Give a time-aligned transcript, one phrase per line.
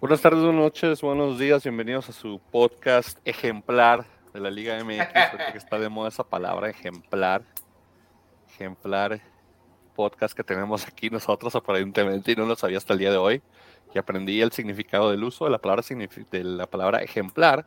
[0.00, 5.06] Buenas tardes, buenas noches, buenos días, bienvenidos a su podcast ejemplar de la Liga MX,
[5.30, 7.42] porque está de moda esa palabra, ejemplar.
[8.48, 9.20] Ejemplar
[9.94, 13.42] podcast que tenemos aquí nosotros aparentemente y no lo sabía hasta el día de hoy,
[13.94, 17.66] y aprendí el significado del uso de la palabra, de la palabra ejemplar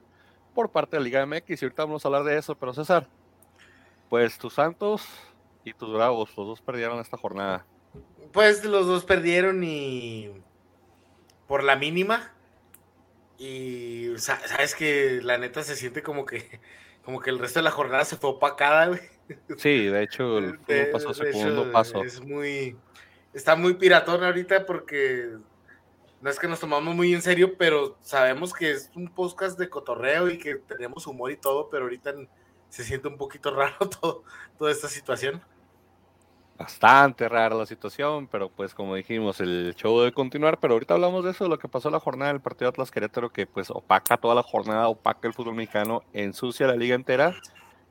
[0.55, 3.08] por parte de la Liga MX, y ahorita vamos a hablar de eso, pero César,
[4.10, 5.08] pues tus Santos
[5.63, 7.63] y tus Bravos, los dos perdieron esta jornada.
[8.32, 10.32] Pues los dos perdieron y
[11.53, 12.31] por la mínima.
[13.38, 16.59] Y sabes que la neta se siente como que
[17.05, 19.02] como que el resto de la jornada se fue opacada, güey.
[19.59, 20.57] Sí, de hecho, el
[20.91, 22.04] pasó a segundo paso.
[22.04, 22.76] Es muy.
[23.35, 25.29] Está muy piratón ahorita porque
[26.21, 29.70] no es que nos tomamos muy en serio, pero sabemos que es un podcast de
[29.70, 32.15] cotorreo y que tenemos humor y todo, pero ahorita
[32.70, 34.23] se siente un poquito raro todo,
[34.57, 35.40] toda esta situación
[36.57, 41.26] bastante rara la situación, pero pues como dijimos, el show debe continuar, pero ahorita hablamos
[41.26, 44.18] de eso, de lo que pasó la jornada del partido Atlas Querétaro, que pues opaca
[44.18, 47.35] toda la jornada, opaca el fútbol mexicano, ensucia la liga entera,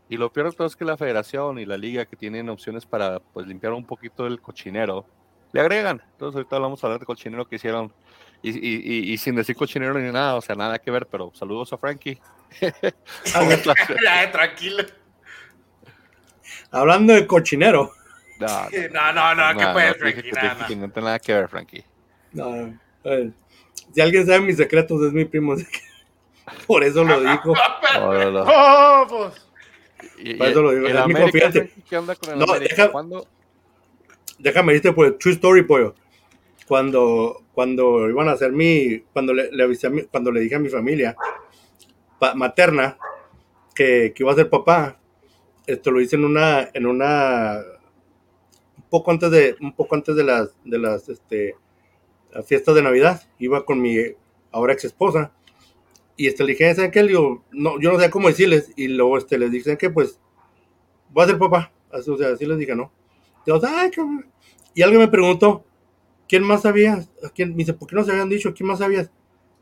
[0.08, 2.86] y lo peor de todo es que la federación y la liga que tienen opciones
[2.86, 5.06] para pues limpiar un poquito el cochinero,
[5.52, 7.92] le agregan, entonces ahorita vamos a hablar de cochinero que hicieron,
[8.44, 12.18] y, sin decir cochinero ni nada, o sea, nada que ver, pero saludos a Frankie.
[14.32, 14.84] Tranquilo.
[16.70, 17.92] Hablando de cochinero.
[18.92, 20.30] No, no, no, ¿qué puede, Frankie?
[20.32, 21.84] no tiene nada que ver, Frankie.
[22.32, 22.78] No,
[23.92, 25.54] si alguien sabe mis secretos, es mi primo.
[26.66, 27.52] Por eso lo dijo.
[28.00, 30.36] oh, pues.
[30.38, 30.88] Por eso lo digo.
[31.88, 32.90] ¿Qué onda con el América?
[32.90, 33.26] ¿Cuándo?
[34.38, 35.94] Déjame irte por el True Story, pollo.
[36.66, 39.04] Cuando, cuando iban a hacer mi.
[39.12, 41.16] Cuando le, le avisé a mi, cuando le dije a mi familia
[42.34, 42.96] materna
[43.74, 44.98] que, que iba a ser papá,
[45.66, 47.58] esto lo hice en una, en una
[48.92, 51.56] poco antes de, un poco antes de las, de las, este,
[52.44, 53.96] fiestas de Navidad, iba con mi
[54.50, 55.32] ahora ex esposa,
[56.14, 57.02] y este, le dije, ¿saben qué?
[57.02, 59.88] Digo, no, yo no sé cómo decirles, y luego este, les dije, ¿saben qué?
[59.88, 60.20] Pues,
[61.08, 62.92] voy a ser papá, así, o sea, así les dije, ¿no?
[64.74, 65.64] Y alguien me preguntó,
[66.28, 67.02] ¿quién más sabía?
[67.34, 67.52] ¿Quién?
[67.52, 68.52] Me dice, ¿por qué no se habían dicho?
[68.52, 69.10] ¿Quién más sabías?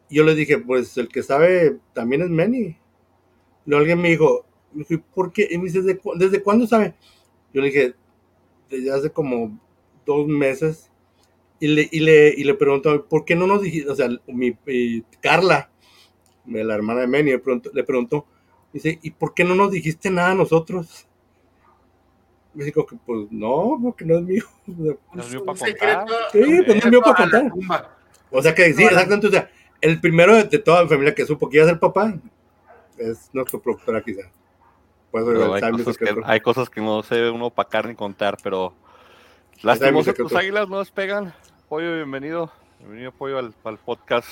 [0.09, 2.77] Y yo le dije, pues, el que sabe también es Manny.
[3.65, 4.45] Luego alguien me dijo,
[5.15, 5.47] ¿por qué?
[5.49, 6.97] Y me dice, ¿desde, ¿desde cuándo sabe?
[7.55, 7.95] Yo le dije,
[8.71, 9.59] desde hace como
[10.07, 10.91] dos meses
[11.59, 13.91] y le, y le, y le preguntó, ¿por qué no nos dijiste?
[13.91, 14.57] O sea, mi,
[15.21, 15.71] Carla,
[16.47, 18.27] la hermana de Manny, le preguntó, le preguntó,
[18.73, 21.07] dice, ¿y por qué no nos dijiste nada a nosotros?
[22.55, 24.45] Me dijo que pues no, porque no es mío.
[24.67, 26.07] ¿No es mío para contar?
[26.33, 27.53] Sí, pues no es mío para contar.
[28.31, 29.27] O sea que sí, exactamente.
[29.27, 29.51] O sea,
[29.81, 32.15] el primero de, toda la familia que supo que iba a ser papá
[32.99, 34.31] es nuestro productor quizá.
[35.11, 35.27] Pues,
[36.25, 38.73] hay, cosas que, no se uno opacar ni contar, pero
[39.61, 41.35] lastimosamente tus águilas no despegan.
[41.69, 42.53] Pollo, bienvenido.
[42.79, 44.29] Bienvenido, Pollo, al, podcast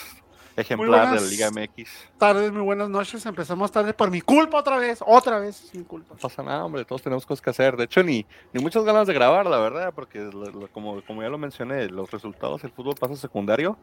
[0.56, 1.90] ejemplar de la Liga MX.
[2.16, 3.26] Tardes, muy buenas noches.
[3.26, 6.14] Empezamos tarde por mi culpa otra vez, otra vez sin culpa.
[6.14, 7.76] No pasa nada, hombre, todos tenemos cosas que hacer.
[7.76, 10.30] De hecho, ni, ni muchas ganas de grabar, la verdad, porque
[10.72, 13.76] como, como ya lo mencioné, los resultados del fútbol pasa secundario.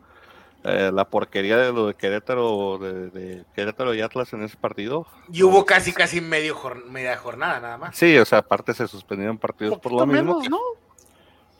[0.68, 5.06] Eh, la porquería de lo de Querétaro, de, Querétaro y Atlas en ese partido.
[5.32, 6.60] Y hubo casi, casi medio
[6.90, 7.96] media jornada nada más.
[7.96, 10.42] Sí, o sea, aparte se suspendieron partidos por lo mismo.
[10.50, 10.60] ¿no?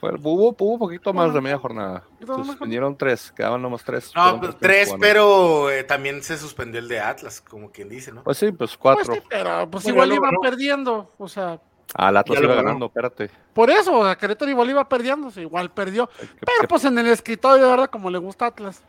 [0.02, 2.04] hubo, hubo un poquito más de media jornada.
[2.20, 4.12] Se suspendieron tres, quedaban nomás tres.
[4.16, 8.24] No, pues, tres, pero eh, también se suspendió el de Atlas, como quien dice, ¿no?
[8.24, 9.06] Pues sí, pues cuatro.
[9.06, 11.60] Pues pero pues igual iban perdiendo, o sea.
[11.94, 13.30] Ah, el Atlas iba ganando, espérate.
[13.54, 16.10] Por eso, a Querétaro igual iba perdiendo, igual perdió.
[16.40, 18.82] pero pues en el escritorio, de verdad, como le gusta Atlas.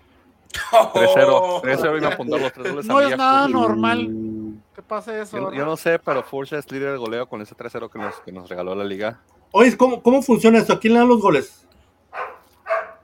[0.70, 1.62] 3-0.
[1.62, 4.08] 3-0 iba a apuntar los tres goles No es nada normal
[4.74, 5.52] que pase eso.
[5.52, 8.32] Yo, no sé, pero Furcha es líder de goleo con ese 3-0 que nos, que
[8.32, 9.20] nos regaló la liga.
[9.52, 10.74] Oye, ¿cómo, ¿cómo funciona esto?
[10.74, 11.66] ¿A quién le dan los goles?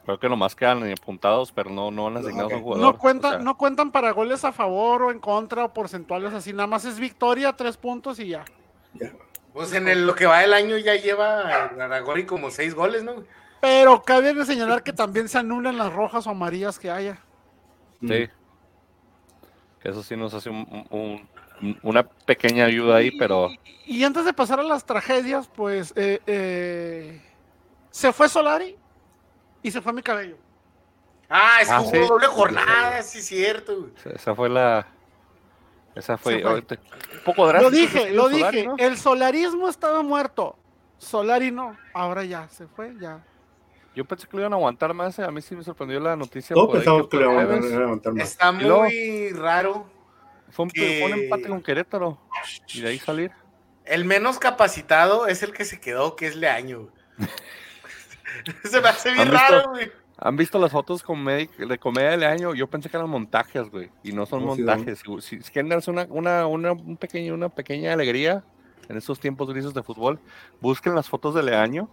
[0.04, 2.84] Creo que nomás quedan apuntados, pero no, no van asignados a un jugador.
[2.84, 6.66] No cuentan, no cuentan para goles a favor o en contra o porcentuales así, nada
[6.66, 8.44] más es victoria, tres puntos y ya.
[9.52, 13.14] Pues en el, lo que va del año ya lleva Aragori como seis goles, ¿no?
[13.60, 17.18] Pero cabe señalar que también se anulan las rojas o amarillas que haya.
[18.02, 18.28] Sí.
[19.80, 20.50] Que eso sí nos hace
[21.82, 23.50] una pequeña ayuda ahí, pero...
[23.86, 27.20] Y, antes de pasar a las tragedias, pues eh, eh,
[27.90, 28.76] se fue Solari
[29.62, 30.36] y se fue mi cabello.
[31.28, 33.90] Ah, es ah, doble jornada, sí, cierto.
[34.04, 34.86] Esa fue la...
[35.94, 36.64] Esa fue, un
[37.24, 37.70] poco drástico.
[37.70, 38.66] Lo dije, lo dije.
[38.78, 40.56] El solarismo estaba muerto.
[40.98, 41.76] Solari no.
[41.92, 43.22] Ahora ya se fue, ya.
[43.94, 46.54] Yo pensé que lo iban a aguantar más, a mí sí me sorprendió la noticia.
[46.54, 48.22] Todos pensamos que, lo iban a aguantar más.
[48.24, 49.86] Está muy raro.
[50.50, 52.18] Fue un, empate con Querétaro
[52.74, 53.32] y de ahí salir.
[53.84, 56.88] El menos capacitado es el que se quedó, que es Leaño.
[58.64, 59.90] se me hace bien raro, güey.
[60.18, 62.54] ¿Han visto las fotos comedi- de comedia del año?
[62.54, 63.90] Yo pensé que eran montajes, güey.
[64.04, 65.02] Y no son No, sí, montajes.
[65.20, 68.44] Si, si quieren darse una, una, una, un pequeño, una pequeña alegría
[68.88, 70.20] en estos tiempos grises de fútbol,
[70.60, 71.88] busquen las fotos del año.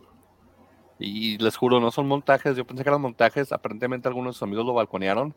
[1.00, 2.56] Y les juro, no son montajes.
[2.58, 3.52] Yo pensé que eran montajes.
[3.54, 5.34] Aparentemente algunos de sus amigos lo balconearon.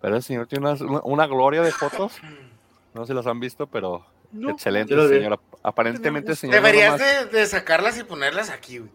[0.00, 2.16] Pero el señor tiene una, una gloria de fotos.
[2.94, 4.50] No sé si las han visto, pero No.
[4.50, 5.16] excelente, Yo las vi.
[5.18, 5.40] señor.
[5.62, 6.56] Aparentemente, señor.
[6.56, 8.90] no Deberías nomás- de, de sacarlas y ponerlas aquí, güey.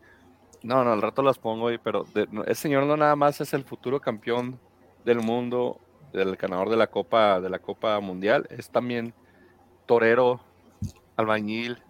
[0.61, 3.39] no, no, al rato las pongo ahí, pero de- no, ese señor no nada más
[3.41, 4.57] es el futuro campeón
[5.05, 5.77] del mundo,
[6.13, 9.13] del ganador de la Copa, de la Copa Mundial, es también
[9.85, 10.39] torero,
[11.17, 11.81] albañil,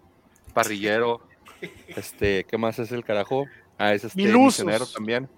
[0.52, 1.20] parrillero,
[1.88, 3.46] este, ¿qué más es el carajo?
[3.78, 5.28] Ah, es este misionero también.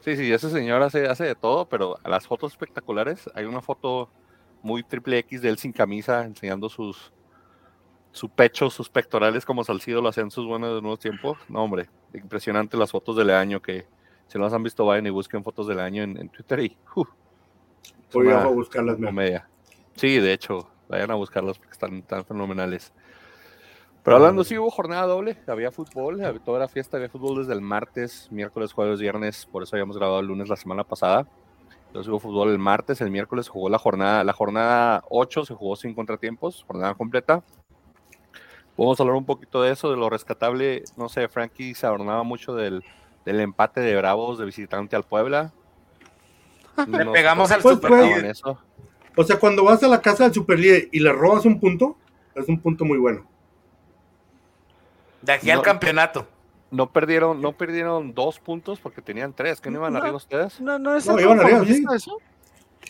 [0.00, 3.60] Sí, sí, ese señor hace, hace de todo, pero a las fotos espectaculares, hay una
[3.60, 4.10] foto
[4.62, 7.12] muy triple X de él sin camisa, enseñando sus
[8.10, 11.38] su pecho, sus pectorales como Salcido lo hacían sus buenos de nuevos tiempos.
[11.48, 13.86] No, hombre, impresionante las fotos del año que
[14.26, 16.66] si no las han visto vayan y busquen fotos del año en, en Twitter y
[16.66, 18.96] es Voy a buscarlas.
[18.96, 19.48] comedia.
[19.94, 22.92] Sí, de hecho, vayan a buscarlas porque están tan fenomenales.
[24.08, 27.52] Pero hablando, sí hubo jornada doble, había fútbol, había- toda la fiesta, había fútbol desde
[27.52, 31.26] el martes, miércoles, jueves, viernes, por eso habíamos grabado el lunes la semana pasada.
[31.88, 35.74] Entonces hubo fútbol el martes, el miércoles jugó la jornada, la jornada 8 se jugó
[35.76, 37.42] sin contratiempos, jornada completa.
[38.76, 40.84] Vamos a hablar un poquito de eso, de lo rescatable.
[40.96, 42.84] No sé, Frankie se adornaba mucho del,
[43.24, 45.52] del empate de Bravos de visitante al Puebla.
[46.86, 48.24] Le No pegamos al por qué Super estaban líder.
[48.26, 48.58] en eso.
[49.16, 51.96] O sea, cuando vas a la casa del superlíder y le robas un punto,
[52.36, 53.26] es un punto muy bueno.
[55.22, 55.62] De aquí al No.
[55.62, 56.26] campeonato.
[56.70, 59.60] No perdieron, no perdieron dos puntos porque tenían tres.
[59.60, 60.00] ¿Que no iban No.
[60.00, 60.60] arriba ustedes?
[60.60, 61.84] No, no es No, iban arriba, sí.
[61.94, 62.18] eso.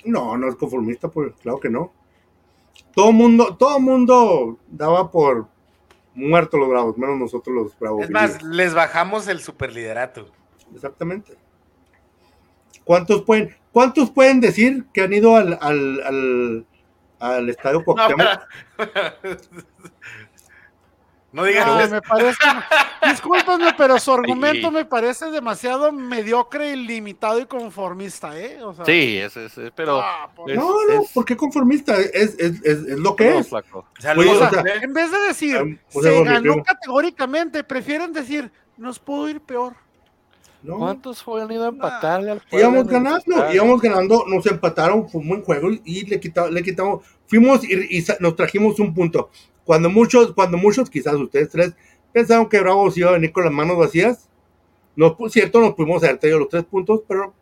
[0.04, 1.92] No, no es conformista, pues claro que no.
[2.94, 5.46] Todo mundo, todo mundo daba por
[6.14, 8.04] muertos los bravos, menos nosotros los bravos.
[8.04, 10.26] Es más, les bajamos el superliderato.
[10.74, 11.34] Exactamente.
[12.84, 16.66] ¿Cuántos pueden, cuántos pueden decir que han ido al, al, al,
[17.20, 18.26] al estadio Cuauhtémoc?
[18.78, 18.84] no
[21.44, 21.94] digas Ay, eso.
[21.94, 22.38] me parece.
[23.08, 28.62] Discúlpenme, pero su argumento me parece demasiado mediocre, ilimitado y conformista, ¿eh?
[28.62, 30.00] O sea, Sí, es, es, es- pero.
[30.00, 30.54] ah, no,
[30.88, 31.98] no, es- ¿por qué conformista?
[32.00, 33.48] Es, es, es, es lo que no, es.
[33.48, 33.86] flaco.
[33.98, 34.74] Saludos, Oye, o sea.
[34.82, 39.74] En vez de decir, o sea, se ganó categóricamente, prefieren decir, nos pudo ir peor.
[40.62, 40.78] No.
[40.78, 45.28] ¿Cuántos han ido a empatarle al Puebla Íbamos ganando, íbamos ganando, nos empataron, fue un
[45.28, 49.30] buen juego y le quitamos, le quitamos, fuimos y, nos trajimos un punto.
[49.68, 51.74] Cuando muchos, cuando muchos, quizás ustedes tres,
[52.10, 54.26] pensaron que Bravos iba a venir con las manos vacías,
[54.96, 57.34] no, pues cierto, nos pudimos haber traído los tres puntos, pero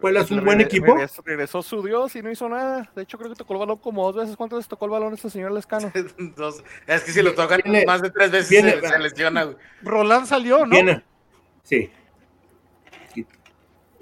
[0.00, 0.86] Puebla es un buen equipo.
[0.94, 2.90] regresó, regresó su Dios y no hizo nada.
[2.96, 4.36] De hecho, creo que tocó el balón como dos veces.
[4.38, 5.92] ¿Cuántas veces tocó el balón este señor Lescano?
[6.34, 9.44] Dos- Es que si lo tocan Viene- más de tres veces viene- se, se lesiona,
[9.44, 9.56] güey.
[9.82, 10.70] Roland salió, ¿no?
[10.70, 11.04] viene,
[11.62, 11.90] sí.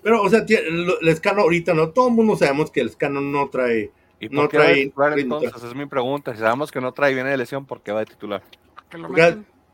[0.03, 2.89] Pero, o sea, tie- lo- el escano ahorita no, todo el mundo sabemos que el
[2.89, 3.91] escano no trae,
[4.25, 5.37] ¿Y No por qué va de trae titular ritmo.
[5.43, 5.69] entonces?
[5.71, 6.33] Es mi pregunta.
[6.35, 8.43] Si sabemos que no trae, viene de lesión, ¿por qué va de titular?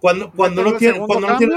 [0.00, 0.32] Cuando,
[0.62, 1.56] no en tiene, cuando no tiene,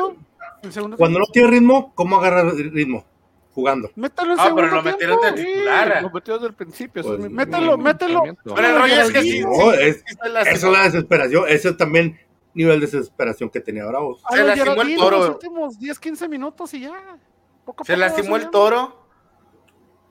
[0.98, 3.06] cuando no ritmo, ¿cómo agarra ritmo?
[3.54, 3.90] Jugando.
[3.96, 5.38] Mételo en Ah, pero segundo lo metieron tiempo.
[5.38, 6.02] de titular.
[6.02, 7.04] Lo metió desde el principio.
[7.04, 8.24] Pues, mételo, mételo.
[8.44, 10.56] Pero el rollo es que sí, No, sí, es- sí se lastimó.
[10.58, 12.20] Eso es la desesperación, eso es también
[12.56, 14.22] nivel de desesperación que tenía Bravos.
[14.32, 15.18] Se lo lastimó el toro.
[15.20, 17.18] los últimos 10, 15 minutos y ya.
[17.64, 19.06] Poco a Se lastimó el toro.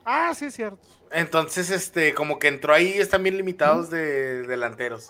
[0.05, 0.79] Ah, sí, es cierto.
[1.13, 5.09] Entonces, este, como que entró ahí, están bien limitados de delanteros.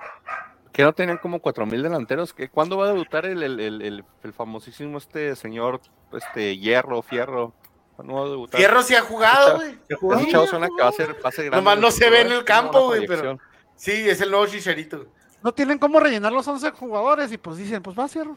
[0.71, 2.33] Que no tenían como 4000 delanteros.
[2.33, 5.79] ¿Qué- ¿Cuándo va a debutar el, el, el, el- el famosísimo este señor
[6.11, 7.53] este Hierro, Fierro?
[7.95, 8.59] ¿Cuándo va a debutar?
[8.59, 9.77] Fierro sí ha jugado, güey.
[9.87, 11.57] Ese chavo suena que va a ser, va a ser grande.
[11.57, 13.37] Nomás no se ve en el campo, güey, pero-.
[13.75, 15.05] Sí, es el nuevo chicharito.
[15.43, 18.35] No tienen cómo rellenar los 11 jugadores y pues dicen, pues va, cierro.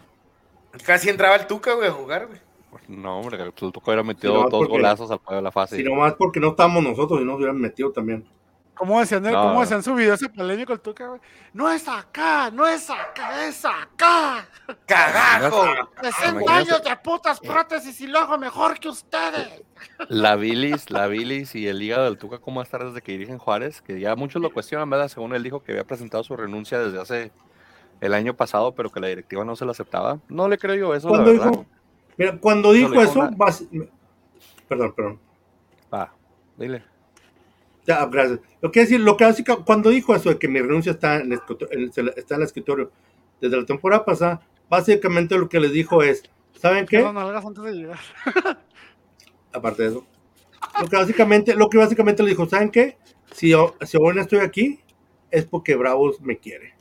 [0.84, 2.40] Casi entraba el Tuca, güey, a jugar, güey.
[2.88, 5.76] No, hombre, el tocó haber metido no, dos porque- golazos al juego de la fase.
[5.76, 8.26] Si nomás porque no estábamos nosotros y nos hubieran metido también.
[8.74, 9.32] ¿Cómo decían, No.
[9.32, 11.20] ¿cómo decían su video ese polémico el Tuca, güey?
[11.54, 14.46] No es acá, no es acá, es acá.
[14.84, 15.64] ¡Cagajo!
[16.02, 16.52] 60 Imagínate.
[16.52, 19.62] años de putas prótesis y lo hago mejor que ustedes.
[20.10, 23.12] La bilis, la bilis y el hígado del Tuca, ¿cómo va a estar desde que
[23.12, 23.80] dirigen Juárez?
[23.80, 25.08] Que ya muchos lo cuestionan, ¿verdad?
[25.08, 27.32] Según él dijo que había presentado su renuncia desde hace
[28.02, 30.18] el año pasado, pero que la directiva no se lo aceptaba.
[30.28, 31.50] No le creo yo eso, la verdad.
[31.50, 31.66] dijo,
[32.16, 33.64] mira, cuando dijo eso, una- vas-
[34.68, 35.20] perdón, perdón.
[35.92, 36.12] Va,
[36.56, 36.82] dile.
[37.86, 38.40] Ya, gracias.
[38.60, 41.32] Lo que decir, lo que hace, cuando dijo eso de que mi renuncia está en,
[41.32, 41.40] el
[42.16, 42.90] está en el escritorio
[43.40, 46.24] desde la temporada pasada, básicamente lo que les dijo es,
[46.58, 47.00] ¿saben qué?
[47.00, 47.98] Las nalgas antes de llegar.
[49.52, 50.06] aparte de eso.
[50.80, 52.96] Lo que básicamente, lo que básicamente le dijo, ¿saben qué?
[53.32, 54.80] Si, yo- si aún estoy aquí,
[55.30, 56.74] es porque Bravos me quiere.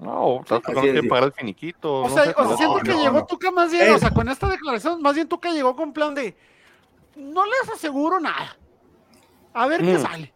[0.00, 1.08] No, estás Así tocando es, que sí.
[1.08, 1.92] pagar el finiquito.
[2.02, 3.26] O no sea, sé, o sea, siento no, que no, llegó no.
[3.26, 6.36] Tuca más bien, o sea, con esta declaración, más bien Tuca llegó con plan de,
[7.16, 8.56] no les aseguro nada.
[9.52, 10.00] A ver qué Mm.
[10.02, 10.32] sale.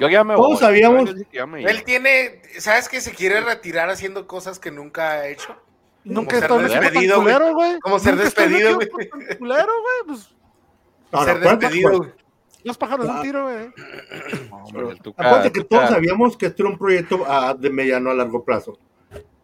[0.00, 0.56] Yo ya me Todos voy.
[0.58, 5.26] sabíamos- ya me Él tiene, ¿sabes que se quiere retirar haciendo cosas que nunca ha
[5.28, 5.56] hecho?
[6.04, 7.34] Nunca un tan despedido, güey.
[7.34, 7.78] culero, güey.
[7.80, 8.88] Como ser un despedido, tan
[9.38, 10.06] culero, güey.
[10.06, 10.34] Pues
[11.12, 12.12] No, no, Ser acuérdate, despedido.
[12.64, 13.22] Los pájaros de un Ah.
[13.22, 14.96] tiro, güey.
[15.02, 18.14] Tuca- acuérdate que Tuca- todos sabíamos que esto era un proyecto ah, de mediano a
[18.14, 18.78] largo plazo.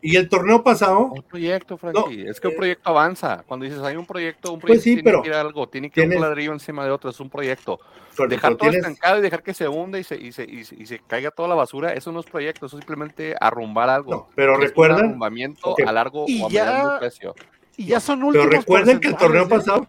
[0.03, 2.29] Y el torneo pasado, Un proyecto, Frankie.
[2.29, 3.43] es que un eh, proyecto avanza.
[3.49, 5.69] Cuando dices hay un proyecto, un Pues proyecto sí, tiene pero que ir a algo,
[5.69, 7.81] tiene que ir un ladrillo encima de otro, es un proyecto.
[8.17, 10.65] pero Dejar todo tienes- estancado y dejar que se hunde y se, y se, y
[10.65, 13.89] se, y se caiga toda la basura, eso no es proyecto, eso es simplemente arrumbar
[13.91, 14.11] algo.
[14.13, 17.35] No, pero Es un recuerdan arrumbamiento a largo Y o a ya- mediano precio.
[17.77, 19.49] Y ya son Pero últimos recuerden que el torneo ¿eh?
[19.49, 19.87] pasado,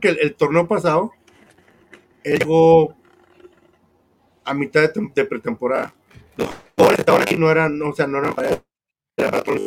[0.00, 1.12] que el, el torneo pasado
[2.26, 2.94] él llegó
[4.44, 5.94] a mitad de, tem- de pretemporada.
[6.36, 8.62] Los jugadores que estaban aquí no eran, o sea, no eran para-
[9.16, 9.60] era para-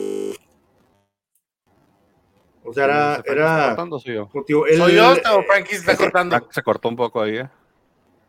[2.63, 4.29] O sea, era, ¿Se está era cortando, soy yo?
[4.29, 6.35] contigo, él- ¿Soy yo eh, o Frankie se está cortando?
[6.37, 7.37] Frank se cortó un poco ahí.
[7.37, 7.49] ¿eh?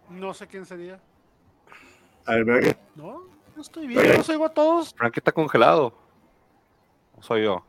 [0.08, 0.99] No sé quién sería.
[2.26, 3.25] a ver, que- No,
[3.56, 4.94] yo estoy bien, yo los oigo a todos.
[4.94, 5.92] Frank está congelado.
[7.18, 7.64] ¿O soy yo?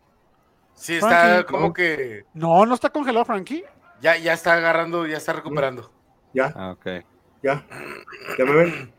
[0.74, 1.74] Sí, está Frankie, como ¿no?
[1.74, 3.64] que No, no está congelado, Frankie.
[4.00, 5.92] ya, ya está agarrando, ya está recuperando.
[6.34, 6.86] Ya, Ah, ok.
[7.44, 7.66] ya,
[8.38, 8.92] ya me ven.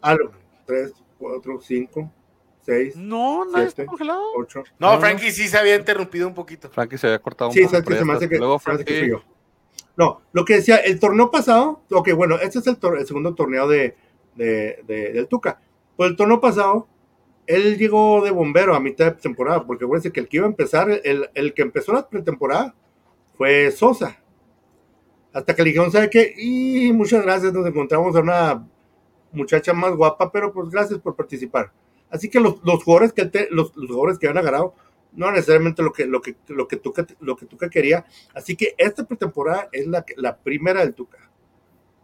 [0.00, 0.32] Algo,
[0.66, 2.12] 3, 4, 5,
[2.60, 3.68] 6, No, nadie Siete.
[3.68, 4.22] está congelado.
[4.36, 4.64] 8.
[4.78, 6.68] No, Frankie sí se había interrumpido un poquito.
[6.70, 7.76] Frankie se había cortado un Sí, poco.
[7.76, 9.22] que pero se me hace que, Luego que Frankie, yo.
[9.96, 13.34] No, lo que decía, el torneo pasado, ok, bueno, este es el, tor- el segundo
[13.34, 13.96] torneo de,
[14.34, 15.60] de- de- del Tuca.
[15.96, 16.88] Pues el torneo pasado,
[17.46, 20.50] él llegó de bombero a mitad de temporada, porque acuérdense que el que iba a
[20.50, 22.74] empezar, el, el que empezó la pretemporada
[23.36, 24.20] fue Sosa.
[25.34, 26.32] Hasta que le dijeron, ¿sabe qué?
[26.38, 28.66] Y muchas gracias, nos encontramos a una
[29.32, 31.70] muchacha más guapa, pero pues gracias por participar.
[32.08, 34.74] Así que los, los jugadores que él te- los, los jugadores que han agarrado,
[35.12, 38.04] no necesariamente lo que, lo que, lo que Tuca, lo que Tuca quería.
[38.32, 41.18] Así que esta pretemporada es la, que- la primera del Tuca.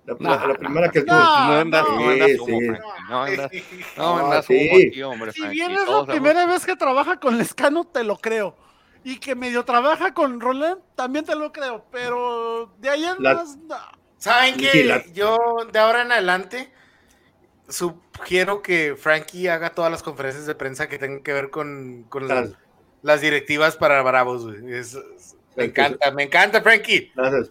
[0.06, 1.46] La, la- No, la primera que no, tuvo.
[1.46, 2.10] No vendas Sí, humo,
[2.58, 2.66] sí.
[2.66, 2.82] Frankie.
[3.08, 3.50] No vendas,
[3.96, 4.12] no
[4.56, 5.32] humo aquí, hombre.
[5.32, 8.56] Si bien es la primera vez que trabaja con Lescano, te lo creo.
[9.04, 11.86] Y que medio trabaja con Roland, también te lo creo.
[11.90, 13.76] Pero de ahí en La- más, no.
[14.18, 14.84] ¿Saben Sí, qué?
[14.84, 15.36] la- Yo
[15.72, 16.70] de ahora en adelante
[17.68, 22.26] sugiero que Frankie haga todas las conferencias de prensa que tengan que ver con, con
[22.28, 24.44] las, directivas para Bravos.
[24.46, 24.74] güey.
[24.74, 27.12] Es- es- me encanta, me encanta, Frankie.
[27.14, 27.50] Gracias.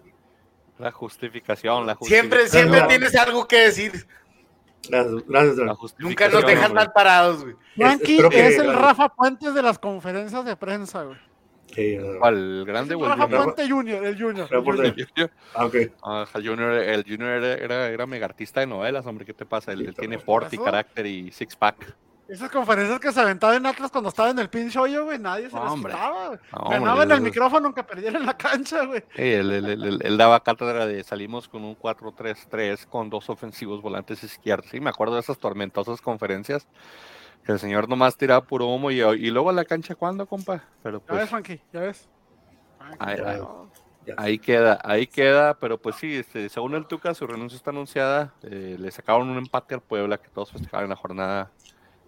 [0.78, 2.62] La justificación, la Siempre, justificación.
[2.62, 2.88] siempre no.
[2.88, 4.08] tienes algo que decir.
[4.88, 5.58] Gracias, gracias.
[5.58, 6.74] La Nunca nos dejas hombre.
[6.86, 7.56] mal parados, güey.
[7.76, 11.18] Frankie que- es el Rafa Puentes de las conferencias de prensa, güey.
[11.80, 11.98] Sí.
[12.20, 12.36] ¿Cuál?
[12.36, 13.56] ¿El grande o el junior?
[13.70, 14.48] Junior, el Junior.
[14.52, 14.96] El Junior.
[14.96, 15.32] Junior.
[15.56, 15.76] Ah, ok.
[16.04, 19.26] Ah, el junior, el junior era, era, era mega artista de novelas, hombre.
[19.26, 19.72] ¿Qué te pasa?
[19.72, 20.64] Él, Sí, él tiene porte, ¿Eso?
[20.66, 21.96] carácter y six pack.
[22.28, 25.50] Esas conferencias que se aventaba en Atlas cuando estaba en el pinche hoyo, güey, nadie
[25.50, 25.94] se No, las hombre.
[25.94, 26.40] quitaba.
[26.52, 29.02] No, Ganaba en el micrófono aunque perdiera en la cancha, güey.
[29.16, 33.32] Sí, él, él- él- él- él daba cátedra de salimos con un 4-3-3 con dos
[33.32, 34.70] ofensivos volantes izquierdos.
[34.70, 36.68] Sí, me acuerdo de esas tormentosas conferencias
[37.50, 40.64] que el señor nomás tiraba puro humo y, y luego a la cancha, ¿cuándo, compa?
[40.84, 42.08] Pero Ya ves, pues Frankie, ya ves.
[43.00, 43.42] ahí, Ya, ahí-
[44.06, 44.14] ya.
[44.18, 48.36] ahí queda, ahí queda, pero pues sí, este, según el Tuca, su renuncia está anunciada.
[48.44, 51.52] eh, le sacaron un empate al Puebla que todos festejaron en la jornada,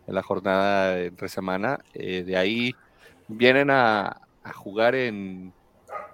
[0.05, 1.79] en la jornada de entre semana.
[1.95, 2.75] eh, de ahí
[3.27, 5.53] vienen a, a jugar en.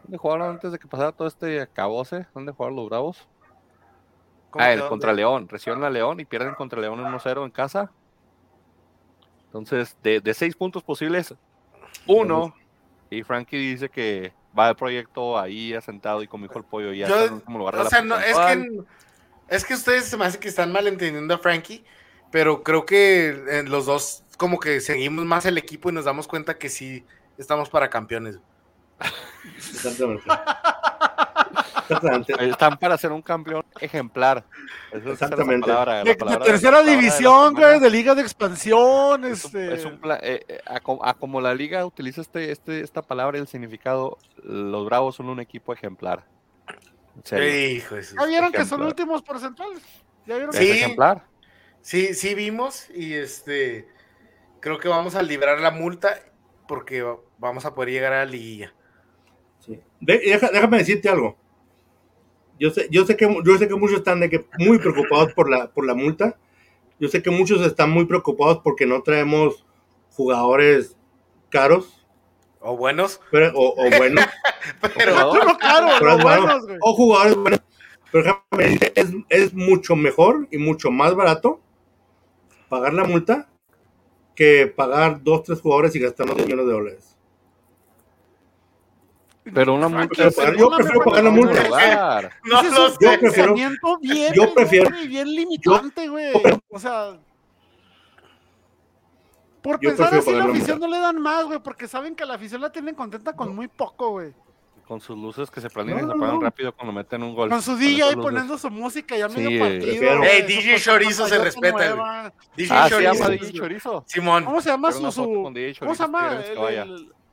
[0.04, 2.28] ¿Dónde jugaron antes de que pasara todo este acabose?
[2.34, 3.28] ¿Dónde jugaron los Bravos?
[4.52, 5.50] ¿Cómo Ah, el contra León.
[5.50, 7.92] Reciben a León y pierden contra León 1-0 en casa.
[9.60, 11.34] Entonces, de, de seis puntos posibles,
[12.06, 12.56] uno.
[13.10, 17.08] Y Frankie dice que va el proyecto ahí asentado y como dijo el pollo ya
[17.08, 18.82] Yo- lugar de O sea, no, es que
[19.50, 21.86] es que ustedes se me hace que están malentendiendo a Frankie,
[22.32, 26.28] pero creo que eh, los dos como que seguimos más el equipo y nos damos
[26.28, 27.06] cuenta que sí
[27.38, 28.40] estamos para campeones.
[29.56, 30.24] Exactamente.
[31.82, 32.34] Exactamente.
[32.50, 34.44] Están para ser un campeón ejemplar.
[34.90, 35.68] Esa es la Exactamente.
[35.68, 39.46] palabra, la De, de la tercera de la división, güey, de liga de expansión, Es
[39.46, 39.74] un- este...
[39.76, 43.02] es un pla- eh, eh, a, co- a como la liga utiliza este, este, esta
[43.02, 46.26] palabra y el significado, los Bravos son un equipo ejemplar.
[47.26, 49.82] Hijo de ¿Ya vieron que son últimos porcentuales?
[50.26, 50.70] ¿Ya vieron Sí.
[50.70, 51.24] ejemplar.
[51.82, 53.88] Sí, sí vimos y este
[54.60, 56.20] creo que vamos a librar la multa
[56.68, 57.04] porque
[57.38, 58.74] vamos a poder llegar a la liguilla.
[59.60, 59.80] Sí.
[60.00, 61.38] De- deja- déjame decirte algo.
[62.60, 65.50] Yo sé, yo sé que yo sé que muchos están de que muy preocupados por
[65.50, 66.38] la por la multa.
[67.00, 69.66] Yo sé que muchos están muy preocupados porque no traemos
[70.12, 70.96] jugadores
[71.50, 72.04] caros
[72.60, 74.26] O buenos, pero- o, o buenos
[74.98, 75.16] pero.
[75.16, 76.78] No, claro, pero no bueno, buenos, güey.
[76.82, 77.60] o jugadores buenos.
[78.12, 78.42] Pero
[78.96, 81.60] es, es mucho mejor y mucho más barato
[82.70, 83.50] pagar la multa
[84.36, 87.17] que pagar dos, tres jugadores y gastar 10 millones de dólares.
[89.54, 90.16] Pero una multa.
[90.16, 91.64] Yo prefiero, yo prefiero pagar la multa.
[91.68, 92.32] Lugar.
[92.44, 92.76] No un sé.
[92.76, 96.32] yo prefiero- pensamiento bien, yo prefiero- bien limitante, güey.
[96.70, 97.18] O sea,
[99.62, 102.62] por pensar así la afición no le dan más, güey, porque saben que la afición
[102.62, 104.34] la tienen contenta con muy poco, güey.
[104.88, 106.42] Con sus luces que se prenden y No, se apagan no.
[106.42, 107.50] rápido cuando meten un gol.
[107.50, 109.86] Con su DJ poniendo su música ya Sí, medio partido.
[109.86, 112.32] prefiero- güey, Ey, DJ Chorizo se respeta.
[112.56, 113.14] DJ Ah, se Chorizo.
[113.14, 114.04] llama DJ Chorizo.
[114.08, 114.46] Simón.
[114.46, 115.02] ¿Cómo se llama su,
[115.80, 116.42] ¿Cómo se llama?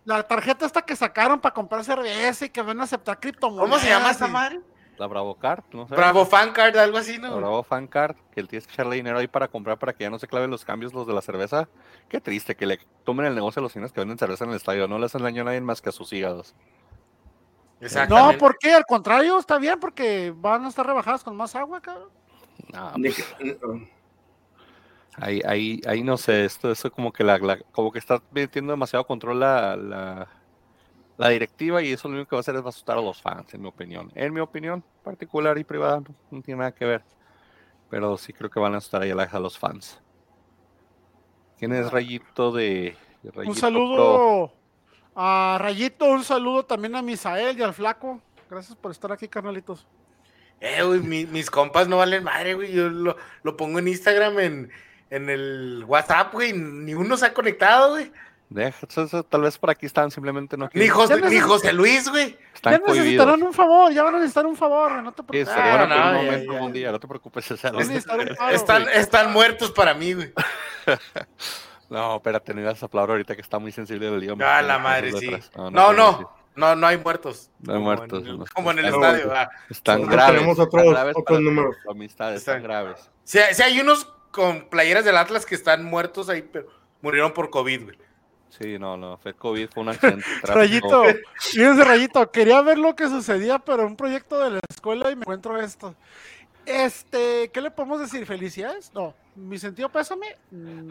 [0.04, 3.68] La tarjeta esta que sacaron para comprar cerveza y que van a aceptar criptomonedas.
[3.68, 4.60] ¿Cómo se llama esa madre?
[4.96, 5.94] La Bravo Card, no sé.
[5.96, 7.36] Bravo Fan Card, algo así, La ¿no?
[7.38, 10.10] Bravo Fan Card, que él tienes que echarle dinero ahí para comprar para que ya
[10.10, 11.68] no se claven los cambios los de la cerveza.
[12.08, 14.56] Qué triste que le tomen el negocio a los cines que venden cerveza en el
[14.56, 14.86] estadio.
[14.86, 16.54] No le hacen daño a nadie más que a sus hígados.
[18.08, 18.38] No.
[18.38, 18.72] ¿por qué?
[18.72, 22.10] Al contrario, está bien porque van a estar rebajadas con más agua, cabrón.
[22.72, 23.34] No, Ni pues,
[25.16, 28.72] ahí, ahí, ahí no sé, esto, esto como que la, la- como que está metiendo
[28.72, 30.28] demasiado control la, la,
[31.16, 33.52] la directiva y eso lo único que va a hacer es asustar a los fans,
[33.54, 34.10] en mi opinión.
[34.14, 37.04] En mi opinión particular y privada, no, no tiene nada que ver.
[37.90, 40.00] Pero sí creo que van a asustar ahí a, la- a los fans.
[41.58, 43.54] ¿Quién es Rayito de, de Rayito Un Pro?
[43.60, 44.52] saludo
[45.14, 48.20] a Rayito, un saludo también a Misael y al Flaco.
[48.50, 49.86] Gracias por estar aquí, carnalitos.
[50.60, 52.72] Eh, güey, mi- mis compas no valen madre, güey.
[52.72, 54.70] Yo lo, lo pongo en Instagram, en,
[55.14, 56.52] en el WhatsApp, güey.
[56.52, 58.12] Ni uno se ha conectado, güey.
[58.50, 60.90] Deja, eso- eso, tal vez por aquí están, simplemente no Ni quieren.
[60.90, 62.36] José, ni José Luis, güey.
[62.54, 63.04] Están ya cohibidos.
[63.04, 65.56] necesitarán un favor, ya van a necesitar un favor, güey, no te preocupes.
[65.58, 66.62] Ah, un no, ya, momento, ya.
[66.62, 67.44] un día, no te preocupes.
[67.46, 67.74] César.
[68.52, 70.32] Están, están muertos para mí, güey.
[71.90, 74.34] No, espérate, no ibas a hablar ahorita que está muy sensible el liga.
[74.40, 75.30] Ah, la madre, sí.
[75.56, 77.50] No, no, no, no hay muertos.
[77.60, 78.44] No hay Como muertos, en- no.
[78.54, 79.32] como en el estadio.
[79.34, 79.50] ah.
[79.68, 80.34] Están graves.
[80.34, 81.76] tenemos otros- graves otros números.
[81.84, 83.10] tu amistad, Están- están graves.
[83.24, 86.66] Sí, sí hay unos con playeras del Atlas que están muertos ahí, pero
[87.00, 87.98] murieron por COVID, güey.
[88.48, 90.24] Sí, no, no, fue COVID, fue un accidente.
[90.42, 91.04] Rayito,
[91.38, 95.22] fíjense, Rayito, quería ver lo que sucedía, pero un proyecto de la escuela y me
[95.22, 95.94] encuentro esto.
[96.66, 98.26] Este, ¿qué le podemos decir?
[98.26, 98.92] ¿Felicidades?
[98.92, 100.36] No, mi sentido pésame.
[100.50, 100.90] Mm,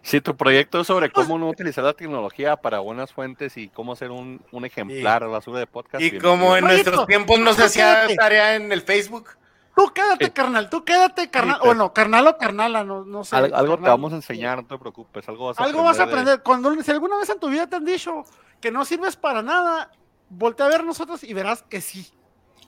[0.00, 3.68] Sí, tu proyecto es sobre Pues cómo no utilizar la tecnología para buenas fuentes y
[3.68, 6.02] cómo ser un, un ejemplar basura de podcast.
[6.02, 9.30] Y como en Rayito, nuestros tiempos no se tú hacía tarea en el Facebook.
[9.78, 11.60] Tú quédate, carnal, tú quédate, carnal.
[11.64, 13.36] Bueno, carnal o carnala, no, no sé.
[13.36, 15.28] Al- algo te vamos a enseñar, no te preocupes.
[15.28, 16.42] Algo vas a Algo vas a de- aprender.
[16.42, 18.24] Cuando, si alguna vez en tu vida te han dicho
[18.60, 19.92] que no sirves para nada,
[20.30, 22.10] voltea a ver nosotros y verás que sí.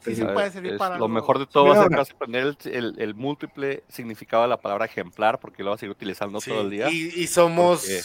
[0.03, 1.09] Sí, sí puede servir Es para Lo algo.
[1.09, 2.03] mejor de todo Mira, va a ser que ahora.
[2.03, 5.83] vas a aprender el, el- el múltiple significado de la palabra ejemplar porque lo vas
[5.83, 6.88] a ir utilizando Sí, todo el día.
[6.90, 8.03] Y, y somos Porque-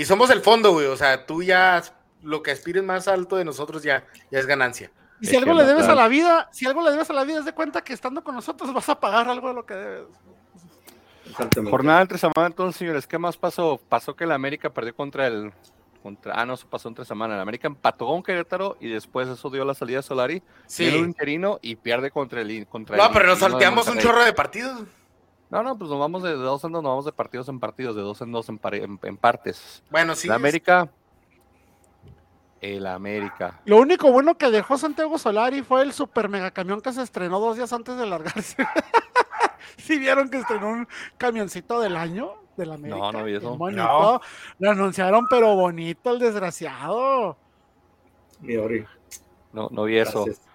[0.00, 0.86] y somos el fondo, güey.
[0.86, 1.82] O sea, tú ya
[2.22, 4.92] lo que aspires más alto de nosotros ya, ya es ganancia.
[5.20, 7.38] Y si algo le debes a la vida, si algo le debes a la vida,
[7.38, 10.06] es de cuenta que estando con nosotros vas a pagar algo de lo que debes.
[11.30, 11.70] Exactamente.
[11.70, 13.80] Jornada entre semana, entonces, señores, ¿qué más pasó?
[13.88, 15.52] Pasó que el América perdió contra el.
[16.02, 17.34] Contra, ah, no, eso pasó entre semana.
[17.34, 20.40] El América empató con Querétaro y después eso dio la salida a Solari.
[20.66, 20.86] Sí.
[20.86, 22.66] interino y pierde contra el.
[22.68, 24.82] Contra No, el pero nos salteamos un chorro de partidos.
[25.50, 27.94] No, no, pues nos vamos de, dos en dos, nos vamos de partidos en partidos,
[27.96, 29.82] de dos en dos en, pare- en- en partes.
[29.90, 30.26] Bueno, sí.
[30.28, 30.88] el América.
[32.60, 33.60] El América.
[33.64, 37.38] Lo único bueno que dejó Santiago Solari fue el super mega camión que se estrenó
[37.38, 38.56] dos días antes de largarse.
[39.76, 40.88] ¿Sí vieron que estrenó un
[41.18, 42.98] camioncito del año de la América?
[42.98, 43.56] No, no vi eso.
[43.56, 44.20] No.
[44.58, 47.36] Lo anunciaron, pero bonito el desgraciado.
[48.40, 48.84] Mi Ori.
[49.52, 50.24] No, no vi eso.
[50.24, 50.46] Gracias,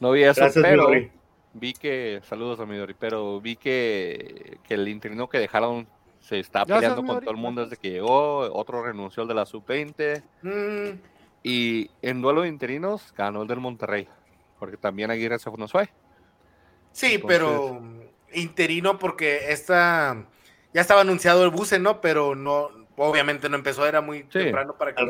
[0.00, 0.88] No vi eso, Gracias, pero
[1.54, 2.20] vi que.
[2.24, 5.86] Saludos a Midori, pero vi que, que el interino que dejaron
[6.20, 8.38] se está Gracias, peleando con todo el mundo desde que llegó.
[8.52, 10.22] Otro renunció el de la sub-20.
[10.42, 11.11] Mm,
[11.42, 14.08] Y en duelo de interinos ganó el del Monterrey.
[14.58, 15.90] Porque también Aguirre se nos fue.
[16.92, 18.00] sí, Entonces- pero mm,
[18.34, 20.24] interino porque esta
[20.72, 22.00] ya estaba anunciado el buce, ¿no?
[22.00, 25.02] Pero no, obviamente no empezó, era muy temprano para que.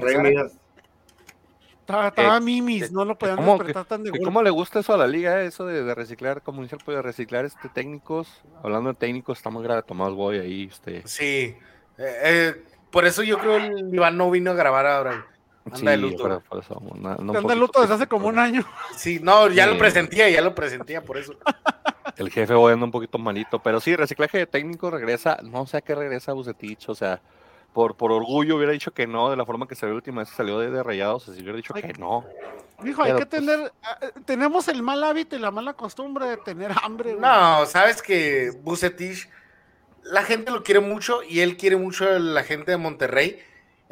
[1.80, 4.24] Estaba, Eh, mimis, no lo podían ¿Cómo, despertar tan de que golpe.
[4.24, 5.42] ¿Cómo le gusta eso a la liga?
[5.42, 5.46] eh?
[5.46, 8.42] Eso de, de reciclar, como dice el pollo, de reciclar este técnicos.
[8.62, 10.68] Hablando de técnicos, está muy grave Tomás Boy ahí.
[10.70, 11.56] Este, Sí.
[11.98, 15.26] Eh, eh, por eso yo creo el Iván no vino a grabar ahora.
[15.66, 16.22] Anda sí, de luto.
[16.22, 18.64] pero por eso, una- una un Anda poquito luto desde hace como un año.
[18.96, 19.70] Sí, no, ya Sí.
[19.72, 21.34] lo presentía, ya lo presentía, por eso.
[22.16, 23.60] El jefe voy anda un poquito malito.
[23.60, 25.38] Pero sí, reciclaje de técnicos regresa.
[25.42, 26.88] No sé a qué regresa Bucetich.
[26.88, 27.20] O sea,
[27.72, 30.20] por, por orgullo hubiera dicho que no, de la forma que se vio la última
[30.20, 31.28] vez que salió de, de Rayados.
[31.28, 32.24] Así hubiera dicho Ay, que no.
[32.82, 36.26] Dijo, hay que pues- tener, ah, eh, tenemos el mal hábito y la mala costumbre
[36.26, 37.14] de tener hambre.
[37.14, 37.22] güey.
[37.22, 39.28] No, sabes que Bucetich,
[40.02, 43.40] la gente lo quiere mucho y él quiere mucho a la gente de Monterrey.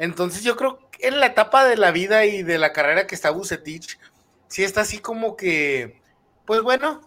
[0.01, 3.13] Entonces yo creo que en la etapa de la vida y de la carrera que
[3.13, 3.99] está Bucetich,
[4.47, 6.01] sí está así como que,
[6.45, 7.01] pues bueno,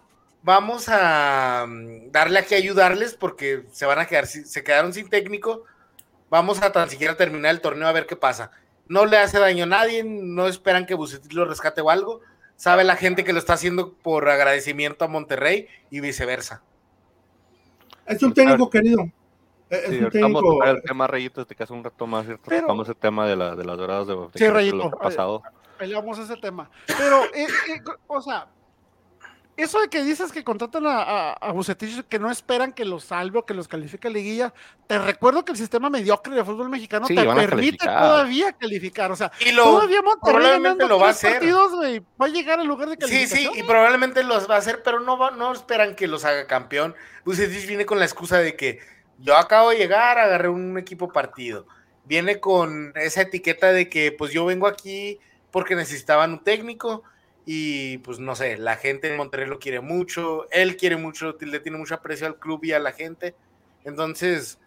[0.45, 5.09] vamos a mm, darle aquí a ayudarles porque se van a quedar, se quedaron sin
[5.09, 5.65] técnico.
[6.31, 8.53] vamos a tan siquiera terminar el torneo a ver qué pasa.
[8.87, 12.21] No le hace daño a nadie, no esperan que Bucetich lo rescate o algo.
[12.55, 16.63] Sabe la gente que lo está haciendo por agradecimiento a Monterrey y viceversa.
[18.07, 19.11] Es un técnico querido.
[19.71, 22.27] Es Sí, un vamos a tocar el tema Rayito, de que hace un rato más,
[22.27, 22.45] ¿cierto?
[22.49, 25.43] Pero- Tocamos el tema de, la, de las doradas de, de Sí, Querétaro, Rayito, pasado.
[25.79, 26.71] peleamos ese tema.
[26.87, 28.47] Pero, eh, eh, o sea,
[29.57, 33.05] eso de que dices que contratan a, a, a Bucetich, que no esperan que los
[33.05, 34.53] salve o que los califique a liguilla,
[34.89, 37.49] te recuerdo que el sistema mediocre de fútbol mexicano Sí, te permite
[37.79, 38.03] calificar.
[38.03, 39.13] todavía calificar.
[39.13, 41.35] O sea, Y lo, todavía Monterrey probablemente lo va a hacer.
[41.35, 43.55] partidos, güey, va a llegar al lugar de Sí, calificación.
[43.55, 46.47] sí, y probablemente los va a hacer, pero no, va- no esperan que los haga
[46.49, 46.95] campeón.
[47.25, 48.81] Bucetich viene con la excusa de que
[49.19, 51.67] yo acabo de llegar, agarré un equipo partido.
[52.05, 55.19] Viene con esa etiqueta de que pues yo vengo aquí
[55.51, 57.03] porque necesitaban un técnico
[57.47, 61.61] y pues no sé, la gente en Monterrey lo quiere mucho, él quiere mucho, le
[61.61, 63.35] tiene mucho aprecio al club y a la gente.
[63.85, 64.59] Entonces,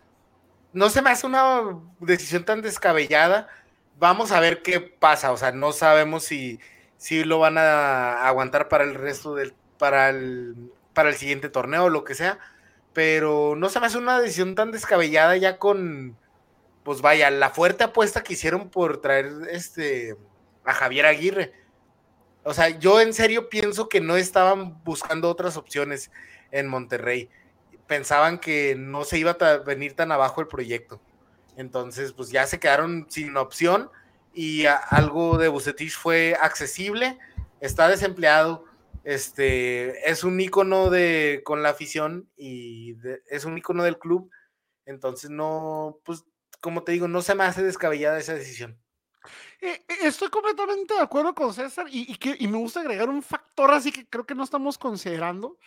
[0.74, 3.48] no se me hace una decisión tan descabellada.
[4.00, 6.60] Vamos a ver qué pasa, o sea, no sabemos si
[6.98, 11.86] si lo van a aguantar para el resto del, para el, para el siguiente torneo
[11.86, 12.40] o lo que sea,
[12.98, 16.18] pero no se me hace una decisión tan descabellada ya con,
[16.82, 20.18] pues vaya, la fuerte apuesta que hicieron por traer este
[20.66, 21.54] a Javier Aguirre.
[22.42, 26.10] O sea, yo en serio pienso que no estaban buscando otras opciones
[26.50, 27.30] en Monterrey.
[27.86, 31.00] Pensaban que no se iba a venir tan abajo el proyecto.
[31.56, 33.92] Entonces, pues ya se quedaron sin opción
[34.34, 37.20] y algo de Bucetich fue accesible,
[37.62, 38.66] está desempleado,
[39.08, 42.96] este, es un ícono de, con la afición y
[43.30, 44.30] es un ícono del club,
[44.86, 46.26] entonces no, pues,
[46.62, 48.78] como te digo, no se me hace descabellada esa decisión.
[49.62, 53.10] Eh, eh, Estoy completamente de acuerdo con César y, y que- y me gusta agregar
[53.10, 55.58] un factor así que creo que no estamos considerando.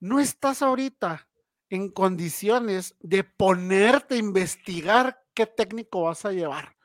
[0.00, 1.28] No estás ahorita
[1.70, 6.75] en condiciones de ponerte a investigar qué técnico vas a llevar.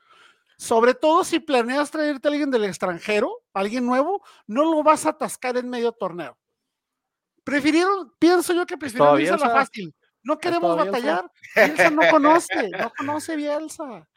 [0.62, 5.08] Sobre todo si planeas traerte a alguien del extranjero, alguien nuevo, no lo vas a
[5.08, 6.38] atascar en medio torneo.
[7.42, 9.92] Prefirieron, pienso yo que prefirieron irse a la fácil.
[10.22, 11.10] No queremos todavía Bielsa.
[11.16, 11.30] batallar.
[11.56, 14.08] Bielsa no conoce, no conoce Bielsa.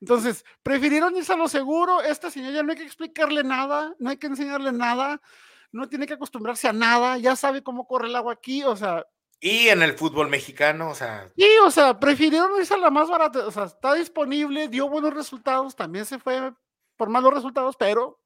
[0.00, 2.02] Entonces, prefirieron irse a lo seguro.
[2.02, 5.22] Este señor ya no hay que explicarle nada, no hay que enseñarle nada,
[5.70, 8.64] no tiene que acostumbrarse a nada, ya sabe cómo corre el agua aquí.
[8.64, 9.06] O sea,
[9.40, 13.08] Y en el fútbol mexicano, o sea, y, o sea, prefirieron irse a la más
[13.10, 13.46] barata.
[13.46, 16.52] O sea, está disponible, dio buenos resultados, también se fue
[16.96, 18.20] por malos resultados, pero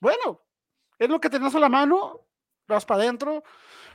[0.00, 0.42] bueno,
[0.98, 2.26] es lo que tenías a la mano,
[2.68, 3.42] vas para adentro,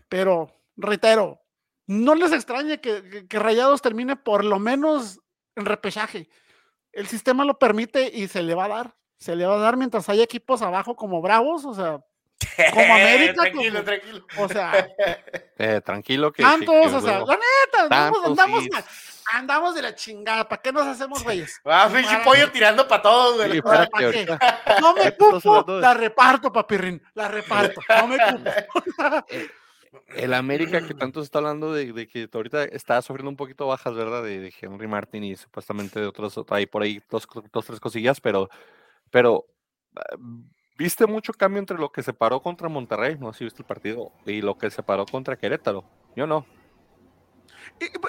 [0.10, 1.42] pero reitero,
[1.88, 5.20] no les extrañe que, que- que Rayados termine por lo menos
[5.56, 6.30] en repechaje.
[6.92, 8.98] El sistema lo permite y se le va a dar.
[9.18, 12.04] Se le va a dar mientras haya equipos abajo como Bravos, o sea,
[12.73, 14.25] Como América, tranquilo, como- tranquilo.
[14.38, 14.89] o sea,
[15.58, 16.41] Eh, tranquilo que.
[16.41, 18.65] tantos, que o sea, la neta, andamos, andamos,
[19.32, 21.62] andamos de la chingada, ¿para qué nos hacemos güeyes?
[21.65, 23.51] Ah, pinche pollo tirando para todos, güey.
[23.51, 24.25] Sí, ¿para qué?
[24.82, 28.51] No me cupo, la reparto, papirrín, la reparto, no me cupo.
[30.15, 33.67] El América que tanto se está hablando de, de que ahorita está sufriendo un poquito
[33.67, 34.23] bajas, ¿verdad?
[34.23, 38.19] De, de Henry Martin y supuestamente de otros, hay por ahí dos, dos, tres cosillas,
[38.21, 38.49] pero,
[39.12, 39.45] pero
[39.97, 40.15] ah,
[40.82, 43.67] viste mucho cambio entre lo que se paró contra Monterrey, no sé si viste el
[43.67, 45.84] partido, y lo que se paró contra Querétaro.
[46.15, 46.46] Yo no.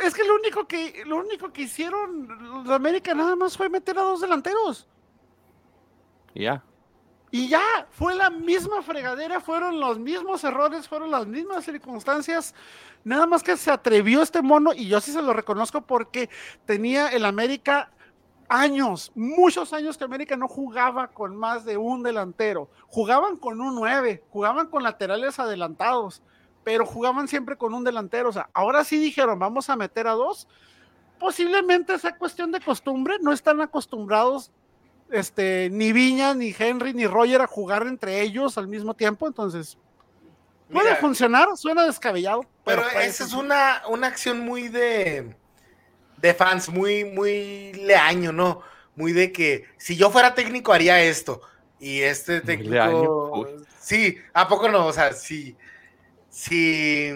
[0.02, 2.28] Es que lo único que, lo único que hicieron
[2.64, 4.88] los América nada más fue meter a dos delanteros.
[6.35, 6.64] Y ya.
[7.30, 12.54] Y ya, fue la misma fregadera, fueron los mismos errores, fueron las mismas circunstancias.
[13.04, 16.28] Nada más que se atrevió este mono, y yo sí se lo reconozco porque
[16.66, 17.90] tenía el América
[18.48, 22.68] años, muchos años que América no jugaba con más de un delantero.
[22.88, 26.22] Jugaban con un 9, jugaban con laterales adelantados,
[26.64, 28.28] pero jugaban siempre con un delantero.
[28.28, 30.48] O sea, ahora sí dijeron, vamos a meter a dos.
[31.18, 34.50] Posiblemente sea cuestión de costumbre, no están acostumbrados
[35.12, 39.78] este, ni Viña, ni Henry, ni Roger a jugar entre ellos al mismo tiempo, entonces
[40.70, 42.46] puede Mira, funcionar, suena descabellado.
[42.64, 45.37] Pero puede esa es una, una acción muy de,
[46.22, 48.62] de fans, muy, muy leaño, ¿no?
[48.94, 51.42] Muy de que si yo fuera técnico haría esto.
[51.80, 53.40] Y este leaño, técnico.
[53.40, 53.66] uy.
[53.80, 54.87] Sí, ¿a poco no?
[54.87, 55.56] O sea, si,
[56.30, 57.11] si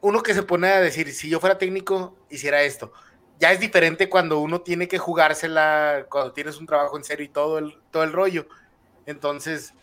[0.00, 2.92] uno que se pone a decir, si yo fuera técnico, hiciera esto.
[3.40, 7.30] Ya es diferente cuando uno tiene que jugársela, cuando tienes un trabajo en serio y
[7.30, 8.46] todo el, todo el rollo.
[9.06, 9.74] Entonces,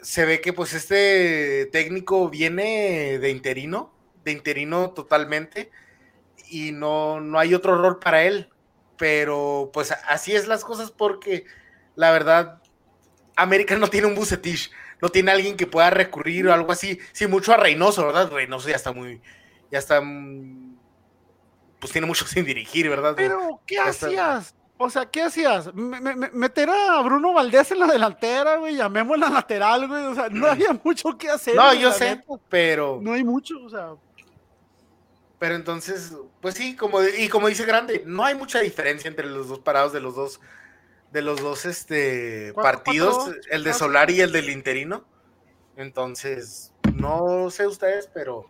[0.00, 3.92] se ve que pues este técnico viene de interino,
[4.24, 5.70] de interino totalmente,
[6.50, 8.48] y no, no hay otro rol para él.
[8.96, 11.44] Pero pues así es las cosas porque
[11.94, 12.60] la verdad,
[13.36, 16.98] América no tiene un Bucetich, no tiene alguien que pueda recurrir o algo así.
[17.12, 18.30] Sí, mucho a Reynoso, ¿verdad?
[18.30, 19.20] Reynoso ya está muy,
[19.70, 20.76] ya está mm,
[21.78, 23.14] pues tiene mucho sin dirigir, ¿verdad?
[23.16, 24.06] Pero, ¿qué Ya está.
[24.06, 24.54] hacías?
[24.80, 25.74] O sea, ¿qué hacías?
[25.74, 29.22] Me- me- me- meter a Bruno Valdés en la delantera, güey, y a Memo en
[29.22, 30.04] la lateral, güey.
[30.06, 31.56] O sea, no había mucho que hacer.
[31.56, 32.34] no, yo sé, neta.
[32.48, 33.94] pero, No hay mucho, o sea.
[35.38, 39.48] Pero entonces, pues sí, como y como dice Grande, no hay mucha diferencia entre los
[39.48, 40.40] dos parados de los dos,
[41.12, 43.72] de los dos este Cuatro, partidos, cuatro, el de.
[43.72, 45.04] Solar y el del Interino.
[45.76, 48.46] Entonces, no sé ustedes, pero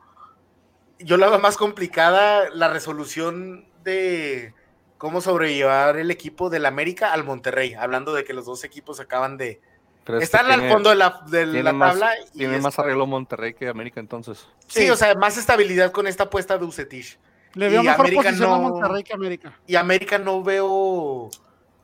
[0.98, 4.54] yo la veo más complicada la resolución de
[4.96, 9.36] cómo sobrellevar el equipo del América al Monterrey, hablando de que los dos equipos acaban
[9.36, 9.60] de
[10.08, 12.58] ¿Crees que están al tiene- fondo de la, de tiene la más- tabla y Tiene
[12.60, 14.48] más está- arreglo Monterrey que América entonces.
[14.66, 14.90] Sí, Sí.
[14.90, 17.18] o sea, más estabilidad con esta apuesta de Ucetich.
[17.54, 19.58] Le dio Y mejor América posición a no- Monterrey que América.
[19.66, 21.28] Y América no veo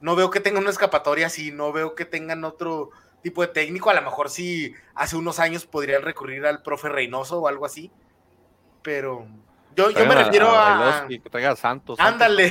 [0.01, 2.91] no veo que tenga una escapatoria así, no veo que tengan otro
[3.23, 7.41] tipo de técnico, a lo mejor sí hace unos años podrían recurrir al profe Reynoso
[7.41, 7.91] o algo así.
[8.83, 9.27] Pero
[9.77, 11.97] yo, yo me refiero a, que traiga a Santos.
[11.97, 12.51] Santos Ándale.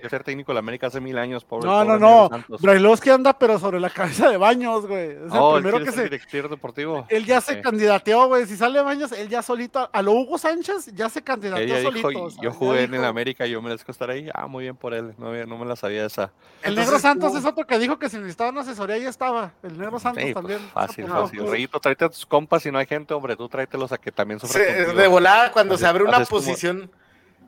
[0.00, 1.66] que ser técnico de la América hace mil años, pobre.
[1.66, 2.28] No, no, pobre no.
[2.30, 2.62] Santos.
[2.62, 5.10] Brailovsky anda, pero sobre la cabeza de Baños, güey.
[5.10, 6.04] Es el Oh, primero que se.
[6.04, 7.06] director deportivo.
[7.08, 7.62] Él ya se Sí.
[7.62, 8.46] candidateó, güey.
[8.46, 9.88] Si sale Baños, él ya solito.
[9.92, 12.08] A lo Hugo Sánchez ya se candidateó Ella solito.
[12.08, 14.28] dijo, o sea, yo jugué en el América, yo merezco estar ahí.
[14.34, 15.14] Ah, muy bien por él.
[15.18, 16.24] No, había- no me la sabía esa.
[16.62, 19.52] El Entonces, Negro Santos tú- es otro que dijo que si necesitaban asesoría ya estaba.
[19.62, 20.60] El Negro Santos Sí, pues, también.
[20.72, 21.22] fácil, se apuntó.
[21.28, 21.50] fácil.
[21.50, 23.36] Reyito, tráete a tus compas si no hay gente, hombre.
[23.36, 24.64] Tú tráetelos a que también contigo.
[24.94, 26.90] de volada cuando se abre una como- posición,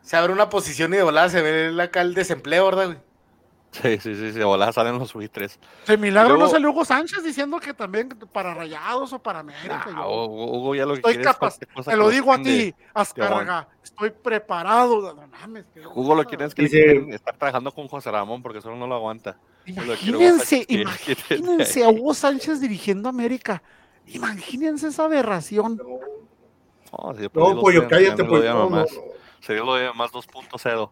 [0.02, 2.87] se abre una posición y de volada se ve acá el desempleo, ¿verdad?
[2.87, 2.98] güey?
[3.72, 5.59] Sí, sí, sí, sí, de volada salen los buitres.
[5.87, 9.85] De milagro Luego- no salió Hugo Sánchez diciendo que también para Rayados o para América.
[9.92, 11.59] Nah, Hugo, Hugo ya lo que Estoy es capaz.
[11.59, 13.68] Te lo digo a ti, Azcárraga.
[13.85, 15.14] Estoy preparado.
[15.14, 15.66] No mames.
[15.94, 18.87] Hugo lo quiere es que Dice- quieren estar trabajando con José Ramón porque solo no
[18.87, 19.37] lo aguanta.
[19.66, 23.62] Lo Imagínense, imagínense a Hugo Sánchez dirigiendo América.
[24.06, 25.76] Imagínense esa aberración.
[25.76, 25.98] No,
[26.87, 28.55] si por sí No, lo pollo, odian, cállate, pollo.
[28.55, 28.85] No, no.
[29.40, 30.90] Sería lo de más 2.0.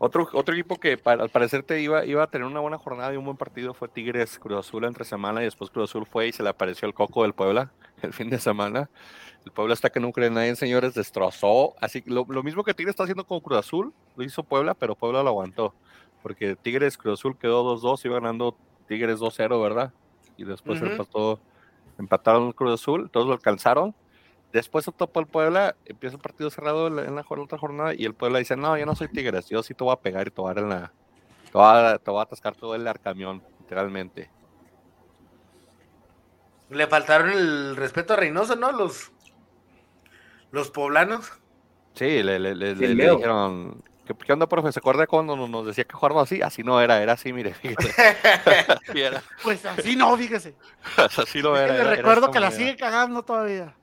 [0.00, 3.12] Otro, otro equipo que pa- al parecer te iba, iba a tener una buena jornada
[3.12, 6.28] y un buen partido fue Tigres Cruz Azul entre semana y después Cruz Azul fue
[6.28, 7.72] y se le apareció el coco del Puebla
[8.02, 8.88] el fin de semana.
[9.44, 11.74] El Puebla está que no cree en nadie, señores, destrozó.
[11.80, 14.94] Así lo, lo mismo que Tigres está haciendo con Cruz Azul, lo hizo Puebla, pero
[14.94, 15.74] Puebla lo aguantó.
[16.22, 19.92] Porque Tigres Cruz Azul quedó 2-2, iba ganando Tigres 2-0, ¿verdad?
[20.36, 20.92] Y después Ujú.
[20.92, 21.40] empató,
[21.98, 23.94] empataron Cruz Azul, todos lo alcanzaron.
[24.52, 27.58] Después se topó el Puebla, empieza el partido cerrado en la, en la jor- otra
[27.58, 29.96] jornada y el Puebla dice, no, yo no soy Tigres, yo sí te voy a
[30.00, 30.92] pegar y te voy a dar en la...
[31.44, 34.30] Te voy a, te voy a atascar todo el arcamión, literalmente.
[36.70, 38.72] Le faltaron el respeto a Reynoso, ¿no?
[38.72, 39.10] Los,
[40.50, 41.30] los poblanos.
[41.94, 44.72] Sí, le, le, le- le- dijeron, ¿qué, qué onda, profe?
[44.72, 46.42] ¿Se acuerda cuando nos- decía que jugáramos así?
[46.42, 47.52] Así no era, era así, mire.
[47.52, 47.74] Así
[49.00, 50.54] era, Pues así no, fíjese.
[50.96, 51.72] así no era.
[51.72, 52.64] Le recuerdo que la manera.
[52.64, 53.74] sigue cagando todavía.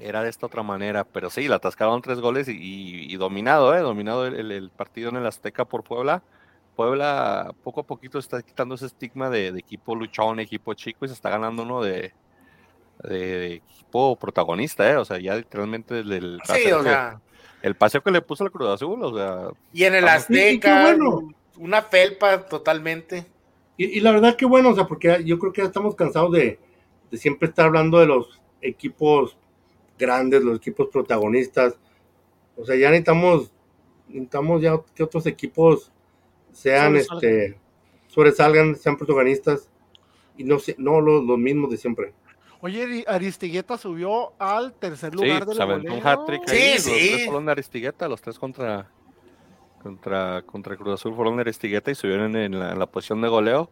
[0.00, 3.74] Era de esta otra manera, pero sí, la atascaron tres goles y, y- y dominado,
[3.74, 3.80] ¿eh?
[3.80, 6.22] Dominado el, el- el partido en el Azteca por Puebla.
[6.76, 11.08] Puebla poco a poquito está quitando ese estigma de, de equipo luchón, equipo chico y
[11.08, 12.14] se está ganando uno de,
[13.04, 14.96] de- de equipo protagonista, ¿eh?
[14.96, 17.20] O sea, ya literalmente desde el Sí, paseo, que, sea.
[17.62, 20.82] el paseo que le puso el Cruz Azul, o sea, Y en el qué Azteca,
[20.82, 21.28] bueno.
[21.58, 23.26] una felpa totalmente.
[23.76, 26.32] Y, y la verdad que bueno, o sea, porque yo creo que ya estamos cansados
[26.32, 26.58] de,
[27.10, 29.36] de siempre estar hablando de los equipos
[30.00, 31.78] grandes, los equipos protagonistas.
[32.56, 33.52] O sea, ya necesitamos,
[34.08, 35.92] necesitamos ya que otros equipos
[36.52, 37.16] sean, Sobresalgan.
[37.16, 37.58] este,
[38.08, 39.68] sobresalgan, sean protagonistas
[40.36, 42.12] y no, se- no los, los mismos de siempre.
[42.62, 46.72] Oye, Ari- Aristigueta subió al tercer sí, lugar del se aventó un hat-trick Sí, ahí,
[46.74, 46.90] los sí.
[47.12, 48.90] tres fueron de Aristigueta, los tres contra,
[49.82, 53.28] contra, contra Cruz Azul fueron de Aristigueta y subieron en la, en la posición de
[53.28, 53.70] goleo.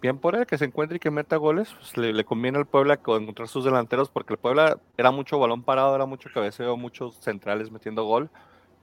[0.00, 2.66] Bien por él, que se encuentre y que meta goles, pues le, le conviene al
[2.66, 6.76] Puebla co- encontrar sus delanteros, porque el Puebla era mucho balón parado, era mucho cabeceo,
[6.76, 8.30] muchos centrales metiendo gol.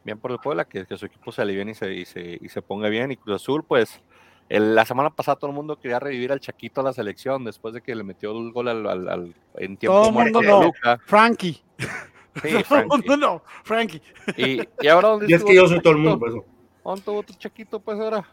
[0.04, 2.50] Bien por el Puebla, que, que su equipo se aliviene y se, y, se, y
[2.50, 3.12] se ponga bien.
[3.12, 4.02] Y Cruz Azul, pues,
[4.50, 7.74] el- la semana pasada todo el mundo quería revivir al Chaquito a la selección, después
[7.74, 10.54] de que le metió el gol al, al- al- en tiempo Todo muerto mundo a
[10.54, 10.60] no.
[10.60, 11.00] Toluca.
[11.06, 11.64] Frankie.
[12.44, 13.08] Sí, Frankie.
[13.08, 14.02] no, no, Frankie.
[14.36, 16.46] Y, y ahora dónde Y es que yo soy todo el mundo, por eso.
[16.84, 18.28] ¿Dónde estuvo tu Chaquito, pues ahora?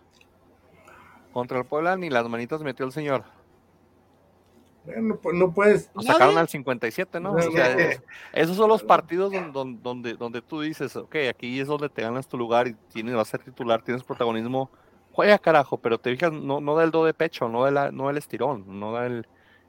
[1.33, 3.25] Contra el Puebla ni las manitas metió el señor.
[4.85, 5.91] Bueno, pues no puedes.
[5.95, 6.13] Lo Nadie.
[6.13, 7.31] sacaron al 57, ¿no?
[7.33, 7.81] O No, sea, no.
[7.81, 11.89] es- esos son los partidos don- don- donde, donde, tú dices, ok, aquí es donde
[11.89, 14.71] te ganas tu lugar y tienes, vas a ser titular, tienes protagonismo.
[15.13, 17.93] Juega, carajo, pero te fijas, no, no da el do de pecho, no da, la-
[17.93, 19.27] no da el estirón, no da el,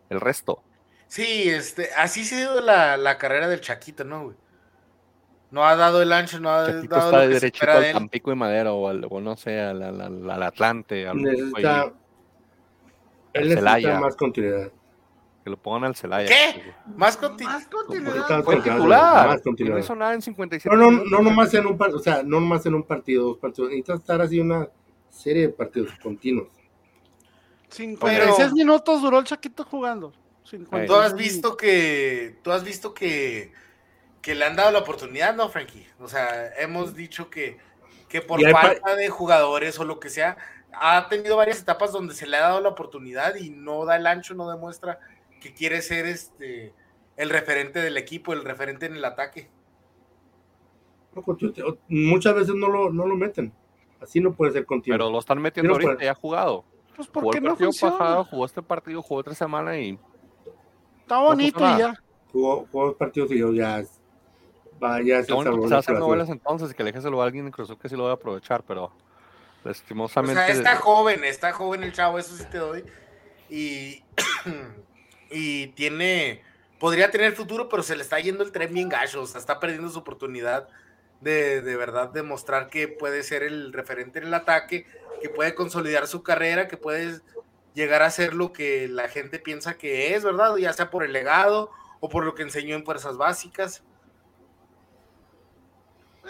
[0.10, 0.64] el resto.
[1.08, 4.36] Sí, este, así ha sido la, la carrera del Chaquito, ¿no, güey?
[5.54, 7.84] No ha dado el ancho, no ha dado está lo que se derechito de al
[7.86, 7.94] él.
[7.94, 11.94] Tampico y Madero, o, al, o no sé, al, al- al- Atlante, al, Necesita, al
[13.34, 14.00] él necesita Celaya.
[14.00, 14.72] más continuidad.
[15.44, 16.28] Que lo pongan al Celaya.
[16.28, 16.74] ¿Qué?
[16.96, 17.54] Más continuidad.
[17.60, 18.44] Más continuidad.
[18.44, 19.28] Fue titular.
[19.28, 19.76] más continuidad.
[19.76, 22.40] no hizo nada en 57 No, no, no nomás en un partido, o sea, no
[22.40, 23.70] nomás en un partido, dos partidos.
[23.70, 24.68] Necesitas estar así una
[25.10, 26.48] serie de partidos continuos.
[27.70, 30.14] 56 Pero- minutos duró el Chaquito jugando.
[30.46, 32.38] 56 Tú has visto que.
[32.42, 33.52] Tú has visto que.
[34.24, 35.86] Que le han dado la oportunidad, ¿no, Frankie?
[36.00, 37.60] O sea, hemos dicho que.
[38.10, 40.38] Que por falta de jugadores o lo que sea.
[40.72, 44.08] Ha tenido varias etapas donde se le ha dado la oportunidad y no da el
[44.08, 45.00] ancho, no demuestra
[45.40, 46.74] que quiere ser este.
[47.18, 49.52] El referente del equipo, el referente en el ataque.
[51.88, 53.54] Muchas veces no lo, no lo meten.
[54.02, 54.98] Así no puede ser continuo.
[54.98, 56.66] Pero lo están metiendo ahorita, pues, ya ha jugado.
[56.96, 57.98] Pues porque el no partido funciona.
[57.98, 60.00] pasado, jugó este partido, jugó otra semana y
[61.02, 61.94] Está bonito y ya.
[62.32, 63.80] Jugó, jugó dos partidos y yo ya.
[63.80, 64.00] es-
[64.82, 66.00] Va, ya es Qué bueno que salvó se hacen operación.
[66.00, 67.96] novelas entonces y que le dejes el lugar a alguien en Cruz Azul que sí
[67.96, 68.94] lo voy a aprovechar, pero O
[69.64, 70.34] lastimosamente.
[70.34, 72.84] sea, está joven, está joven el chavo, eso sí te doy.
[73.50, 74.04] Y,
[75.32, 76.44] y tiene,
[76.80, 79.60] podría tener futuro, pero se le está yendo el tren bien gacho, o sea, está
[79.60, 80.68] perdiendo su oportunidad
[81.22, 84.86] de, de verdad demostrar que puede ser el referente en el ataque,
[85.22, 87.22] que puede consolidar su carrera, que puede
[87.74, 90.56] llegar a ser lo que la gente piensa que es, ¿verdad?
[90.58, 93.84] Ya sea por el legado o por lo que enseñó en fuerzas básicas.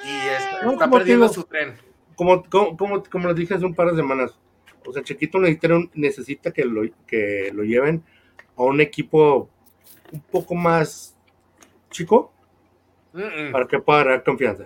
[0.04, 1.76] Y está, No, está perdiendo digo, su tren.
[2.16, 4.32] como, como, como, como les dije hace un par de semanas,
[4.86, 8.04] o sea, Chiquito necesita, un- necesita que, lo, que lo lleven
[8.58, 9.50] a un equipo
[10.12, 11.16] un poco más
[11.90, 12.32] chico
[13.14, 13.52] Mm, mm.
[13.52, 14.66] para que pueda dar confianza.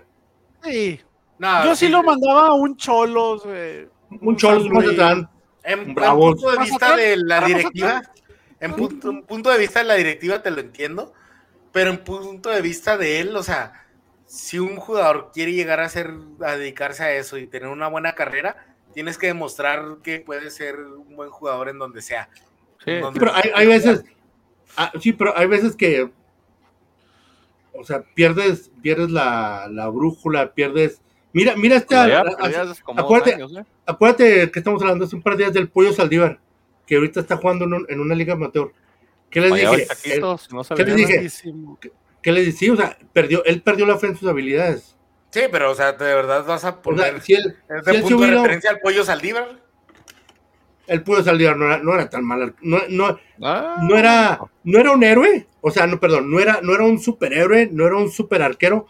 [0.64, 1.02] Sí.
[1.38, 3.88] No, Yo sí lo mandaba a un Cholos, güey.
[4.22, 4.86] Un Cholos San Luis.
[4.98, 5.30] Mazatlán,
[5.64, 6.36] En, Bravos.
[6.36, 8.14] punto de vista de la directiva, Mazatlán.
[8.62, 11.14] en punto, en punto de vista de la directiva te lo entiendo,
[11.74, 13.86] pero en punto de vista de él, o sea,
[14.28, 16.14] si un jugador quiere llegar a ser,
[16.46, 20.78] a dedicarse a eso y tener una buena carrera, tienes que demostrar que puede ser
[20.80, 22.30] un buen jugador en donde sea.
[22.84, 24.04] Sí, En donde- Sí, pero hay, hay veces,
[24.76, 26.10] ah, sí, pero hay veces que,
[27.74, 31.02] o sea, pierdes, pierdes la, la brújula, pierdes.
[31.34, 31.94] Mira, mira este.
[31.96, 32.36] Ya dos
[33.06, 33.66] acuérdate- años, ¿eh?
[33.86, 36.40] Acuérdate que estamos hablando hace un par de días del Pollo Saldívar,
[36.86, 38.72] que ahorita está jugando en, un- en una liga amateur.
[39.30, 39.96] ¿Qué les el dije?
[39.96, 40.38] Si no
[40.76, 41.92] ¿qué le les dije?
[42.28, 42.58] ¿Qué les dije?
[42.58, 44.98] Sí, o sea, perdió, él perdió la fe en sus habilidades.
[45.32, 48.02] Sí, pero o sea, de verdad vas a O poner sea, si él, es si
[48.02, 49.48] punto de referencia al pollo Saldívar.
[50.88, 54.78] el Pollo Saldívar no era, no era tan mal, no, no, Ah, no era, no
[54.78, 57.96] era un héroe, o sea, no, perdón, no era, no era un superhéroe, no era
[57.96, 58.88] un super arquero,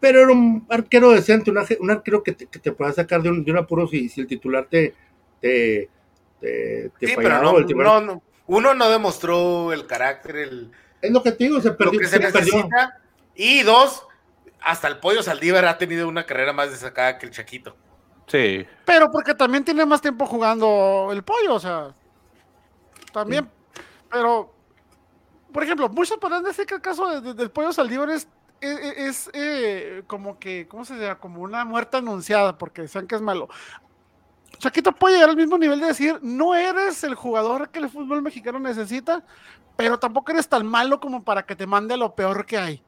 [0.00, 3.20] pero era un arquero decente, un, arque- un arquero que te, que te pueda sacar
[3.22, 4.94] de un, de un apuro si, si el titular te,
[5.40, 5.90] te,
[6.40, 9.86] te, te Sí, pero fallaba no, o el titular- no, no, uno no demostró el
[9.86, 10.72] carácter, el,
[11.04, 12.00] Es lo que te digo, se lo perdió.
[12.00, 12.40] que se se perdió.
[12.56, 13.00] necesita.
[13.34, 14.06] Y dos,
[14.60, 17.76] hasta el pollo Saldívar ha tenido una carrera más destacada que el Chaquito.
[18.26, 21.94] Sí, Pero porque también tiene más tiempo jugando el pollo, o sea.
[23.12, 23.48] También.
[24.10, 24.54] Pero,
[25.52, 28.26] por ejemplo, muchos podrán decir que el caso de- de- del pollo Saldívar es,
[28.60, 31.18] es, es, eh, como que, ¿cómo se llama?
[31.18, 33.48] Como una muerte anunciada, porque decían que es malo.
[34.58, 38.22] Chaquito puede llegar al mismo nivel de decir, no eres el jugador que el fútbol
[38.22, 39.22] mexicano necesita,
[39.76, 42.82] pero tampoco eres tan malo como para que te mande lo peor que hay.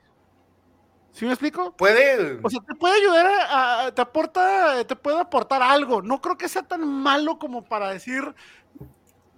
[1.13, 1.73] ¿Sí me explico?
[1.77, 2.39] Puede.
[2.43, 6.03] O sea, te puede ayudar a, a- te aporta, te puede aportar algo.
[6.03, 8.23] No creo que sea tan malo como para decir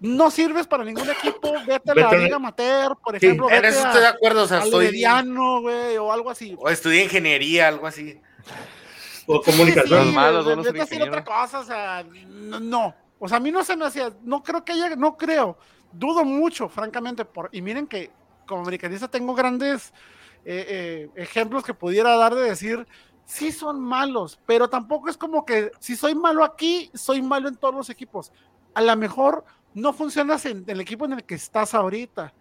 [0.01, 3.63] no sirves para ningún equipo, vete a la Vete liga amateur, por Sí, ejemplo, en
[3.63, 4.43] vete eso a- estoy de acuerdo.
[4.43, 4.87] O sea, estoy.
[4.87, 6.57] Herediano, güey, o algo así.
[6.59, 8.21] O estudié ingeniería, algo así.
[9.27, 10.13] O Sí, comunicación.
[10.15, 12.95] Malo, güey, no ser vete a hacer otra cosa, o sea, no, no.
[13.21, 15.59] O sea, a mí no se me hacía, no creo que haya, no creo,
[15.93, 18.11] dudo mucho, francamente, por, y miren que
[18.47, 19.93] como americanista tengo grandes
[20.45, 22.87] eh, eh, ejemplos que pudiera dar de decir,
[23.25, 27.57] sí son malos, pero tampoco es como que si soy malo aquí, soy malo en
[27.57, 28.33] todos los equipos.
[28.75, 32.33] A lo mejor no funcionas en el equipo en el que estás ahorita.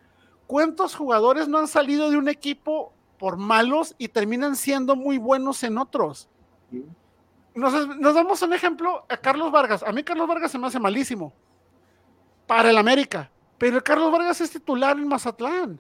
[0.47, 5.61] ¿Cuántos jugadores no han salido de un equipo por malos y terminan siendo muy buenos
[5.63, 6.30] en otros?
[7.53, 9.84] Nos, nos damos un ejemplo a Carlos Vargas.
[9.84, 11.34] A mí Carlos Vargas se me hace malísimo
[12.47, 15.80] para el América, pero Carlos Vargas es titular en Mazatlán.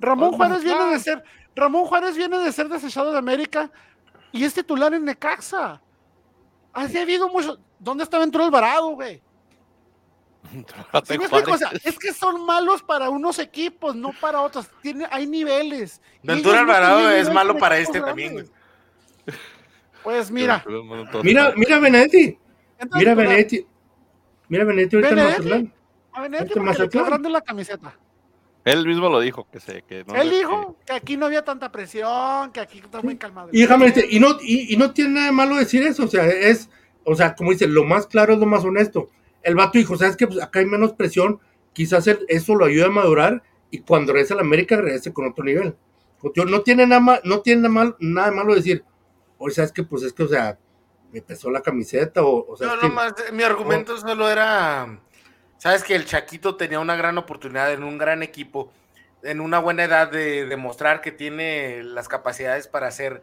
[0.00, 0.78] Ramón Oh, Juárez Mazatlán.
[0.78, 1.24] viene de ser
[1.56, 3.70] Ramón Juárez viene de ser desechado de América
[4.32, 5.80] y es titular en Necaxa.
[6.72, 7.58] Así ha habido mucho.
[7.78, 9.22] ¿Dónde está Ventura Alvarado, güey?
[11.04, 11.52] ¿Sí me explico?
[11.52, 14.68] O sea, es que son malos para unos equipos, no para otros.
[14.82, 16.00] Tiene, hay niveles.
[16.22, 18.52] Ventura no Alvarado es malo para este también, grandes.
[20.02, 20.62] Pues mira.
[21.22, 22.36] Mira, mira entonces,
[22.94, 23.66] Mira Benedetti.
[24.48, 25.42] Mira Benedetti ahorita en Benedetti.
[25.42, 25.74] Mazatlán.
[26.14, 27.98] A Benedetti Este porque le quedó grande la camiseta.
[28.64, 31.44] Él mismo lo dijo, que se, que no Él le- dijo que aquí no había
[31.44, 33.50] tanta presión, que aquí está muy calmado.
[33.52, 36.26] Y déjame y no, y, y no tiene nada de malo decir eso, o sea,
[36.26, 36.70] es,
[37.04, 39.10] o sea, como dice, lo más claro es lo más honesto.
[39.42, 40.26] El vato dijo, ¿sabes qué?
[40.26, 41.40] Pues acá hay menos presión,
[41.74, 45.26] quizás el- eso lo ayude a madurar y cuando regrese a la América, regrese con
[45.26, 45.76] otro nivel.
[46.46, 48.82] No tiene nada, mal, no tiene nada, mal, nada malo decir,
[49.36, 50.58] oye, ¿sabes que Pues es que, o sea,
[51.12, 54.30] me pesó la camiseta o, o sea, No, es que- no, más, mi argumento solo
[54.30, 55.00] era,
[55.58, 58.72] sabes que el Chaquito tenía una gran oportunidad en un gran equipo,
[59.22, 63.22] en una buena edad de demostrar que tiene las capacidades para ser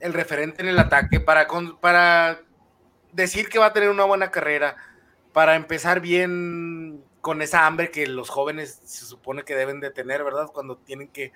[0.00, 2.40] el referente en el ataque, para, con- para
[3.12, 4.76] decir que va a tener una buena carrera,
[5.32, 10.24] para empezar bien con esa hambre que los jóvenes se supone que deben de tener,
[10.24, 10.48] ¿verdad?
[10.52, 11.32] Cuando tienen que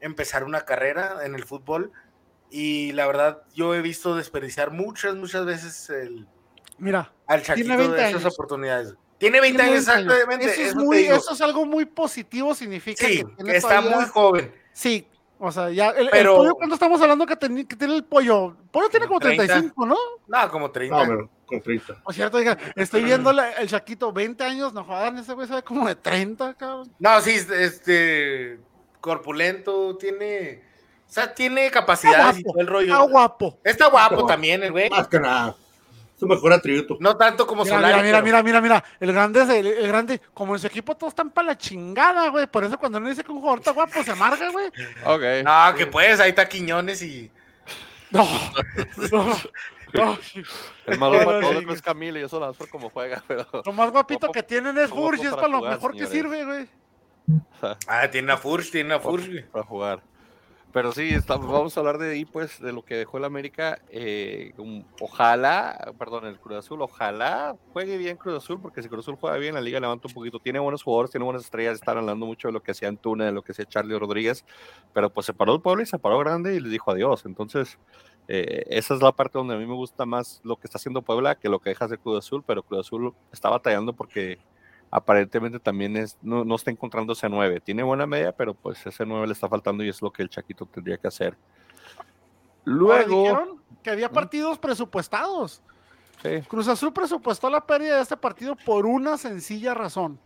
[0.00, 1.92] empezar una carrera en el fútbol.
[2.50, 6.26] Y la verdad, yo he visto desperdiciar muchas, muchas veces el,
[6.78, 8.94] Mira, al Chaquito Tiene 20 de esas oportunidades.
[9.24, 10.12] Tiene 20 tiene años, 20 años.
[10.14, 10.44] exactamente.
[10.52, 13.96] Eso es, eso muy, eso es algo muy positivo, significa sí, que tiene está todavía-
[13.96, 14.54] muy joven.
[14.72, 15.06] Sí,
[15.38, 15.90] o sea, ya.
[15.90, 18.56] El, el Pero- pollo, ¿cuánto estamos hablando que, teni- que tiene el pollo?
[18.70, 19.44] Pollo tiene como 30.
[19.46, 19.96] 35, ¿no?
[20.26, 20.96] No, como 30.
[20.96, 22.02] No, pero con 30.
[22.02, 25.54] Por cierto, diga, estoy viendo la- el Chaquito, 20 años, no jodan, ese güey se
[25.54, 26.90] ve como de 30, cabrón.
[26.98, 28.58] No, sí, este.
[29.00, 30.62] Corpulento, tiene.
[31.06, 32.92] O sea, tiene Está capacidades y guapo, todo el rollo.
[32.94, 33.58] está guapo.
[33.62, 34.88] Está guapo Está también, el güey.
[34.90, 35.54] Más que nada.
[36.24, 36.96] Su mejor atributo.
[37.00, 38.02] No tanto como Mira, Solari.
[38.02, 40.66] mira, mira, pero- mira, mira, mira, el grande es el, el grande, como en su
[40.66, 43.60] equipo todos están para la chingada, güey, por eso cuando uno dice que un jugador
[43.60, 44.68] está guapo se amarga, güey.
[45.04, 45.22] Ok.
[45.44, 47.30] No, que pues, ahí está Quiñones y.
[48.10, 48.26] No,
[49.12, 49.26] no,
[49.92, 50.18] no.
[50.86, 51.66] El malo no, todo sí.
[51.70, 53.46] es Camilo y eso lo por cómo juega, pero.
[53.64, 56.44] Lo más guapito que tienen es Furch, es para para lo jugar, mejor que sirve,
[56.44, 56.68] güey.
[57.88, 59.26] Ah, tiene a Furch, tiene a Furch.
[59.26, 59.42] güey.
[59.50, 60.02] para jugar.
[60.74, 63.80] Pero sí, estamos, vamos a hablar de ahí, pues, de lo que dejó el América.
[63.90, 64.52] eh,
[65.00, 69.36] ojalá, perdón, el Cruz Azul, ojalá juegue bien Cruz Azul, porque si Cruz Azul juega
[69.36, 70.40] bien, la liga levanta un poquito.
[70.40, 71.76] Tiene buenos jugadores, tiene buenas estrellas.
[71.76, 74.44] Están hablando mucho de lo que hacía Antuna, de lo que hacía Charlie Rodríguez,
[74.92, 77.24] pero pues se paró el pueblo y se paró grande y les dijo adiós.
[77.24, 77.78] Entonces,
[78.26, 81.02] eh, esa es la parte donde a mí me gusta más lo que está haciendo
[81.02, 84.40] Puebla que lo que deja hacer Cruz Azul, pero Cruz Azul está batallando porque
[84.94, 87.60] aparentemente también es, no, no está encontrando ese 9.
[87.60, 90.28] Tiene buena media, pero pues ese 9 le está faltando y es lo que el
[90.28, 91.36] Chaquito tendría que hacer.
[92.62, 94.12] Luego, dijeron que había ¿Mm?
[94.12, 95.60] partidos presupuestados.
[96.22, 100.20] sí, Cruz Azul presupuestó la pérdida de este partido por una sencilla razón.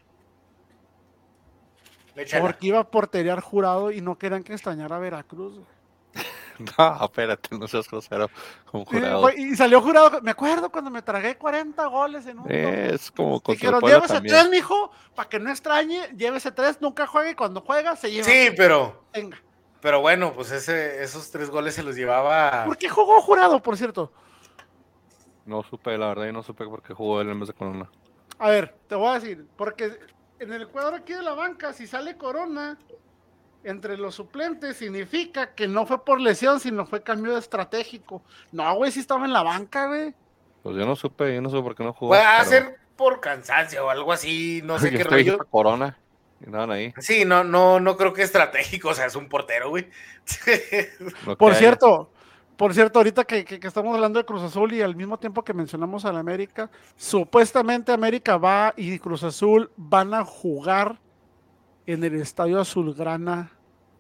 [2.39, 5.61] Porque iba a porterear jurado y no querían que extrañara a Veracruz.
[6.79, 8.29] no, espérate, no seas grosero
[8.71, 9.31] con Y, jurado.
[9.31, 10.21] y salió jurado.
[10.23, 12.51] Me acuerdo cuando me tragué 40 goles en un.
[12.51, 14.35] Es como el Dijeron, llévese también.
[14.37, 18.25] tres, mijo, para que no extrañe, llévese tres, nunca juegue, y cuando juega se lleva.
[18.25, 19.05] Sí, pero.
[19.13, 19.39] Venga.
[19.81, 22.65] Pero bueno, pues ese, esos tres goles se los llevaba.
[22.65, 24.13] ¿Por qué jugó jurado, por cierto?
[25.47, 27.89] No supe, la verdad, y no supe por qué jugó él en vez de Corona.
[28.39, 29.99] A ver, te voy a decir, porque
[30.41, 32.77] en el cuadro aquí de la banca, si sale Corona
[33.69, 38.23] entre los suplentes, significa que no fue por lesión, sino fue cambio estratégico.
[38.53, 40.14] No, güey, sí estaba en la banca, güey.
[40.62, 42.11] Pues yo no supe, yo no sé por qué no jugó.
[42.11, 45.39] Puede pero- ser por cansancio o algo así, no sé Yo qué rollo.
[45.51, 45.97] Corona.
[46.41, 46.93] Y andaban ahí.
[46.99, 49.89] Sí, no, no, no creo que estratégico, o sea, es un portero, güey.
[51.39, 52.11] Por cierto,
[52.57, 55.45] por cierto, ahorita que, que- que estamos hablando de Cruz Azul y al mismo tiempo
[55.45, 60.99] que mencionamos a la América, supuestamente América va y Cruz Azul van a jugar
[61.87, 63.53] en el Estadio Azulgrana.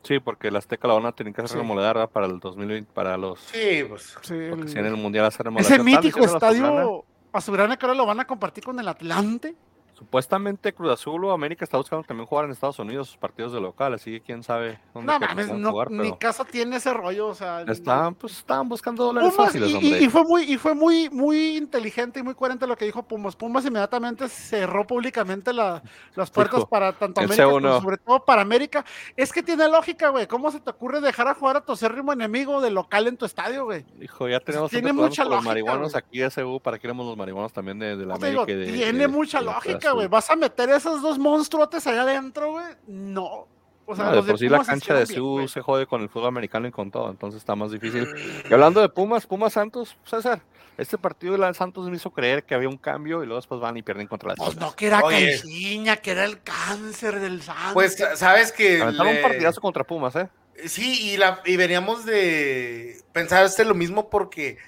[0.08, 1.58] Sí, porque la Azteca la van a tener que hacer Sí.
[1.58, 2.10] remodelar ¿verdad?
[2.10, 3.38] para el 2020, para los.
[3.40, 4.16] Sí, pues.
[4.22, 5.86] Sí, Porque el- si en el Mundial hace ese remodelación.
[5.86, 9.54] Estaban mítico estadio Azulgrana que ahora lo van a compartir con el Atlante.
[9.98, 13.60] Supuestamente Cruz Azul o América está buscando también jugar en Estados Unidos sus partidos de
[13.60, 16.94] local, así que quién sabe dónde No que mames, no, jugar, ni casa tiene ese
[16.94, 17.62] rollo, o sea.
[17.62, 20.00] estaban, pues, estaban buscando dólares Pumas, fáciles, y, y- hombre.
[20.04, 23.34] y fue muy, y fue muy, muy inteligente y muy coherente lo que dijo Pumas.
[23.34, 25.82] Pumas inmediatamente cerró públicamente la-
[26.14, 27.80] las puertas para tanto América como C1.
[27.82, 28.84] sobre todo para América.
[29.16, 30.28] Es que tiene lógica, güey.
[30.28, 33.24] ¿Cómo se te ocurre dejar a jugar a tu acérrimo enemigo de local en tu
[33.24, 33.84] estadio, güey?
[33.98, 37.04] Dijo, ya tenemos tiene mucha con los lógica, marihuanos aquí de SU, ¿para qué queremos
[37.04, 38.70] los marihuanos también de, de la O sea, digo, América?
[38.70, 39.44] de- tiene de- mucha de
[39.92, 40.08] güey.
[40.08, 42.66] ¿Vas a meter esos dos monstruotes allá adentro, güey?
[42.86, 43.46] No.
[43.90, 45.48] O sea, No, de por sí la cancha de güey.
[45.48, 48.06] se jode con el fútbol americano y con todo, entonces está más difícil.
[48.48, 50.42] Y hablando de Pumas, Pumas Santos, César,
[50.76, 53.60] este partido de la Santos me hizo creer que había un cambio y luego después
[53.62, 55.00] van y pierden contra la Pues no, que era.
[55.00, 57.72] Caixinha, que era el cáncer del Santos.
[57.72, 58.82] Pues sabes que.
[58.82, 60.28] Aventaron le- un partidazo contra Pumas, ¿eh?
[60.66, 64.58] Sí, y, la, y veníamos de pensar este lo mismo porque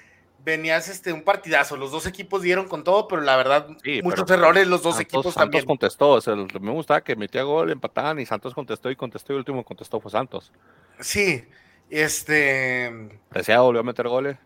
[0.43, 1.77] venías este un partidazo.
[1.77, 4.95] Los dos equipos dieron con todo, pero la verdad, Sí, muchos pero errores los dos
[4.95, 5.65] Santos, equipos Santos también.
[5.65, 9.35] contestó, o sea, me gustaba que metía gol, empataban y Santos contestó y contestó y
[9.35, 10.51] el último contestó fue Santos.
[10.99, 11.43] Sí,
[11.89, 13.19] este.
[13.31, 14.37] Deseado volvió a meter goles.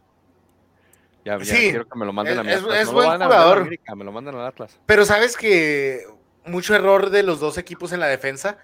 [1.24, 2.80] Ya, ya Sí, quiero que me lo manden a mi es- Atlas.
[2.82, 3.58] es no buen lo a jugador.
[3.60, 4.80] América, me lo mandan al Atlas.
[4.86, 6.04] Pero sabes que
[6.46, 8.60] mucho error de los dos equipos en la defensa.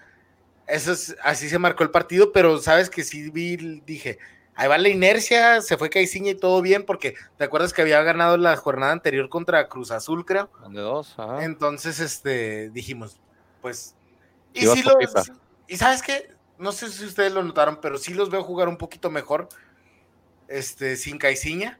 [0.68, 4.18] Eso es, así se marcó el partido, pero sabes que sí vi, dije,
[4.54, 8.02] ahí va la inercia, se fue Caiciña y todo bien, porque te acuerdas que había
[8.02, 10.50] ganado la jornada anterior contra Cruz Azul, creo.
[10.68, 11.44] De dos, ajá.
[11.44, 13.18] Entonces, este, dijimos,
[13.60, 13.94] pues.
[14.54, 18.68] Y sí, sabes qué, no sé si ustedes lo notaron, pero sí los veo jugar
[18.68, 19.48] un poquito mejor,
[20.48, 21.78] este, sin Caiciña.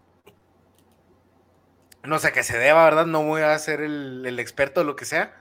[2.03, 3.07] No sé qué se deba, ¿verdad?
[3.07, 5.37] No voy a ser el, el experto de lo que sea,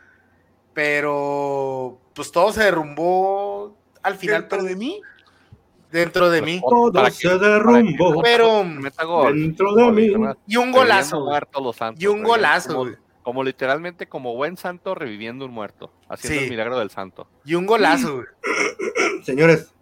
[0.74, 4.42] pero pues todo se derrumbó al final.
[4.42, 5.02] ¿Dentro pero- de mí?
[5.92, 6.62] Dentro de mí.
[6.62, 8.22] Todo Para se derrumbó.
[8.22, 9.40] Pero, Meta gol.
[9.40, 10.14] Dentro de mí.
[10.48, 11.26] y un golazo,
[11.98, 12.88] Y un golazo,
[13.24, 16.46] como- literalmente como buen santo reviviendo un muerto, haciendo Sí.
[16.46, 17.28] el milagro del santo.
[17.46, 18.28] Y un golazo, güey.
[19.24, 19.74] Señores,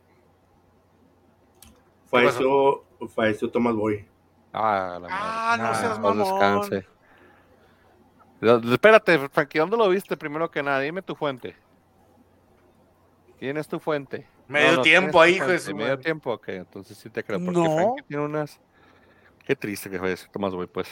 [2.10, 2.84] falleció,
[3.14, 4.06] falleció Tomás Boy.
[4.52, 6.62] Ah, la Ah, no seas paz mamón.
[6.70, 6.88] descanse.
[8.74, 10.80] Espérate, Frankie, ¿dónde lo viste primero que nada?
[10.80, 11.56] Dime tu fuente.
[13.38, 14.26] ¿Quién es tu fuente?
[14.50, 15.98] Medio ¿quién tiempo ahí, hijo de Medio madre.
[16.04, 17.40] tiempo, ok, entonces sí te creo.
[17.40, 17.76] Porque No.
[17.76, 18.60] Frankie tiene unas...
[19.46, 20.88] Qué triste que falleció Tomás Boy, pues.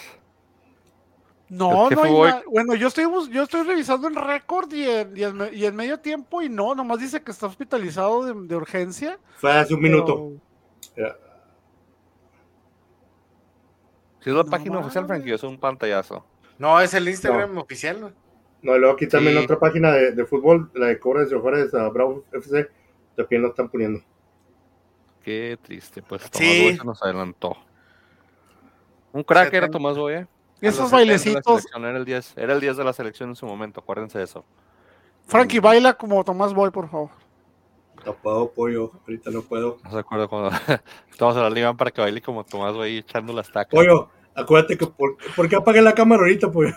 [1.50, 4.16] No, Es que no hay fue- na- Bueno, yo estoy, bus- yo estoy revisando el
[4.16, 7.32] récord y en, y, en, me- y en medio tiempo y no, nomás dice que
[7.32, 9.18] está hospitalizado de, de urgencia.
[9.38, 10.32] Fue hace un minuto.
[10.96, 11.16] pero-
[14.20, 15.06] Si es la No página oficial.
[15.08, 16.26] Frankie, es un pantallazo.
[16.58, 18.14] No, es el Instagram oficial, güey.
[18.64, 19.44] No, y luego aquí también Sí.
[19.44, 22.68] otra página de, de fútbol, la de Cobres de Juárez a Bravo FC,
[23.18, 24.00] también lo están poniendo.
[25.24, 26.64] Qué triste, pues Tomás Sí.
[26.64, 27.58] Boy se nos adelantó.
[29.12, 29.70] Un crack era.
[29.70, 30.28] Tomás Boy, ¿eh?
[30.62, 33.30] Esos los 70 Era la bailecitos, Era el 10, era el 10 de la selección
[33.30, 34.46] en su momento, acuérdense de eso.
[35.28, 37.10] Frankie, baila como Tomás Boy, por favor.
[38.22, 39.80] Puedo, pollo, ahorita no puedo.
[39.84, 40.52] No se acuerdo cuando
[41.12, 43.72] estamos en la liga para que baile como Tomás Boy echando las tacas.
[43.72, 46.74] Pollo, acuérdate que por, ¿por qué apagué la cámara ahorita, pollo?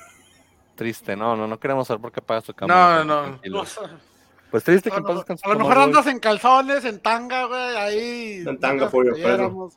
[0.74, 3.04] Triste, no, no, no queremos saber por qué apagas tu cámara.
[3.04, 3.60] No, no, no.
[4.50, 4.52] No.
[4.52, 8.44] Pues triste que paz descanse a lo mejor andas en calzones, en tanga, güey, ahí.
[8.46, 9.70] En tanga, pollo, por eso.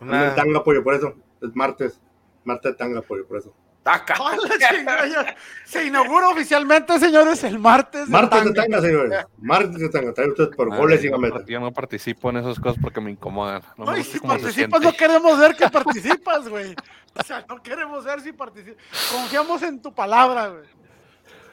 [0.00, 0.34] Ando en Una...
[0.34, 1.14] tanga, pollo, por eso.
[1.40, 2.00] Es martes.
[2.44, 3.54] Martes de tanga, pollo, por eso.
[3.82, 4.14] Taca.
[4.20, 8.06] ¡Ah, Se inaugura oficialmente, señores, el martes.
[8.06, 8.62] de Martes de tanga.
[8.62, 9.26] tanga, señores.
[9.38, 10.12] Martes de tanga.
[10.12, 13.00] Trae usted por Ay, goles y no part- Yo no participo en esas cosas porque
[13.00, 13.62] me incomodan.
[13.78, 16.74] No, me No, y gusta si participas, no queremos ver que participas, güey.
[17.14, 18.84] O sea, no queremos ver si participas.
[19.12, 20.64] Confiamos en tu palabra, güey.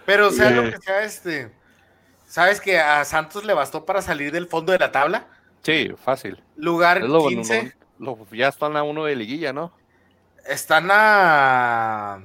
[0.06, 1.52] Pero sea lo que sea, este.
[2.28, 5.26] ¿Sabes que a Santos le bastó para salir del fondo de la tabla?
[5.64, 6.44] Sí, fácil.
[6.56, 7.74] Lugar Es lo, 15.
[7.98, 9.74] lo- lo- ya están a uno de liguilla, ¿no?
[10.46, 12.22] Están a.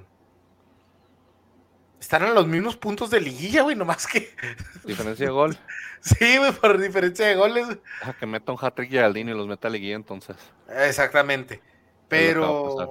[2.00, 4.34] Están a los mismos puntos de liguilla, güey, nomás que.
[4.84, 5.56] Diferencia de gol.
[6.00, 7.64] Sí, güey, por diferencia de goles.
[7.66, 7.80] güey.
[8.00, 10.36] Deja que meta un hat-trick Geraldine y los meta a liguilla entonces.
[10.68, 11.62] Exactamente.
[12.08, 12.80] Pero.
[12.80, 12.88] a.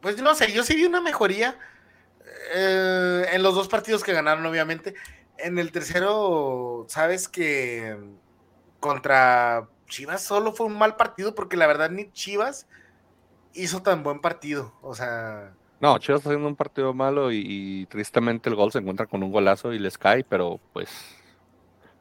[0.00, 1.56] Pues no sé, yo sí vi una mejoría
[2.54, 4.94] eh, en los dos partidos que ganaron, obviamente.
[5.38, 7.98] En el tercero, sabes que
[8.80, 12.68] contra Chivas solo fue un mal partido porque la verdad ni Chivas
[13.54, 14.74] hizo tan buen partido.
[14.82, 18.78] O sea, No, Chivas está haciendo un partido malo y, y tristemente el gol se
[18.78, 20.90] encuentra con un golazo y les cae, pero pues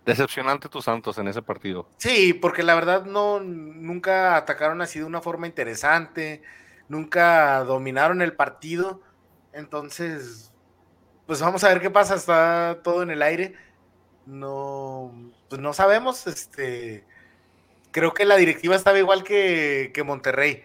[0.05, 1.87] decepcionante tus Santos en ese partido.
[1.97, 6.41] sí, porque la verdad no nunca atacaron así de una forma interesante,
[6.87, 9.01] nunca dominaron el partido.
[9.53, 10.50] Entonces,
[11.25, 13.55] pues vamos a ver qué pasa, está todo en el aire.
[14.25, 17.07] No, pues no sabemos, este
[17.91, 20.63] creo que la directiva estaba igual que, que Monterrey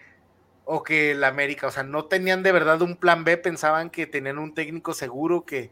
[0.63, 4.07] o que el América, o sea, no tenían de verdad un plan B, pensaban que
[4.07, 5.71] tenían un técnico seguro, que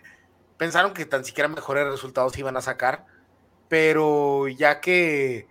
[0.58, 3.06] pensaron que tan siquiera mejores resultados iban a sacar,
[3.68, 5.50] pero ya que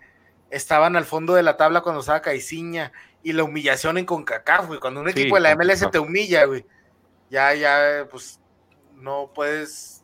[0.49, 4.79] estaban al fondo de la tabla cuando estaba Caiciña y la humillación en CONCACAF, güey,
[4.79, 6.65] cuando un Sí, equipo de la MLS te humilla, güey,
[7.29, 8.41] ya, ya, pues
[8.95, 10.03] no puedes,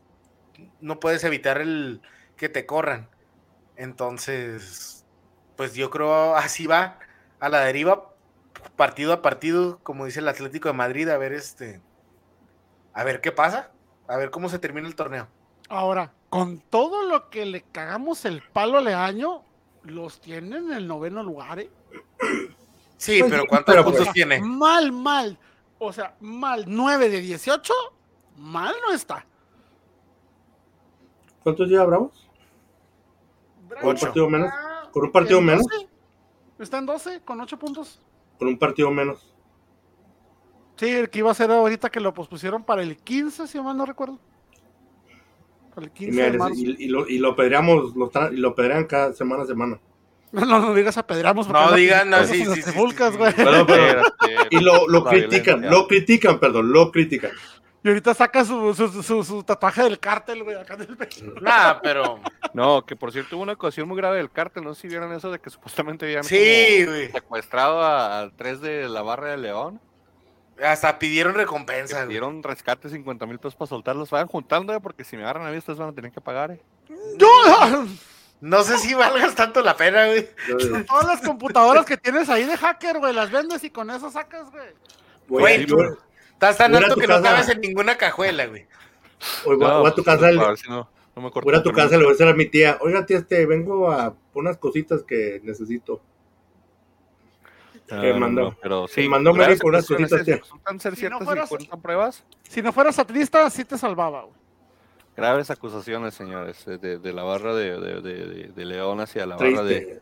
[0.79, 2.01] no puedes evitar el
[2.37, 3.09] que te corran.
[3.77, 5.05] Entonces,
[5.55, 6.99] pues yo creo así va
[7.39, 8.13] a la deriva,
[8.75, 11.81] partido a partido, como dice el Atlético de Madrid, a ver este,
[12.93, 13.71] a ver qué pasa,
[14.07, 15.27] a ver cómo se termina el torneo.
[15.69, 19.43] Ahora, con todo lo que le cagamos el palo al año,
[19.83, 21.69] los tienen en el noveno lugar, ¿eh?
[22.97, 24.39] Sí, Pues pero ¿cuántos pero puntos pues- tiene?
[24.41, 25.37] Mal, mal.
[25.79, 26.65] O sea, mal.
[26.67, 27.73] 9 de 18,
[28.41, 29.25] mal no está.
[31.43, 32.29] ¿Cuántos lleva Bravos?
[33.69, 34.05] Con un Ocho.
[34.07, 34.51] partido menos.
[34.91, 35.63] Con un partido En menos.
[35.67, 35.87] 12.
[36.59, 37.99] Está en 12, con 8 puntos.
[38.37, 39.33] Con un partido menos.
[40.75, 43.77] Sí, el que iba a ser ahorita que lo pospusieron para el 15, si mal
[43.77, 44.19] no recuerdo.
[45.73, 46.55] Para el Y, 15 mira, de les- marzo.
[46.57, 49.79] y- y lo, y lo pedreamos, lo, y lo pedrean cada semana a semana.
[50.33, 51.45] No, no, no digas apedreamos.
[51.47, 52.71] porque No digan, no, pinche sí, sí, sí,
[53.67, 54.01] pero-
[54.49, 57.31] y lo, lo critican, lo critican, perdón, lo critican.
[57.84, 61.25] Y ahorita saca su, su, su, su tatuaje del cártel, güey, acá en el pecho.
[61.41, 62.19] Nada, pero
[62.53, 65.11] No, que por cierto hubo una ocasión muy grave del cártel, no sé si vieron
[65.13, 67.11] eso de que supuestamente habían sí, güey.
[67.11, 69.79] secuestrado a, a tres de la barra de León.
[70.63, 72.09] Hasta pidieron recompensa, güey.
[72.09, 74.11] dieron rescate 50 mil pesos para soltarlos.
[74.11, 76.51] Vayan juntando, eh, porque si me agarran a mí, ustedes van a tener que pagar.
[76.51, 76.61] eh.
[77.17, 77.27] Yo,
[78.41, 80.29] No sé si valgas tanto la pena, güey.
[80.88, 84.51] Todas las computadoras que tienes ahí de hacker, güey, las vendes y con eso sacas,
[84.51, 84.67] güey.
[85.27, 85.89] Güey, Güey, sí, tú- güey.
[86.41, 88.65] Estás tan alto que no cabes en ninguna cajuela, güey.
[89.45, 91.97] Voy, voy a tu casa, si no, no me corto voy a tu casa, le
[92.03, 96.01] voy a decir a mi tía, oiga tía, este, vengo a unas cositas que necesito.
[97.91, 100.25] Ah, que no, mandó- no, pero sí, mandó Mary por unas cositas,
[100.79, 101.47] ser Si no fueras-
[101.79, 102.23] pruebas.
[102.49, 104.33] Si no fueras satanista, sí te salvaba, güey.
[105.15, 109.27] Graves acusaciones, señores, eh, de, de la barra de, de, de- de- de León hacia
[109.27, 110.01] la barra de,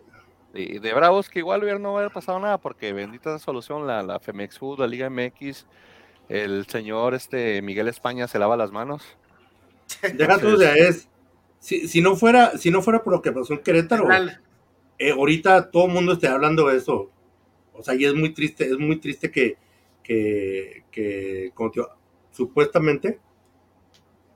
[0.53, 4.19] de, de Bravos, que igual hubiera no hubiera pasado nada, porque bendita solución, la, la
[4.21, 5.65] Femex Food, la Liga MX,
[6.29, 9.03] el señor este Miguel España se lava las manos.
[10.13, 11.09] Deja tú, sea, es,
[11.59, 14.07] si, si no fuera, si no fuera por lo que pasó en Querétaro,
[14.99, 17.09] eh, ahorita todo el mundo esté hablando de eso.
[17.73, 19.57] O sea, y es muy triste, es muy triste que,
[20.03, 21.91] que, que como te digo,
[22.31, 23.19] supuestamente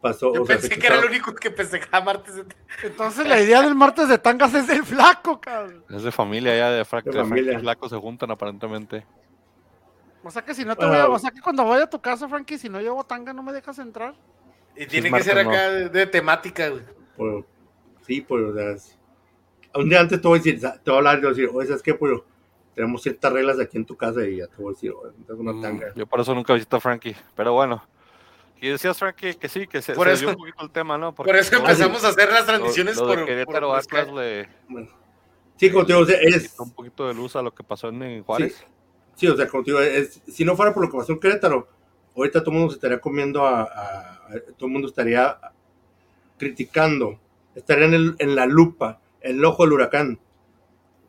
[0.02, 0.34] pasó.
[0.34, 2.36] Yo o pensé que era el único que festejaba martes.
[2.36, 2.46] de-
[2.84, 5.84] Entonces la idea del martes de tangas es del flaco, cabrón.
[5.89, 7.54] Es de familia ya, de Frank, De de familia.
[7.54, 9.06] y Flaco se juntan aparentemente.
[10.24, 11.04] O sea que si no te Bueno.
[11.04, 13.34] voy a, o sea que cuando vaya a tu casa, Frankie, si no llevo tanga,
[13.34, 14.14] no me dejas entrar.
[14.76, 15.50] Y tiene que ser no.
[15.52, 17.44] acá de, de temática, güey.
[18.02, 18.76] sí, pues, o sea,
[19.82, 21.36] un día antes te voy a decir, te voy a hablar y te voy a
[21.38, 21.94] decir, oye, ¿sabes qué?
[21.94, 22.20] Pues
[22.74, 25.42] tenemos ciertas reglas aquí en tu casa y ya te voy a decir, oye, tengo
[25.42, 25.94] una Mm, tanga.
[25.96, 27.84] Yo por eso nunca visito a Frankie, pero bueno.
[28.62, 30.98] Y decías, Frankie, que sí, que se, Por se eso- dio un poquito el tema,
[30.98, 31.14] ¿no?
[31.14, 34.06] Por eso no, empezamos a hacer las lo- transmisiones lo de por, Querétaro por Atlas
[34.06, 34.12] Skype.
[34.20, 34.88] le Bueno.
[35.58, 37.90] Sí, como te digo, o sea, es, un poquito de luz a lo que pasó
[37.90, 38.56] en, en Juárez.
[38.58, 38.64] Sí,
[39.28, 41.68] o sea, como te digo, es, si no fuera por lo que pasó en Querétaro,
[42.16, 45.38] ahorita todo el mundo se estaría comiendo a, a- a- todo el mundo estaría
[46.38, 47.20] criticando,
[47.55, 50.20] estaría en, el- en la lupa, en el ojo del huracán,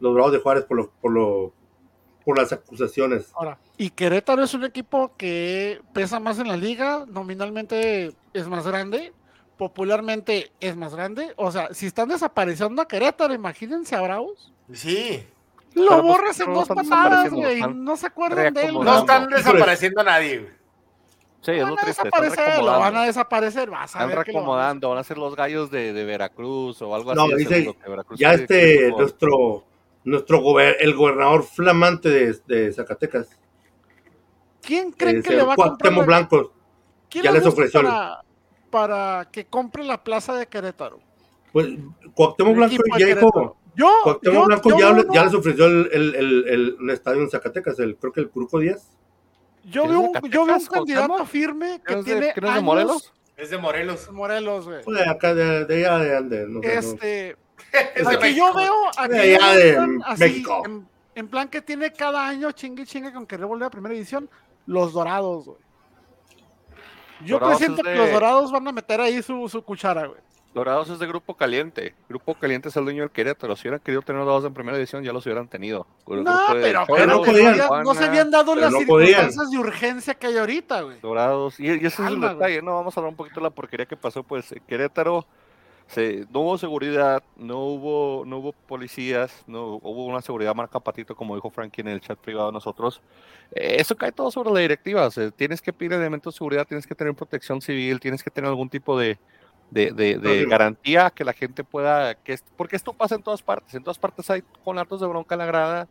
[0.01, 1.53] los bravos de Juárez por lo, por lo,
[2.25, 3.31] por las acusaciones.
[3.35, 8.67] Ahora, y Querétaro es un equipo que pesa más en la liga, nominalmente es más
[8.67, 9.13] grande,
[9.57, 11.33] popularmente es más grande.
[11.37, 14.53] O sea, si están desapareciendo a Querétaro, imagínense a Bravos.
[14.73, 15.25] Sí.
[15.75, 17.61] Lo Pero, pues, borras en no dos patadas, güey.
[17.75, 18.75] No se acuerdan de él.
[18.75, 20.53] No están desapareciendo a nadie, güey.
[21.41, 22.03] Sí, es Lo lo van a triste.
[22.09, 23.71] Están desaparecer, lo van a desaparecer.
[23.71, 27.25] Vas a Están reacomodando, van a ser los gallos de, de Veracruz o algo No,
[27.25, 27.35] así.
[27.37, 29.65] dice, seguro, que Veracruz Ya este, nuestro,
[30.05, 33.29] nuestro gober- el gobernador flamante de, de Zacatecas,
[34.63, 35.77] ¿Quién creen es que le va a comprar?
[35.79, 36.53] Cuauhtémoc la- Blanco,
[37.11, 38.23] ¿Quién ya le les ofreció para,
[38.71, 41.01] para que compre la plaza de Querétaro?
[41.53, 41.69] pues
[42.15, 43.57] Cuauhtémoc Blanco ya dijo, Querétaro.
[43.77, 47.31] Yo, Cuauhtémoc yo- Blanco yo ya, uno- ya les ofreció el, el, el, estadio en
[47.31, 48.91] Zacatecas, el, creo que el Curuco Díaz.
[49.65, 52.13] Yo ¿Es veo, de un, yo veo un candidato firme que ¿Que no es de-
[52.13, 53.13] tiene que no es de Morelos?
[53.37, 54.11] Es de Morelos.
[54.13, 54.83] Morelos, güey.
[54.85, 56.73] Pues de acá, de, de allá de Ande, no sé, no.
[56.81, 57.37] Este,
[57.97, 60.63] Es de aquí yo veo aquí De allá en de así, México.
[60.67, 63.95] En, en plan que tiene cada año chingue y chingue con querer volver a primera
[63.95, 64.29] edición,
[64.67, 65.59] los dorados, güey.
[67.25, 70.07] Yo Dorados presiento es que de- los dorados van a meter ahí su, su cuchara,
[70.07, 70.21] güey.
[70.55, 71.95] Dorados es de Grupo Caliente.
[72.09, 73.57] Grupo Caliente es el dueño del Querétaro.
[73.57, 75.87] Si hubieran querido tener Dorados en primera edición, ya los hubieran tenido.
[76.07, 77.57] El No, pero, no podían.
[77.97, 79.09] se habían dado las no podían.
[79.33, 81.01] circunstancias de urgencia que hay ahorita, güey.
[81.01, 81.59] Dorados.
[81.59, 82.35] Y, y ese es el güey.
[82.35, 82.77] detalle, ¿no?
[82.77, 84.23] Vamos a hablar un poquito de la porquería que pasó.
[84.23, 85.27] Pues en Querétaro
[85.89, 91.17] se, no hubo seguridad, no hubo, no hubo policías, no hubo una seguridad marca patito,
[91.17, 93.03] como dijo Frankie en el chat privado de nosotros.
[93.51, 95.05] Eh, eso cae todo sobre la directiva.
[95.05, 98.31] o sea, tienes que pedir elementos de seguridad, tienes que tener protección civil, tienes que
[98.31, 99.19] tener algún tipo de,
[99.75, 100.51] de, de- de Próximo.
[100.51, 102.15] garantía que la gente pueda.
[102.15, 103.75] que es- Porque esto pasa en todas partes.
[103.75, 105.89] En todas partes hay con hartos de bronca en la grada.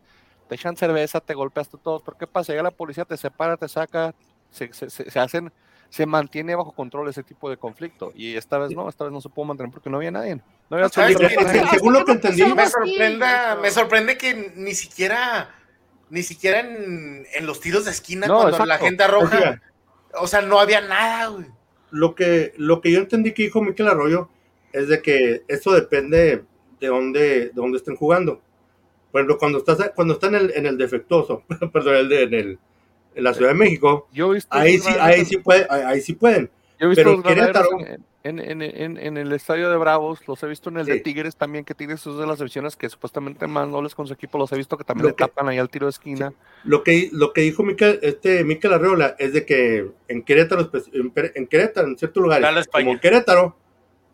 [0.48, 2.02] Te echan cerveza, te golpeaste todos.
[2.02, 2.52] ¿Por qué pasa?
[2.52, 4.14] Llega la policía, te separa, te saca,
[4.50, 5.52] se, se- se- se hacen,
[5.90, 8.10] se mantiene bajo control ese tipo de conflicto.
[8.14, 10.36] Y esta vez no, esta vez no se pudo mantener porque no había nadie.
[10.36, 11.44] No había ¿Sabes absolutamente qué?
[11.44, 11.78] Es que nadie.
[11.78, 13.60] según lo que entendí, que Me güey.
[13.62, 15.50] me sorprende que ni siquiera,
[16.10, 19.60] ni siquiera en, en los tiros de esquina No, cuando la gente arroja,
[20.18, 21.46] o sea, no había nada, güey.
[21.90, 24.28] Lo que, lo que yo entendí que dijo Miquel Arroyo
[24.72, 26.42] es de que eso depende
[26.80, 28.40] de dónde, de dónde estén jugando.
[29.12, 32.34] Por ejemplo, cuando estás cuando está en el, en el defectuoso, perdón, el de- en,
[32.34, 32.58] el,
[33.14, 36.50] en la Ciudad de México, Yo ahí sí, ahí sí puede, ahí, ahí sí pueden.
[36.80, 40.26] Yo he visto pero los Querétaro- en, en, en, en- en el estadio de Bravos,
[40.26, 41.00] los he visto en el de.
[41.00, 44.38] Tigres también, que Tigres es de las divisiones que supuestamente más nobles con su equipo,
[44.38, 46.32] los he visto que también Lo le que- tapan ahí al tiro de esquina.
[46.64, 50.70] Lo que, lo que dijo Miquel, este, Miquel Arreola es de que en Querétaro,
[51.34, 53.56] en, Querétaro, en ciertos lugares, como en Querétaro,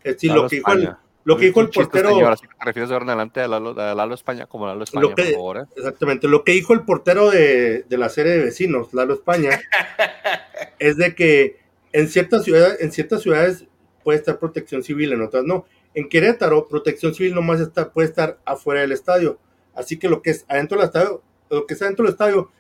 [0.05, 0.99] eh, sí, Lalo lo que dijo el, España.
[1.25, 3.49] lo que dijo el portero, señor, así que te refieres de ahora en adelante a
[3.49, 5.59] Lalo, a Lalo España como Lalo España, Lo que- por favor.
[5.59, 5.65] ¿eh?
[5.77, 6.27] Exactamente.
[6.27, 9.51] Lo que dijo el portero de, de la serie de vecinos, Lalo España,
[10.81, 11.60] es de que
[11.93, 13.67] en ciertas ciudades, en ciertas ciudades
[14.05, 15.67] puede estar protección civil, en otras no.
[15.95, 19.39] En Querétaro, protección civil nomás está, puede estar afuera del estadio.
[19.75, 22.51] Así que lo que es adentro del estadio, lo que está dentro del estadio,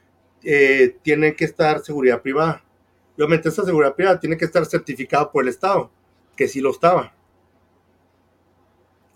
[0.42, 2.64] eh, tiene que estar seguridad privada.
[3.16, 5.90] Obviamente esa seguridad privada tiene que estar certificada por el Estado,
[6.36, 7.12] que sí lo estaba.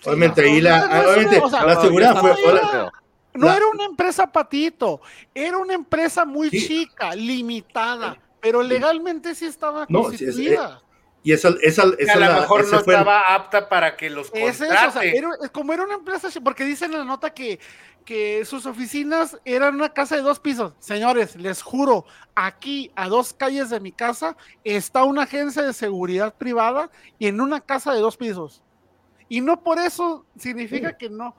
[0.04, 2.32] Obviamente, no, ahí no, la, no, obviamente, o sea, la no, seguridad fue.
[2.32, 2.92] hola.
[3.34, 5.00] No La- era una empresa patito,
[5.34, 6.66] era una empresa muy Sí.
[6.68, 10.82] chica, limitada, pero legalmente sí estaba No, sí, es- constituida.
[11.22, 14.30] y esa, esa, Que esa a lo mejor no fue estaba apta para que los
[14.34, 15.16] Es eso, o sea, contrate.
[15.16, 17.58] era- como era una empresa, porque dicen en la nota que,
[18.04, 20.74] que sus oficinas eran una casa de dos pisos.
[20.78, 26.34] Señores, les juro, aquí a dos calles de mi casa está una agencia de seguridad
[26.34, 28.62] privada y en una casa de dos pisos.
[29.30, 31.34] Y no por eso significa que no,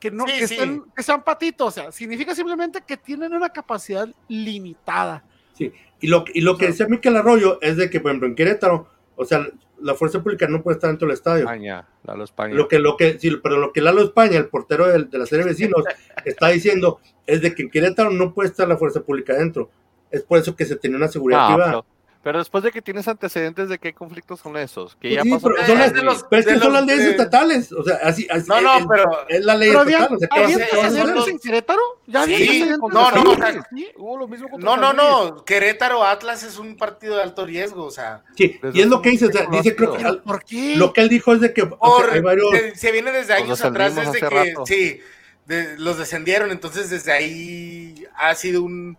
[0.00, 0.54] que no, Sí, que, sí.
[0.56, 5.22] estén- que sean patitos, o sea, significa simplemente que tienen una capacidad limitada.
[5.52, 5.70] Sí,
[6.00, 8.88] y lo, y lo que decía Miquel Arroyo es de que, por ejemplo, en Querétaro,
[9.16, 9.46] o sea,
[9.80, 11.40] la fuerza pública no puede estar dentro del estadio.
[11.44, 12.54] España, Lalo España.
[12.54, 15.26] Lo que, lo que, sí, pero lo que Lalo España, el portero del- de, la
[15.26, 15.84] serie de vecinos,
[16.24, 19.70] está diciendo es de que en Querétaro no puede estar la fuerza pública dentro.
[20.10, 21.70] Es por eso que se tenía una seguridad No, privada.
[21.72, 21.86] pero,
[22.26, 25.30] pero después de que tienes antecedentes de qué conflictos son esos, que Pues ya sí,
[25.30, 25.46] pasó.
[25.48, 27.70] pero son las- es de los- pero es que de son las leyes de- estatales.
[27.70, 29.86] O sea, así, así No, no, es, pero es la ley estatal.
[29.94, 31.00] había, O sea, ¿qué vas a- ¿había qué vas a hacer?
[31.02, 31.80] antecedentes en Querétaro?
[32.08, 33.88] ¿Ya había Sí, no, no, o sea, Sí.
[33.96, 35.44] Hubo lo mismo No, no, no.
[35.44, 38.24] Querétaro Atlas es un partido de alto riesgo, o sea.
[38.36, 40.74] Sí, y es lo que dice, o sea, dice, creo que al- ¿Por qué?
[40.76, 42.50] lo que él dijo es de que o sea, Por- hay varios.
[42.50, 44.66] se, se viene desde años Los atrás, desde que rato.
[44.66, 45.00] sí,
[45.46, 48.98] de- los descendieron, entonces desde ahí ha sido un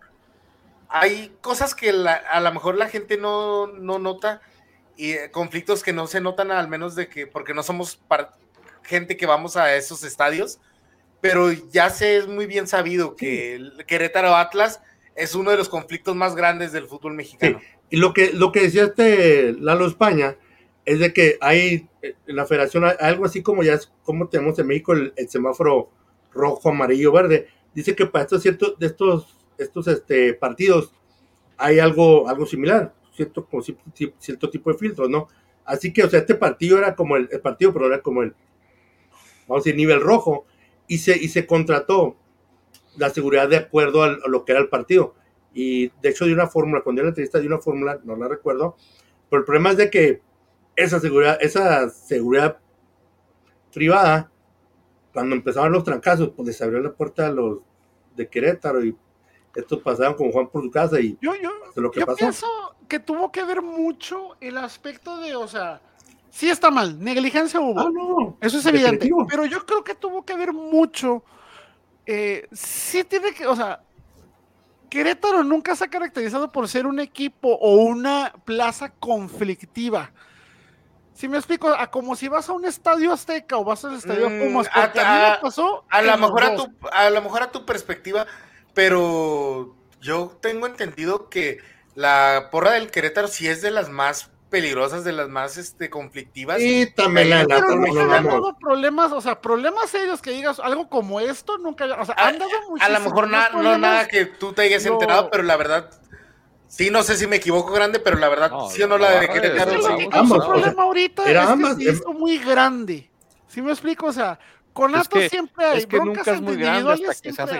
[0.89, 4.41] hay cosas que la- a lo mejor la gente no, no nota
[4.95, 8.31] y eh, conflictos que no se notan al menos de que porque no somos par-
[8.83, 10.59] gente que vamos a esos estadios,
[11.21, 14.81] pero ya se es muy bien sabido que el Querétaro Atlas
[15.15, 17.59] es uno de los conflictos más grandes del fútbol mexicano.
[17.89, 20.35] Y lo que, lo que decía este Lalo España
[20.85, 24.57] es de que hay eh, en la federación algo así como ya es como tenemos
[24.59, 25.89] en México el, el semáforo
[26.31, 27.47] rojo, amarillo, verde.
[27.73, 30.93] Dice que para estos ciertos de estos estos este partidos
[31.57, 35.27] hay algo algo similar, cierto ci- cierto tipo de filtros, ¿no?
[35.65, 38.35] Así que o sea, este partido era como el, el partido, pero era como el
[39.47, 40.45] vamos a decir nivel rojo
[40.87, 42.15] y se y se contrató
[42.97, 45.15] la seguridad de acuerdo a lo que era el partido.
[45.53, 48.27] Y de hecho, de una fórmula, cuando era la entrevista, de una fórmula, no la
[48.27, 48.77] recuerdo,
[49.29, 50.21] pero el problema es de que
[50.75, 52.59] esa seguridad, esa seguridad
[53.73, 54.31] privada,
[55.13, 57.59] cuando empezaban los trancazos, pues les abrió la puerta a los
[58.15, 58.95] de Querétaro y
[59.57, 62.17] estos pasaban con Juan por su casa y Yo, yo, lo que yo pasó.
[62.17, 62.47] pienso
[62.87, 65.81] que tuvo que ver mucho el aspecto de, o sea,
[66.29, 67.79] sí está mal, negligencia hubo.
[67.79, 68.37] Ah, no.
[68.39, 68.91] Eso es evidente.
[69.05, 69.27] Definitivo.
[69.27, 71.23] Pero yo creo que tuvo que ver mucho.
[72.05, 73.81] eh, sí tiene que, o sea,
[74.89, 80.11] Querétaro nunca se ha caracterizado por ser un equipo o una plaza conflictiva.
[81.13, 84.29] Si me explico, a como si vas a un estadio azteca o vas al estadio
[84.29, 85.83] Mm, Pumas, a- porque a, mí a- me pasó.
[85.89, 88.25] A en lo mejor a tu, a lo mejor a tu perspectiva,
[88.77, 91.57] pero yo tengo entendido que
[91.95, 96.61] la porra del Querétaro sí es de las más peligrosas, de las más este, conflictivas.
[96.61, 100.89] Y también la, Pero no han dado problemas, o sea, problemas serios que digas algo
[100.89, 104.07] como esto, nunca, o sea, A, han dado a lo muchísimos mejor na- no nada
[104.07, 104.93] que tú te hayas No.
[104.93, 105.89] enterado, pero la verdad,
[106.67, 109.19] sí, no sé si me equivoco grande, pero la verdad, No, sí o no la
[109.19, 109.71] de Querétaro.
[109.71, 110.09] Es que sí, lo que sí.
[110.11, 113.09] causó ambas, o sea, problema ahorita era es ambas, que se em- muy grande.
[113.47, 114.05] ¿Sí me explico?
[114.05, 114.37] O sea,
[114.71, 117.29] con Es que- siempre hay Es que broncas nunca es muy grande individuales, hasta que
[117.29, 117.59] se siempre hace hay.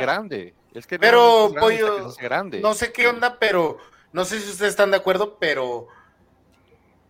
[0.77, 2.59] Es que Pero, no es grande pollo, grande.
[2.61, 3.77] No sé qué onda, pero
[4.11, 5.87] no sé si ustedes están de acuerdo, pero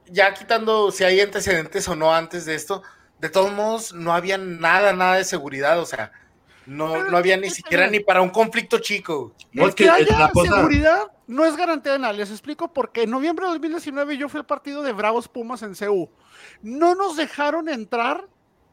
[0.05, 2.82] ya quitando si hay antecedentes o no antes de esto,
[3.20, 6.11] de todos modos no había nada, nada de seguridad, o sea,
[6.65, 9.34] no, no había ni siquiera ni para un conflicto chico.
[9.51, 12.13] No, es que, que haya la cosa- seguridad no es garantía de nada.
[12.13, 13.03] Les explico por qué.
[13.03, 16.09] En noviembre de 2019 yo fui al partido de Bravos Pumas en CU.
[16.61, 18.28] No nos dejaron entrar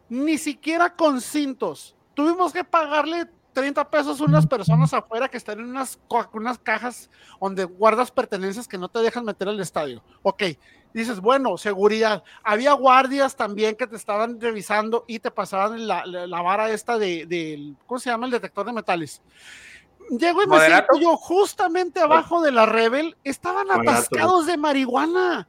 [0.09, 1.97] ni siquiera con cintos.
[2.15, 5.99] Tuvimos que pagarle 30 pesos unas personas afuera que están en unas,
[6.33, 7.09] unas cajas
[7.41, 10.03] donde guardas pertenencias que no te dejan meter al estadio.
[10.23, 10.43] Ok,
[10.93, 12.23] dices, bueno, seguridad.
[12.43, 16.99] Había guardias también que te estaban revisando y te pasaban la, la- la vara esta
[16.99, 18.27] de, del, ¿cómo se llama?
[18.27, 19.23] El detector de metales.
[20.11, 25.49] Llego y me siento yo justamente abajo de la Rebel, estaban atascados de marihuana.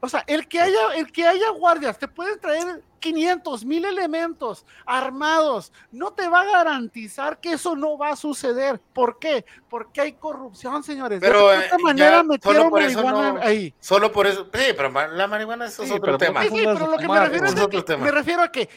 [0.00, 4.64] O sea, el que haya, el que haya guardias, te pueden traer 500, mil elementos
[4.86, 5.72] armados.
[5.90, 8.80] No te va a garantizar que eso no va a suceder.
[8.92, 9.44] ¿Por qué?
[9.68, 11.18] Porque hay corrupción, señores.
[11.20, 13.74] Pero, de esta eh, manera ya, metieron marihuana no- ahí.
[13.80, 16.42] Solo por eso, sí, pero la marihuana eso es Sí, otro tema.
[16.42, 18.04] Sí, pero lo que me refiero es es que, tema.
[18.04, 18.68] me refiero a que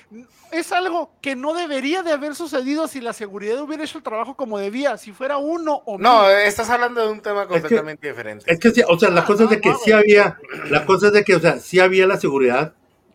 [0.51, 4.35] es algo que no debería de haber sucedido si la seguridad hubiera hecho el trabajo
[4.35, 6.31] como debía, si fuera uno o No, mil.
[6.31, 8.45] estás hablando de un tema que- completamente diferente.
[8.51, 10.37] Es que sí, o sea, la Ah, cosa es de no, que no, sí había,
[10.69, 12.73] la cosa es de que, o sea, sí había la seguridad,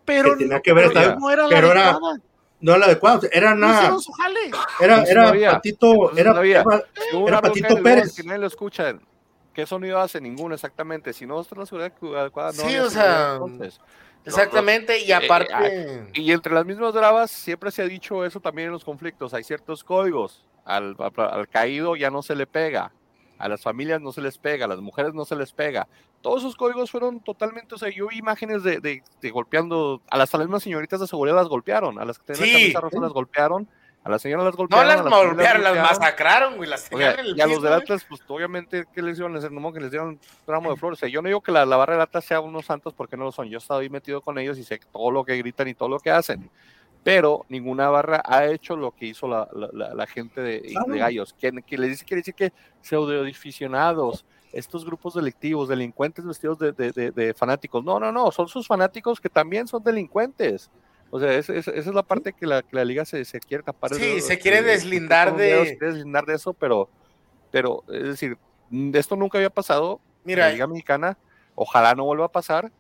[0.09, 2.19] pero que tenía que ver, pero no era la Pero era- adecuada.
[2.61, 4.41] no era la adecuada, o sea, era No una, hicieron su jale.
[4.81, 5.53] era, era no.
[5.53, 6.65] Patito, era, no era-
[7.27, 8.15] era Patito que- Pérez.
[8.17, 8.95] Que nadie lo escucha.
[9.55, 10.21] ¿qué sonido hace?
[10.21, 11.13] Ninguno, exactamente.
[11.13, 13.81] Si no está la seguridad adecuada, no Sí, o sea, entonces.
[14.25, 16.11] Exactamente, y eh, aparte.
[16.15, 19.35] Y entre las mismas bravas siempre se ha dicho eso también en los conflictos.
[19.35, 20.45] Hay ciertos códigos.
[20.65, 22.93] Al, al- al caído ya no se le pega.
[23.39, 24.67] A las familias no se les pega.
[24.67, 25.89] A las mujeres no se les pega.
[26.21, 27.75] Todos esos códigos fueron totalmente.
[27.75, 30.03] O sea, yo vi imágenes de, de- de golpeando.
[30.11, 31.99] A las mismas señoritas de seguridad las golpearon.
[32.01, 32.53] A las que tenían Sí.
[32.53, 33.69] la camisa rosa las golpearon.
[34.05, 34.87] A las señoras las No golpearon.
[34.89, 36.71] las a familias golpearon, las masacraron, güey.
[36.71, 37.73] Las O tenían sea, en el y a los piso, del.
[37.75, 39.53] Atlas, pues obviamente, ¿qué les iban a hacer?
[39.53, 40.99] No, que les dieron un ramo de flores.
[40.99, 43.17] O sea, yo no digo que la, la barra del Atlas sea unos santos porque
[43.17, 43.49] no lo son.
[43.49, 45.89] Yo he estado ahí metido con ellos y sé todo lo que gritan y todo
[45.89, 46.49] lo que hacen.
[47.05, 51.33] Pero ninguna barra ha hecho lo que hizo la, la- la- la gente de, Gallos.
[51.35, 52.53] Que, que les dice, quiere decir que
[52.83, 57.85] pseudoaficionados, estos grupos delictivos, delincuentes vestidos de, de- de- de fanáticos.
[57.85, 60.71] No, no, no, son sus fanáticos que también son delincuentes.
[61.11, 63.41] O sea, es- es- esa es la parte que la, que la liga se, se
[63.41, 63.95] quiere tapar.
[63.95, 66.89] Sí, de- se quiere de- deslindar de- se quiere deslindar de eso, pero,
[67.51, 68.37] pero, es decir,
[68.95, 71.17] esto nunca había pasado en la Mira, liga mexicana.
[71.55, 72.71] Ojalá no vuelva a pasar,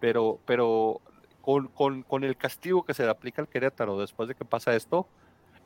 [0.00, 1.00] pero, pero
[1.40, 4.74] con, con- con el castigo que se le aplica al Querétaro después de que pasa
[4.76, 5.08] esto,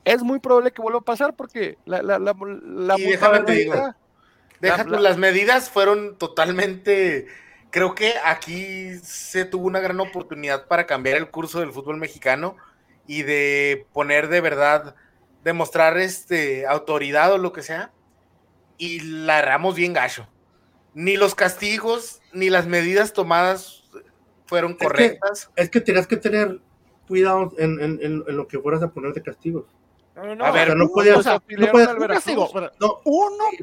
[0.05, 2.35] es muy probable que vuelva a pasar porque la, la, la,
[2.65, 3.05] la Y
[4.61, 7.27] deja tú, las medidas fueron totalmente.
[7.71, 12.57] Creo que aquí se tuvo una gran oportunidad para cambiar el curso del fútbol mexicano
[13.07, 14.95] y de poner de verdad,
[15.45, 17.93] demostrar este autoridad o lo que sea.
[18.79, 20.29] Y la erramos bien gacho.
[20.95, 23.85] Ni los castigos ni las medidas tomadas
[24.47, 25.51] fueron que- correctas.
[25.57, 26.61] Es que tenías que tener
[27.07, 29.65] cuidado en, en- en- en lo que fueras a poner de castigos.
[30.17, 31.95] No, no, no, A ver, O sea, no ¿cómo podías- se no afiliaron podías- al
[31.97, 32.25] Un Veracruz?
[32.25, 33.01] castigo, pero No,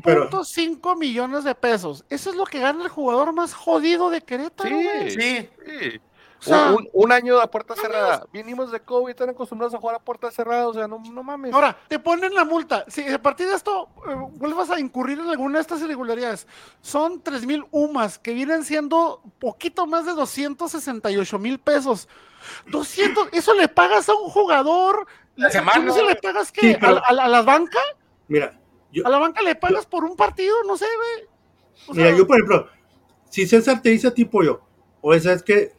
[0.04, 2.06] pero- 1.5 millones de pesos.
[2.10, 4.84] Eso es lo que gana el jugador más jodido de Querétaro, Sí.
[4.84, 5.12] güey.
[5.12, 6.02] Sí, Sí.
[6.40, 8.26] O sea, un, un año a puerta cerrada.
[8.34, 10.68] Vinimos de COVID, están acostumbrados a jugar a puerta cerrada.
[10.68, 11.54] O sea, no, no mames.
[11.54, 12.84] Ahora, te ponen la multa.
[12.90, 16.46] Si a partir de esto eh, vuelvas a incurrir en alguna de estas irregularidades,
[16.82, 22.10] son 3 mil UMAS, que vienen siendo poquito más de 268 mil pesos.
[22.68, 25.08] 200, eso le pagas a un jugador.
[25.36, 25.78] La semana.
[25.80, 26.62] ¿cómo se le pagas qué?
[26.74, 27.80] Sí, pero- ¿A, a la- a la banca?
[28.28, 28.60] Mira,
[28.92, 30.56] yo, ¿A la banca le pagas por un partido?
[30.68, 31.28] No sé, güey.
[31.88, 32.68] O mira, yo por ejemplo,
[33.30, 34.62] si César te dice a ti, pollo,
[35.02, 35.74] o esa es que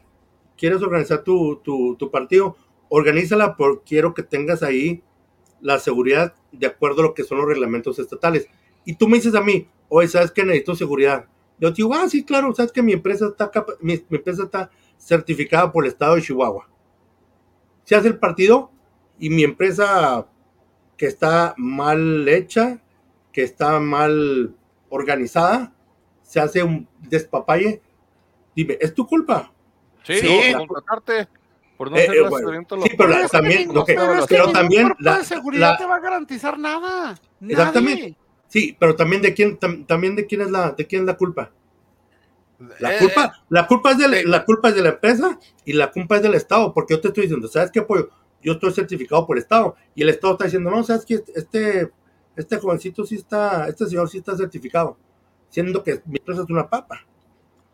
[0.57, 2.57] quieres organizar tu, tu, tu partido,
[2.89, 5.03] organízala porque quiero que tengas ahí
[5.61, 8.47] la seguridad de acuerdo a lo que son los reglamentos estatales.
[8.83, 11.25] Y tú me dices a mí, oye, ¿sabes que necesito seguridad?
[11.57, 14.43] Yo te digo, ah, sí, claro, sabes que mi empresa está, capa- mi, mi empresa
[14.43, 16.69] está certificada por el estado de Chihuahua.
[17.85, 18.71] Se hace el partido
[19.19, 20.25] y mi empresa
[20.97, 22.79] que está mal hecha,
[23.31, 24.53] que está mal
[24.89, 25.73] organizada,
[26.21, 27.81] se hace un despapalle.
[28.55, 29.51] Dime, ¿es tu culpa?
[30.03, 30.39] Sí, Sí.
[30.57, 31.27] por contratarte.
[31.77, 32.47] Por no Eh, hacer eh, el bueno,
[32.83, 33.95] sí, pero que también, que-
[34.29, 37.19] pero también la- de seguridad la- te va a garantizar nada.
[37.45, 38.01] Exactamente.
[38.01, 38.15] Nadie.
[38.47, 41.17] Sí, pero también de quién, tam- también de quién es la, de quién es la
[41.17, 41.51] culpa.
[42.79, 44.23] La Eh, culpa, la culpa es de la, sí.
[44.25, 47.09] la culpa es de la empresa y la culpa es del Estado, porque yo te
[47.09, 48.09] estoy diciendo, ¿sabes qué pollo?
[48.45, 51.91] Yo estoy certificado por el Estado y el Estado está diciendo, no, sabes que este,
[52.35, 54.97] este jovencito sí está, este señor sí está certificado,
[55.49, 57.03] siendo que mi empresa es una papa.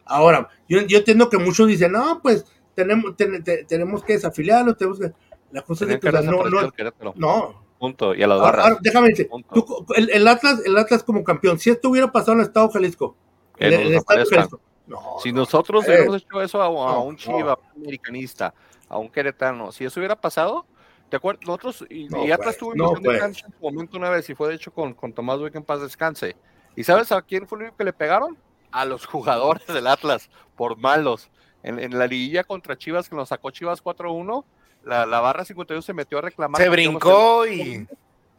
[0.06, 4.76] Ahora, yo, yo entiendo que muchos dicen, no, pues tenemos, ten- te- tenemos que desafiliarlo,
[4.76, 5.12] tenemos que.
[5.52, 6.72] La cosa es que, que o sea, no, no,
[7.16, 8.14] no, Punto.
[8.16, 8.66] Y a las Ahora, barras.
[8.68, 12.34] ahora, déjame decir, tú- el, el Atlas, el Atlas como campeón, si esto hubiera pasado
[12.34, 13.16] en el Estado Jalisco,
[13.58, 14.24] en, el- Estado.
[14.30, 17.16] Jalisco, no, Si no, nosotros eh, hubiéramos hecho eso a, a un.
[17.18, 18.54] Chiva, americanista,
[18.92, 20.66] a un queretano, si eso hubiera pasado,
[21.10, 21.48] ¿te acuerdas?
[21.48, 24.56] Nosotros, y, No, y Atlas tuvo no, en su momento una vez, y fue de
[24.56, 26.36] hecho con, con Tomás Duque en paz descanse.
[26.76, 28.38] ¿Y sabes a quién fue el único que le pegaron?
[28.70, 31.30] A los jugadores del Atlas, por malos.
[31.64, 34.44] En, en la liguilla contra Chivas, que nos sacó Chivas 4-1,
[34.84, 36.62] la, la barra 52 se metió a reclamar.
[36.62, 37.88] se brincó y.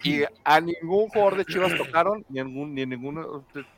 [0.02, 3.24] y a ningún jugador de Chivas tocaron, ni, ningún, ni ninguna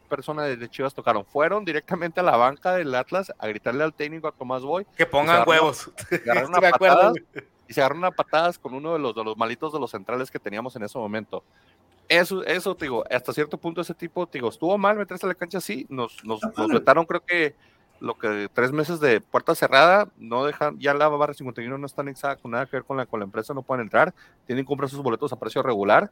[0.08, 1.24] persona de, Chivas tocaron.
[1.24, 5.06] Fueron directamente a la banca del Atlas a gritarle al técnico a Tomás Boy Que
[5.06, 5.90] pongan huevos.
[6.26, 7.14] y agarraron a patadas,
[7.68, 10.38] se agarraron a patadas con uno de los, de los malitos de los centrales que
[10.38, 11.42] teníamos en ese momento.
[12.08, 15.28] Eso, eso, te digo, hasta cierto punto ese tipo, te digo, estuvo mal meterse a
[15.28, 17.54] la cancha, sí, nos, nos, nos vetaron creo que
[18.04, 22.02] lo que tres meses de puerta cerrada, no dejan, ya la barra 51 no está
[22.02, 24.12] anexada con nada que ver con la, con la empresa, no pueden entrar,
[24.46, 26.10] tienen que comprar sus boletos a precio regular,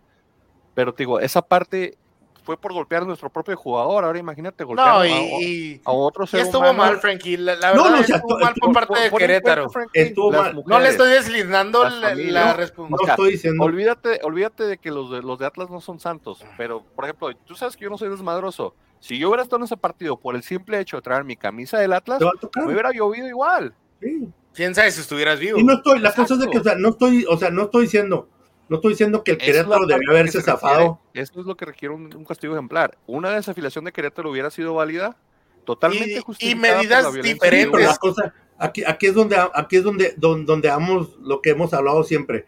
[0.75, 1.99] pero te digo, esa parte
[2.45, 5.81] fue por golpear a nuestro propio jugador, ahora imagínate golpear No, a, y, a- y-
[5.85, 6.79] a otro y ser estuvo humano.
[6.79, 7.37] mal, Frankie.
[7.37, 9.67] La, la No, verdad, no, o sea, estuvo mal por parte de Pon en Querétaro.
[9.93, 10.43] Estuvo mal.
[10.43, 10.91] No le mujeres.
[10.91, 15.39] estoy deslindando Las la, la No estoy diciendo, Olvídate, olvídate de que los de los
[15.39, 18.75] de Atlas no son santos, pero por ejemplo, tú sabes que yo no soy desmadroso.
[19.03, 21.77] Si yo hubiera estado en ese partido por el simple hecho de traer mi camisa
[21.79, 22.21] del Atlas,
[22.55, 23.75] me hubiera llovido igual.
[24.01, 24.29] sí.
[24.55, 25.59] ¿Quién sabe si estuvieras vivo?
[25.59, 26.69] Y no estoy, la cosa es de que, o Exacto.
[26.69, 28.29] sea, no estoy, o sea, no estoy diciendo,
[28.69, 31.01] No estoy diciendo que el Querétaro debió haberse requiere, zafado.
[31.15, 32.97] Eso es lo que requiere un, un castigo ejemplar.
[33.07, 35.17] Una desafiliación de Querétaro hubiera sido válida,
[35.65, 37.71] totalmente Y- y justificada por medidas la violencia Sí, diferentes.
[37.73, 41.51] pero la cosa, aquí, aquí es donde aquí es donde, donde, donde damos lo que
[41.51, 42.45] hemos hablado siempre.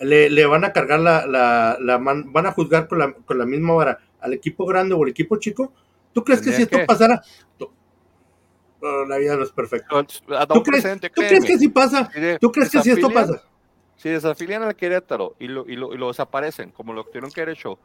[0.00, 3.38] Le, le van a cargar la, la, la man- van a juzgar con la, con
[3.38, 5.72] la misma vara al equipo grande o al equipo chico.
[6.12, 6.84] ¿Tú crees que si esto que.
[6.84, 7.22] pasara?
[7.58, 7.70] tú-
[8.80, 9.88] No, la vida no es perfecta.
[9.88, 12.10] ¿Tú crees, ¿tú crees que si pasa?
[12.40, 13.42] ¿Tú crees que si esto pasa?
[13.96, 17.40] Si desafilian al Querétaro y lo, y lo, y lo desaparecen, como lo tuvieron que
[17.42, 17.78] haber hecho,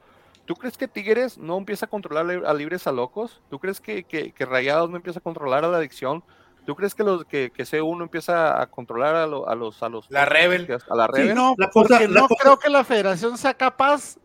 [0.46, 3.42] ¿tú crees que Tigres no empieza a controlar a libres a locos?
[3.52, 6.24] ¿Tú crees que, que, que Rayados no empieza a controlar a la adicción?
[6.66, 9.90] ¿Tú crees que los que, que C1 empieza a controlar a, lo- a los a
[9.90, 10.68] los La Rebel.
[10.90, 11.36] a la Sí, Rebel?
[11.36, 14.18] No, La cosa- la no cosa- creo que la federación sea capaz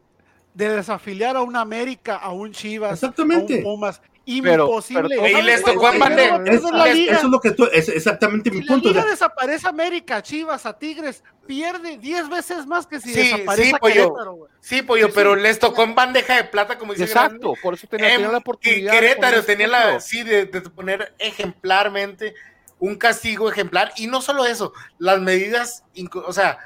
[0.55, 3.55] de desafiliar a un América, a un Chivas, Exactamente.
[3.55, 4.01] a un Pumas.
[4.25, 5.17] Imposible.
[5.21, 6.01] pero- Y les tocó en
[6.47, 7.13] Eso es la Es- liga.
[7.17, 8.89] eso es lo que tú, es exactamente mi Si la punto.
[8.89, 13.19] o liga sea, desaparece América, Chivas, a Tigres, pierde 10 veces más que si Sí,
[13.33, 13.95] desaparece sí, a pollo.
[13.95, 14.51] Querétaro, güey.
[14.61, 15.41] Sí, pollo, Sí, pero sí.
[15.41, 17.35] les tocó en bandeja de plata, como dice Grande.
[17.39, 18.93] Exacto, por eso tenía, Em, tenía la oportunidad.
[18.93, 20.01] de Querétaro tenía la, ejemplo.
[20.01, 22.35] sí, de, de poner ejemplarmente
[22.79, 23.93] un castigo ejemplar.
[23.97, 25.85] Y no solo eso, las medidas,
[26.27, 26.59] o sea,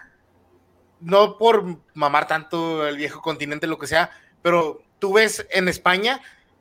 [1.01, 4.11] no por mamar tanto el viejo continente, lo que sea,
[4.42, 6.20] pero tú ves en España,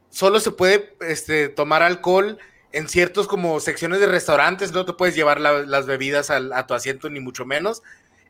[0.10, 2.38] solo se puede este, tomar alcohol
[2.72, 6.68] en ciertos como secciones de restaurantes, no te puedes llevar la- las bebidas al- a
[6.68, 7.82] tu asiento, ni mucho menos.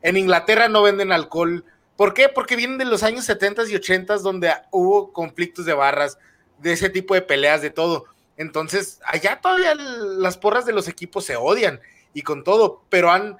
[0.02, 1.64] En Inglaterra no venden alcohol.
[1.96, 2.28] ¿Por qué?
[2.28, 6.18] Porque vienen de los años 70 y 80 donde hubo conflictos de barras,
[6.58, 8.04] de ese tipo de peleas, de todo.
[8.36, 11.80] Entonces, allá todavía las porras de los equipos se odian
[12.14, 13.36] y con todo, pero han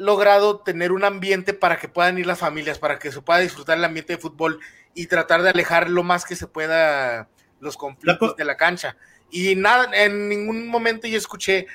[0.00, 3.76] logrado tener un ambiente para que puedan ir las familias, para que se pueda disfrutar
[3.78, 4.60] el ambiente de fútbol
[4.94, 7.28] y tratar de alejar lo más que se pueda
[7.60, 8.96] los conflictos co- de la cancha.
[9.30, 11.66] Y nada, en ningún momento yo escuché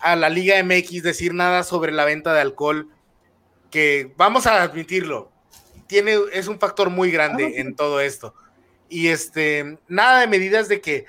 [0.00, 2.88] a la Liga MX decir nada sobre la venta de alcohol,
[3.70, 5.30] que vamos a admitirlo,
[5.86, 8.34] tiene, es un factor muy grande en todo esto.
[8.88, 11.04] Y este, nada de medidas de que,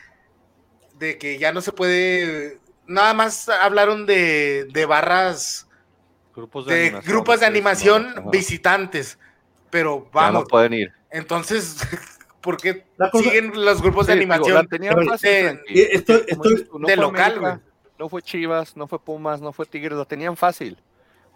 [1.00, 5.65] de que ya no se puede, nada más hablaron de, de barras,
[6.36, 8.30] Grupos de, de animación, grupos de animación ajá.
[8.32, 9.18] visitantes,
[9.70, 10.94] pero Ya vamos, no pueden ir.
[11.10, 11.78] entonces,
[12.42, 14.56] ¿por qué La cosa- siguen los grupos de Sí, digo, animación?
[14.56, 17.62] la tenían Pero, fácil, eh, eh, estoy- estoy- no de fue local, América,
[17.98, 20.78] no fue Chivas, no fue Pumas, no fue Tigres, lo tenían fácil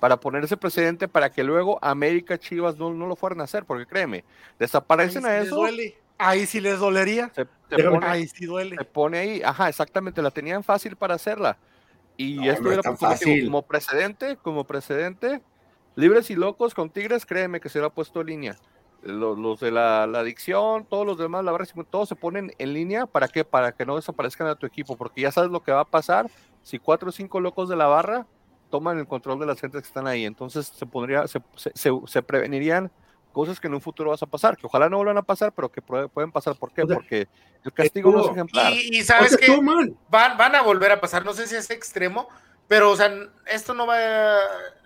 [0.02, 3.64] para poner ese precedente para que luego América, Chivas no, no lo fueran a hacer,
[3.66, 4.24] porque créeme,
[4.60, 5.98] desaparecen Ahí a sí les eso, duele.
[6.18, 7.32] Ahí sí les dolería.
[7.34, 8.76] se, se pone, Ahí sí duele.
[8.78, 11.58] se pone ahí, ajá, exactamente, la tenían fácil para hacerla.
[12.20, 15.42] Y No, esto era tan como, precedente, como precedente,
[15.96, 18.56] libres y locos con Tigres, créeme que se hubiera puesto en línea.
[19.02, 22.74] Los, los de la, la adicción, todos los demás, la verdad, todos se ponen en
[22.74, 23.46] línea, ¿para qué?
[23.46, 26.30] Para que no desaparezcan a tu equipo, porque ya sabes lo que va a pasar
[26.62, 28.28] si cuatro o cinco locos de la barra
[28.70, 30.26] toman el control de las gentes que están ahí.
[30.26, 31.40] Entonces se pondría, se-
[32.06, 32.92] se prevenirían
[33.32, 35.70] cosas que en un futuro vas a pasar, que ojalá no vuelvan a pasar, pero
[35.72, 36.56] que puede- pueden pasar.
[36.56, 36.84] ¿Por qué?
[36.84, 37.28] O sea, Porque
[37.64, 38.74] el castigo no es ejemplar.
[38.74, 39.60] Y, y o sabes sea, que
[40.10, 42.28] van, van a volver a pasar, no sé si es extremo,
[42.68, 43.12] pero o sea,
[43.48, 44.40] esto no va a,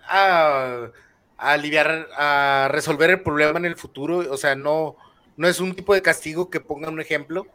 [0.08, 0.90] a
[1.38, 4.96] aliviar, a resolver el problema en el futuro, o sea, no,
[5.36, 7.46] no es un tipo de castigo que ponga un ejemplo.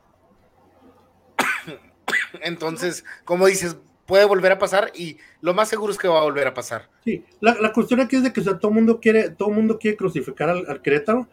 [2.42, 3.78] Entonces, como dices,
[4.10, 6.90] puede volver a pasar y lo más seguro es que va a volver a pasar.
[7.06, 9.50] Sí, la, la cuestión aquí es de que o sea, todo el mundo quiere, todo
[9.52, 11.28] mundo quiere crucificar al, al Querétaro.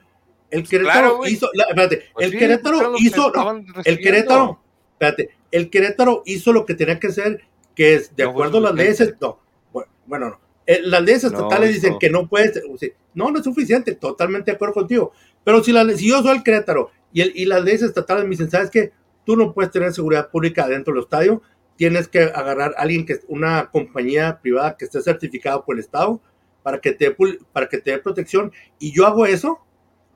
[0.50, 3.98] El Querétaro claro, hizo, la- espérate, Pues el sí, Querétaro hizo, no, el.
[3.98, 4.60] Querétaro,
[4.92, 7.40] espérate, el Querétaro hizo lo que tenía que hacer,
[7.74, 9.40] que es de No acuerdo a las leyes, no,
[9.72, 13.30] bu- bueno, no, Eh, las leyes No, estatales dicen que no puedes, o sea, no,
[13.30, 15.12] no es suficiente, totalmente de acuerdo contigo,
[15.42, 18.30] pero si, la, si yo soy el Querétaro y, el, y las leyes estatales me
[18.30, 18.92] dicen, ¿sabes qué?
[19.24, 21.42] Tú no puedes tener seguridad pública dentro del estadio,
[21.76, 26.20] tienes que agarrar a alguien que una compañía privada que esté certificada por el Estado
[26.62, 27.14] para que te
[27.52, 29.60] para que te dé protección y yo hago eso.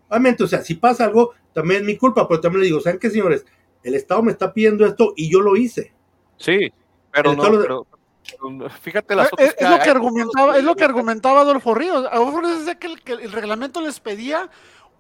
[0.08, 2.98] Obviamente, o sea, si pasa algo, también es mi culpa, pero también le digo, ¿saben
[2.98, 3.44] qué, señores?
[3.82, 5.92] El Estado me está pidiendo esto y yo lo hice.
[6.36, 6.72] Sí,
[7.12, 7.86] pero El no, pero,
[8.82, 12.06] fíjate las Es, otras Eh, es lo que argumentaba, es lo que argumentaba Adolfo Ríos.
[12.11, 14.50] Adolfo Ríos decía que el, que el reglamento les pedía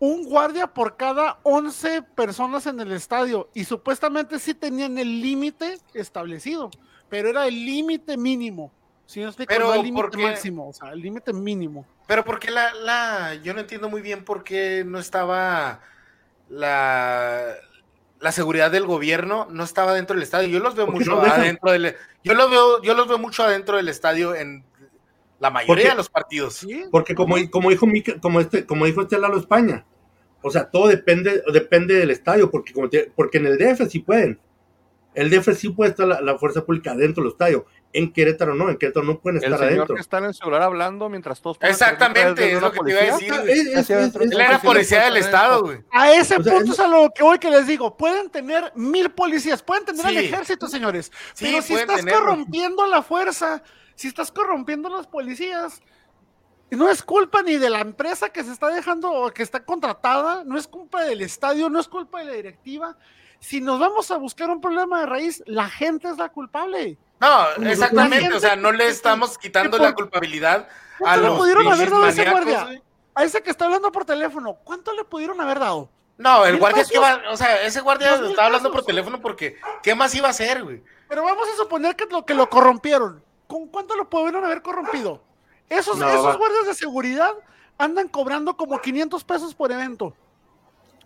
[0.00, 5.78] un guardia por cada 11 personas en el estadio y supuestamente sí tenían el límite
[5.94, 6.70] establecido,
[7.08, 8.72] pero era el límite mínimo.
[9.06, 11.84] Si no explico, Pero, no el ¿por límite máximo, o sea, el límite mínimo.
[12.06, 15.80] Pero porque la, la, yo no entiendo muy bien por qué no estaba
[16.48, 17.54] la,
[18.20, 20.48] la seguridad del gobierno, no estaba dentro del estadio.
[20.48, 21.94] Yo los veo mucho no adentro del,
[22.24, 24.64] yo los veo, yo los veo mucho adentro del estadio en
[25.40, 26.54] la mayoría Porque- de los partidos.
[26.54, 26.84] ¿Sí?
[26.90, 29.84] Porque como, como dijo Mica- como este, como dijo este Lalo España,
[30.42, 33.98] o sea, todo depende, depende del estadio, porque como te- porque en el DF sí
[34.00, 34.38] pueden.
[35.12, 37.66] El DF sí puede estar la, la fuerza pública dentro del estadio.
[37.92, 39.94] En Querétaro no, en Querétaro no pueden El estar señor adentro.
[39.96, 41.58] que está en el celular hablando mientras todos...
[41.62, 43.32] Exactamente, es lo que te iba a decir.
[43.32, 45.78] Es- es- es- es- Él era policía del estado, güey.
[45.90, 47.96] A ese O sea, punto es- es a lo que hoy que les digo.
[47.96, 50.18] Pueden tener mil policías, pueden tener al Sí.
[50.26, 51.10] ejército, señores.
[51.34, 52.20] Sí, pero si estás tenerlo.
[52.20, 53.64] corrompiendo la fuerza,
[53.96, 55.82] si estás corrompiendo a los policías,
[56.70, 60.44] no es culpa ni de la empresa que se está dejando o que está contratada,
[60.44, 62.96] no es culpa del estadio, no es culpa de la directiva.
[63.40, 66.98] Si nos vamos a buscar un problema de raíz, la gente es la culpable.
[67.20, 71.68] No, exactamente, o sea, no le estamos quitando la culpabilidad a ¿Cuánto le los pudieron
[71.68, 72.82] haber dado a ese guardia?
[73.14, 75.90] A ese que está hablando por teléfono, ¿cuánto le pudieron haber dado?
[76.16, 78.84] No, el ¿Mil guardia que va, o sea, ese guardia ¿Dos mil estaba hablando por
[78.84, 80.82] teléfono porque ¿qué más iba a hacer, güey?
[81.08, 83.24] Pero vamos a suponer que lo, que lo corrompieron.
[83.46, 85.22] ¿Con cuánto lo pudieron haber corrompido?
[85.70, 87.32] Esos, No, esos guardias de seguridad
[87.78, 90.14] andan cobrando como 500 pesos por evento.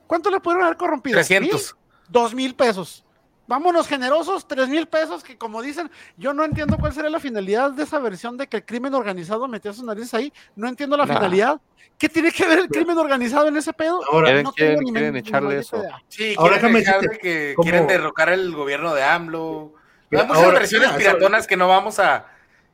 [0.08, 1.14] ¿Cuánto le pudieron haber corrompido?
[1.14, 1.52] 300.
[1.74, 1.84] ¿Mil?
[2.08, 3.04] Dos mil pesos.
[3.46, 7.70] Vámonos generosos, tres mil pesos, que como dicen, yo no entiendo cuál sería la finalidad
[7.72, 10.32] de esa versión de que el crimen organizado metió sus narices ahí.
[10.56, 11.14] No entiendo la Nah.
[11.16, 11.60] finalidad.
[11.98, 14.00] ¿Qué tiene que ver el crimen organizado en ese pedo?
[14.10, 15.76] Ahora, Quieren- No quieren- tengo ni quieren ni echarle eso.
[15.76, 16.02] idea.
[16.08, 19.74] Sí, Ahora quieren de que quieren derrocar el gobierno de AMLO.
[20.10, 22.26] Hay muchas versiones piratonas que no vamos a...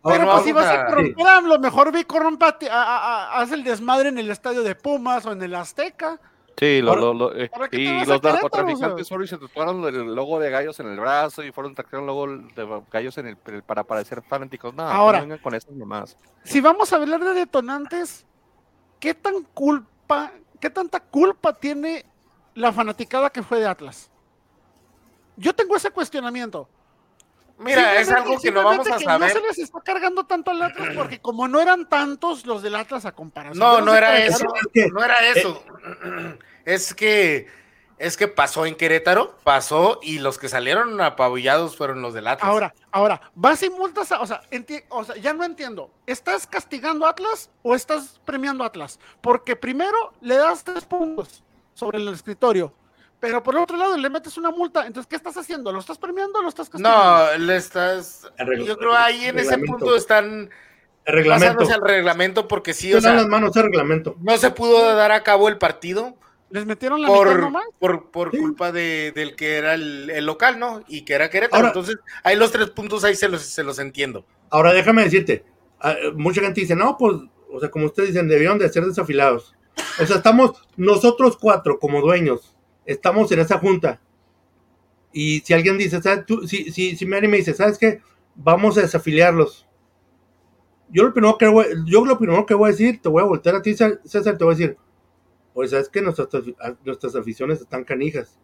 [0.03, 2.05] Ahora, Pero pues si vas a corromper a AMLO, mejor ve y
[2.71, 6.19] a- haz el desmadre en el estadio de Pumas o en el Azteca.
[6.57, 9.83] Sí, lo- lo- lo- eh, ¿Para qué te y los narcotraficantes fueron y se tatuaron
[9.85, 13.37] el logo de gallos en el brazo y fueron trajeron logo de gallos en el,
[13.47, 14.75] el- para parecer fanáticos.
[14.75, 15.19] No, Ahora.
[15.19, 16.17] no vengan con eso nomás.
[16.45, 18.27] Si vamos a hablar de detonantes,
[18.99, 22.05] ¿qué tan culpa, qué tanta culpa tiene
[22.55, 24.11] la fanaticada que fue de Atlas?
[25.37, 26.69] Yo tengo ese cuestionamiento.
[27.61, 29.35] Mira, es algo que no vamos a que saber.
[29.35, 32.75] No se les está cargando tanto al Atlas porque como no eran tantos los del
[32.75, 33.59] Atlas a comparación.
[33.59, 34.89] No, no de era Querétaro, eso.
[34.93, 35.65] No era eso.
[36.65, 37.47] Es que
[37.99, 42.49] es que pasó en Querétaro, pasó y los que salieron apabullados fueron los del Atlas.
[42.49, 45.91] Ahora, ahora, vas y multas, a- o sea, enti- o sea, ya no entiendo.
[46.07, 48.99] ¿Estás castigando a Atlas o estás premiando a Atlas?
[49.21, 51.43] Porque primero le das tres puntos
[51.75, 52.73] sobre el escritorio,
[53.21, 54.87] pero por el otro lado le metes una multa.
[54.87, 55.73] Entonces, ¿qué estás haciendo?
[55.73, 56.99] ¿Lo estás premiando o lo estás castigando?
[56.99, 58.31] no, le estás.
[58.67, 60.51] Yo creo ahí en ese punto están
[61.05, 61.47] el reglamento.
[61.55, 64.17] pasándose al reglamento porque sí, o sea, las manos el reglamento.
[64.21, 66.17] no se pudo dar a cabo el partido
[66.51, 67.65] ¿Les metieron la mitad por, nomás?
[67.79, 68.39] por, por Sí.
[68.39, 70.83] culpa de, del que era el, el local, ¿no?
[70.89, 71.57] Y que era Querétaro.
[71.59, 74.25] Ahora- Entonces, ahí los tres puntos ahí se los, se los entiendo.
[74.51, 75.45] Ahora déjame decirte,
[75.81, 77.19] ah, mucha gente dice, no, pues,
[77.53, 79.55] o sea, como ustedes dicen, debieron de ser desafilados.
[80.01, 82.50] O sea, estamos nosotros cuatro como dueños,
[82.93, 84.01] estamos en esa junta.
[85.13, 86.27] Y si alguien dice, ¿sabes?
[86.27, 88.01] Tú, si, si, si Mary me dice, ¿sabes qué?
[88.35, 89.67] Vamos a desafiliarlos.
[90.89, 93.27] Yo lo primero que voy, yo lo primero que voy a decir, te voy a
[93.27, 94.77] voltear a ti, César, te voy a decir,
[95.55, 96.29] pues sabes que nuestras,
[96.85, 98.39] nuestras aficiones están canijas.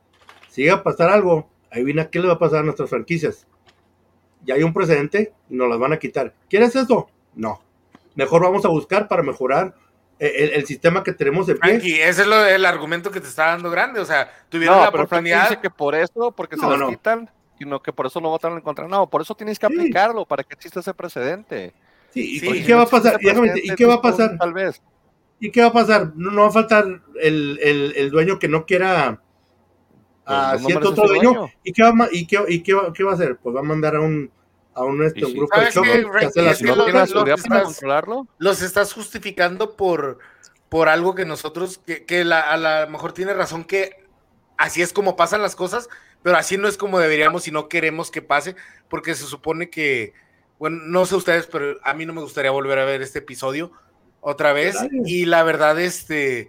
[0.48, 3.46] Si llega a pasar algo, ahí viene qué le va a pasar a nuestras franquicias
[4.46, 6.34] ya hay un precedente y nos las van a quitar.
[6.48, 7.08] ¿Quieres eso?
[7.34, 7.60] No.
[8.14, 9.74] Mejor vamos a buscar para mejorar
[10.18, 11.70] el, el sistema que tenemos de pie.
[11.78, 14.00] Frankie, ese es lo, el argumento que te está dando grande.
[14.00, 15.48] O sea, tuvieron No, la oportunidad.
[15.50, 16.88] dice que por eso, porque se No, las no.
[16.88, 18.88] quitan, sino que por eso no votaron en contra.
[18.88, 19.74] No, por eso tienes que Sí.
[19.78, 21.72] aplicarlo, para que exista ese precedente.
[22.12, 23.18] Sí, ¿y- Sí, ¿y Porque qué va a pasar?
[23.20, 24.38] Y déjame decirte, ¿Y precedente, qué va a pasar?
[24.38, 24.82] Tal vez.
[25.38, 26.12] ¿Y qué va a pasar?
[26.14, 26.84] No, no va a faltar
[27.20, 29.20] el, el- el dueño que no quiera
[30.24, 31.32] a Pues, no cierto merece otro dueño.
[31.34, 31.52] dueño.
[31.62, 33.36] ¿Y, qué va, a y, qué, y qué va, qué va a hacer?
[33.36, 34.30] Pues va a mandar a un,
[34.76, 35.36] a un, este, un sí.
[35.38, 37.42] grupo de ¿Sabes choque qué, que hace las no lo- tiene la lo- seguridad lo-
[37.44, 40.18] para estás- controlarlo, los estás justificando por,
[40.68, 44.04] por algo que nosotros, que, que la- a lo mejor tiene razón que
[44.58, 45.88] así es como pasan las cosas,
[46.22, 48.56] pero así no es como deberíamos y no queremos que pase,
[48.88, 50.12] porque se supone que,
[50.58, 53.70] bueno, no sé ustedes, pero a mí no me gustaría volver a ver este episodio
[54.20, 54.76] otra vez.
[54.76, 54.88] Claro.
[55.04, 56.48] Y la verdad, este,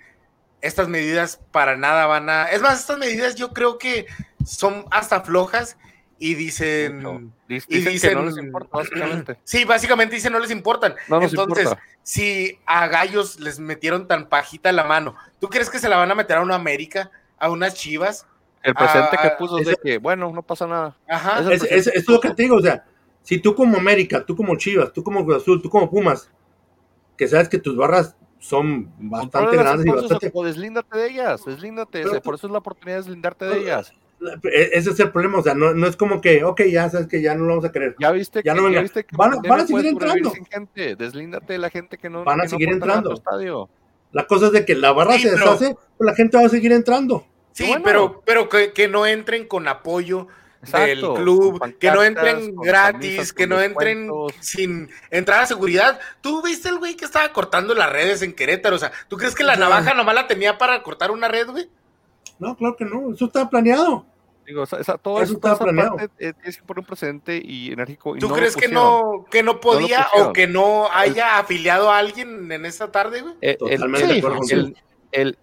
[0.61, 2.45] estas medidas para nada van a...
[2.45, 4.07] Es más, estas medidas yo creo que
[4.45, 5.77] son hasta flojas
[6.19, 7.31] y dicen...
[7.47, 9.37] y dicen, que no les dicen- importa, básicamente.
[9.43, 10.95] Sí, básicamente dicen no les importan.
[11.07, 11.83] No nos Entonces, importa.
[12.03, 16.11] si a Gallos les metieron tan pajita la mano, ¿tú crees que se la van
[16.11, 18.25] a meter a una América, a unas Chivas?
[18.63, 20.97] El presente Ah, que puso es de que, bueno, no pasa nada.
[21.07, 21.51] Ajá.
[21.53, 22.83] Es, es- es lo que te digo, o sea,
[23.23, 26.29] si tú como América, tú como Chivas, tú como Cruz Azul, tú como Pumas,
[27.17, 30.31] que sabes que tus barras son bastante grandes y bastante...
[30.33, 32.03] o deslíndate de ellas, deslíndate.
[32.21, 33.93] Por eso es la oportunidad de deslindarte de ellas.
[34.51, 37.07] E- Ese es el problema, o sea, no, no es como que, ok, ya sabes
[37.07, 37.95] que ya no lo vamos a querer.
[37.99, 40.31] Ya viste Ya que, no ya viste que Van a- pandemia van a seguir entrando.
[40.51, 40.95] gente.
[40.95, 43.13] Deslíndate de la gente que no Van a que seguir entrando.
[43.13, 43.69] estadio.
[44.13, 46.45] La cosa es de que la barra Sí, se pero- deshace, pues la gente va
[46.45, 47.25] a seguir entrando.
[47.51, 47.83] Sí, Bueno.
[47.83, 50.27] pero, pero que, que no entren con apoyo
[50.61, 55.99] del club, que no entren gratis, camisas, que no entren sin entrar a seguridad.
[56.21, 58.75] ¿Tú viste el güey que estaba cortando las redes en Querétaro?
[58.75, 59.61] O sea, ¿tú crees que la No.
[59.69, 61.69] navaja nomás la tenía para cortar una red, güey?
[62.39, 64.05] No, claro que no, eso está planeado.
[64.45, 65.97] Digo, esa- esa- todo Eso esa planeado.
[65.97, 68.15] parte, tienes que poner un presente y enérgico.
[68.15, 70.29] Y ¿Tú no crees que no, que no podía pusieron.
[70.29, 73.33] o que no haya afiliado a alguien en esta tarde, güey?
[73.41, 74.77] Eh, el- Totalmente el- de el,
[75.11, 75.37] el,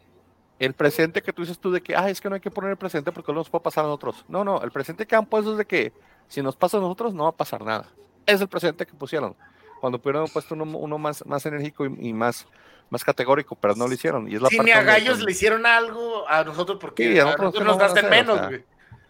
[0.59, 2.71] el presente que tú dices tú de que, ah, es que no hay que poner
[2.71, 4.25] el presente porque no nos puede pasar a nosotros.
[4.29, 5.93] No, no, el presente que han puesto es de que
[6.29, 7.87] si nos pasa a nosotros no va a pasar nada.
[8.25, 9.37] Es el presente que pusieron.
[9.83, 12.47] Cuando pudieron haber puesto uno, uno más, más enérgico y, y más,
[12.95, 14.27] más categórico, pero no lo hicieron.
[14.31, 17.13] Y es la Si parte ni a donde- Gallos le hicieron algo a nosotros porque
[17.13, 18.47] Sí, a a nosotros nosotros no nos a gastan hacer, o menos, sea.
[18.49, 18.61] güey.
[18.61, 18.65] Es,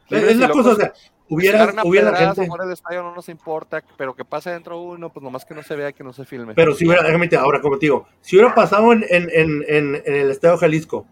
[0.08, 0.92] Sí, es la cosa, o sea,
[1.28, 2.58] hubiera, a hubiera pedradas gente.
[2.60, 5.76] del estadio no nos importa, pero que pase dentro uno, pues nomás que no se
[5.76, 6.54] vea que no se filme.
[6.54, 9.64] Pero si hubiera, déjame decirte, ahora como te digo, si hubiera pasado en, en, en,
[9.68, 11.06] en, en el Estadio Jalisco,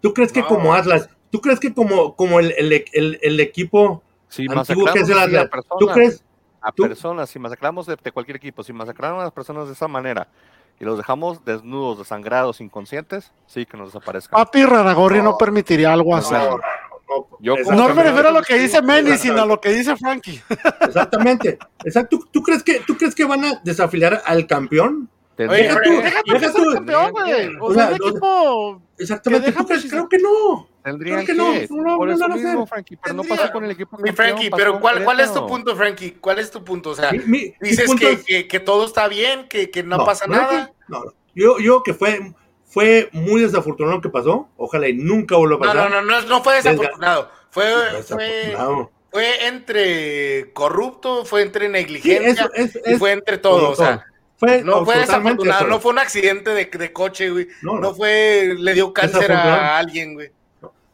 [0.00, 0.46] ¿tú crees que No.
[0.48, 5.00] como Atlas, tú crees que como, como el, el, el, el equipo si antiguo que
[5.00, 5.48] es el a Atlas,
[5.78, 6.22] tú crees,
[6.60, 9.72] a tú- personas, si masacramos de, de cualquier equipo, si masacraron a las personas de
[9.72, 10.28] esa manera
[10.78, 14.36] y los dejamos desnudos, desangrados, inconscientes, sí que nos desaparezcan.
[14.38, 15.38] Papi Raragorri no, No.
[15.38, 16.34] permitiría algo así.
[16.34, 19.96] no, no, Yo me refiero a lo que dice Manny, sino a lo que dice
[19.96, 20.42] Frankie.
[20.80, 21.58] Exactamente.
[21.84, 22.18] Exacto.
[22.18, 25.08] ¿Tú, tú crees que, ¿Tú crees que van a desafiliar al campeón?
[25.38, 25.80] Oye, que- deja
[26.24, 27.56] de Deja tú- campeón, güey.
[27.60, 28.82] O O sea, un equipo.
[28.98, 29.52] Exactamente.
[29.52, 29.84] ¿Tú crees?
[29.90, 30.66] Creo que no.
[30.90, 32.68] Tendrían que no, que, no, no, por no eso van a mismo, hacer.
[32.68, 35.04] Frankie, pero no Tendría- pasó con el equipo Mi campeón, Frankie, pasó pero con ¿cuál,
[35.04, 36.10] ¿cuál es tu punto, Frankie?
[36.20, 36.90] ¿Cuál es tu punto?
[36.90, 39.70] O sea, Mi- mi- mi dices punto que, es- que, que todo está bien, que,
[39.70, 40.72] que no, pasa ¿verdad nada.
[40.88, 41.12] No, no.
[41.34, 42.32] Yo, yo que fue,
[42.64, 44.48] fue muy desafortunado lo que pasó.
[44.56, 45.90] Ojalá y nunca vuelva a No, pasar.
[45.90, 47.30] no, no, no, no fue desafortunado.
[47.50, 48.90] Fue, fue, Desafortunado.
[49.10, 53.70] fue entre corrupto, fue entre Sí, negligencia eso es, y fue entre todo.
[53.70, 54.04] O sea,
[54.38, 55.68] fue no fue desafortunado, eso.
[55.68, 57.48] no fue un accidente de, de coche, güey.
[57.62, 57.80] No, no.
[57.80, 60.30] No fue, le dio cáncer a alguien, güey.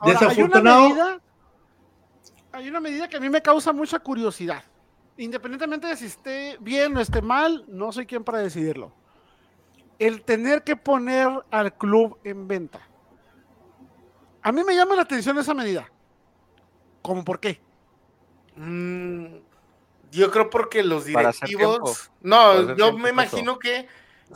[0.02, 0.88] Ahora, hay una Desafortunado.
[0.88, 1.20] medida.
[2.50, 4.64] Hay una medida que a mí me causa mucha curiosidad.
[5.16, 8.92] Independientemente de si esté bien o esté mal, no soy quien para decidirlo.
[9.98, 12.80] El tener que poner al club en venta.
[14.42, 15.88] A mí me llama la atención esa medida.
[17.00, 17.60] ¿Cómo por qué?
[18.56, 19.36] Mm,
[20.10, 22.10] yo creo porque los directivos.
[22.20, 23.86] No, yo me imagino que.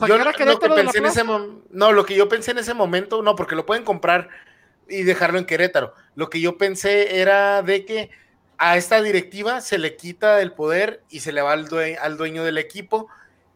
[0.07, 1.25] Yo lo, lo que de la pensé en ese
[1.71, 4.29] No, lo que yo pensé en ese momento, no, porque lo pueden comprar
[4.89, 5.95] y dejarlo en Querétaro.
[6.15, 8.11] Lo que yo pensé era de que
[8.59, 12.17] a esta directiva se le quita el poder y se le va al, due- al
[12.17, 13.09] dueño del equipo.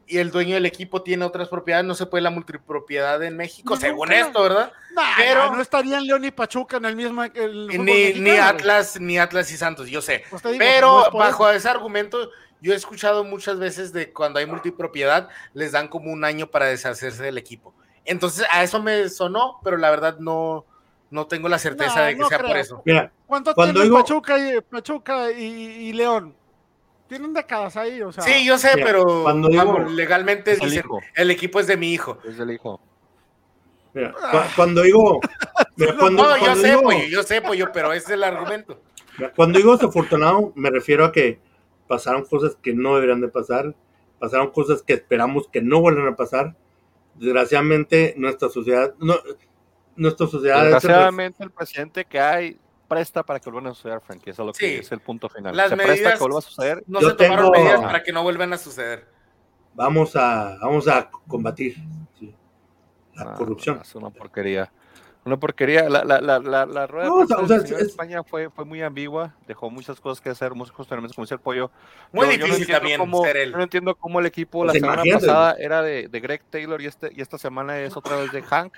[0.06, 3.74] Y el dueño del equipo tiene otras propiedades, no se puede la multipropiedad en México,
[3.76, 4.20] No, según nunca.
[4.26, 4.72] esto, ¿verdad?
[4.92, 7.22] Nah, Pero- no estarían León y Pachuca en el mismo.
[7.22, 8.30] el Ni, ni.
[8.30, 10.24] Atlas, ni Atlas y Santos, yo sé.
[10.28, 12.28] Pues digo, no Pero es por bajo ese argumento,
[12.60, 16.66] yo he escuchado muchas veces de cuando hay multipropiedad, les dan como un año para
[16.66, 17.72] deshacerse del equipo.
[18.04, 20.66] Entonces, a eso me sonó, pero la verdad no,
[21.10, 22.60] no tengo la certeza No, de que no sea por creo.
[22.62, 22.82] eso.
[22.84, 26.34] Mira, ¿Cuánto cuando tienen digo- Pachuca, y, Pachuca y, y León?
[27.08, 28.22] Tienen décadas ahí, o sea.
[28.22, 30.84] Sí, yo sé, Mira, pero cuando digo- vamos, legalmente Es el dicen,
[31.16, 32.18] el equipo es de mi hijo.
[32.24, 32.80] Es el hijo.
[33.92, 35.20] mira, cu- cuando digo,
[35.76, 38.22] mira, cuando, No, yo cuando sé, digo- pollo, yo sé, pollo, pero ese es el
[38.24, 38.80] argumento.
[39.34, 41.40] cuando digo desafortunado, me refiero a que
[41.88, 43.74] pasaron cosas que no deberían de pasar,
[44.20, 46.54] pasaron cosas que esperamos que no vuelvan a pasar.
[47.16, 49.14] Desgraciadamente, nuestra sociedad, no,
[50.00, 52.58] nuestra sociedad es- Desgraciadamente, el presidente que hay
[52.88, 54.30] presta para que vuelva a suceder, Frankie.
[54.30, 54.74] Eso es lo que Sí.
[54.80, 55.56] es el punto final.
[55.56, 56.84] Las Se presta medidas- que vuelva a suceder.
[56.88, 59.06] No Yo se tomaron medidas para que no vuelvan a suceder.
[59.74, 61.76] vamos a, vamos a combatir
[62.18, 62.34] sí,
[63.14, 63.78] la Ah, corrupción.
[63.80, 64.72] Es una porquería.
[65.24, 65.88] Una porquería.
[65.88, 68.82] La, la, la, la, la rueda No, de o sea, es- España fue, fue muy
[68.82, 69.36] ambigua.
[69.46, 71.70] Dejó muchas cosas que hacer, muchos cuestionamientos, como el pollo.
[72.10, 73.50] Muy Yo- yo no difícil también cómo- ser él.
[73.52, 75.26] yo no entiendo cómo el equipo Pues la semana imagínate.
[75.26, 78.42] pasada era de, de Greg Taylor y, este, y esta semana es otra vez de
[78.42, 78.74] Hank.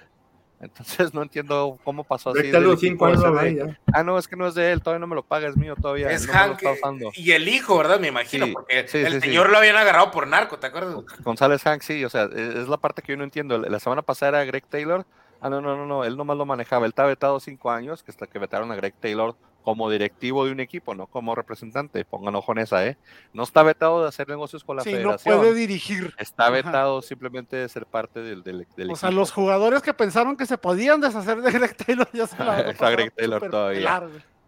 [0.63, 2.51] Entonces no entiendo cómo pasó así.
[2.53, 3.77] Los cinco años de.
[3.93, 5.75] Ah, no, es que no es de él, todavía no me lo paga, es mío
[5.81, 6.09] todavía.
[6.11, 7.99] Es no me lo Hank y el hijo, ¿verdad?
[7.99, 9.21] Me imagino, Sí, porque sí, el sí, sí.
[9.27, 10.95] señor lo habían agarrado por narco, ¿te acuerdas?
[11.25, 13.59] González Hank, sí, o sea, es, es la parte que yo no entiendo.
[13.59, 15.05] La semana pasada era Greg Taylor.
[15.41, 16.87] Ah, no, no, no, no, él nomás lo manejaba.
[16.87, 20.53] Él está vetado cinco años, que hasta que vetaron a Greg Taylor como directivo de
[20.53, 22.05] un equipo, no como representante.
[22.05, 22.97] Pongan ojo en esa, ¿eh?
[23.33, 25.39] No está vetado de hacer negocios con la Sí, no federación.
[25.39, 26.15] puede dirigir.
[26.19, 26.51] Está Ajá.
[26.53, 28.97] vetado simplemente de ser parte del, del, del O equipo.
[28.97, 32.61] sea, los jugadores que pensaron que se podían deshacer de Greg Taylor ya se la
[32.61, 34.03] Está Greg Taylor todavía.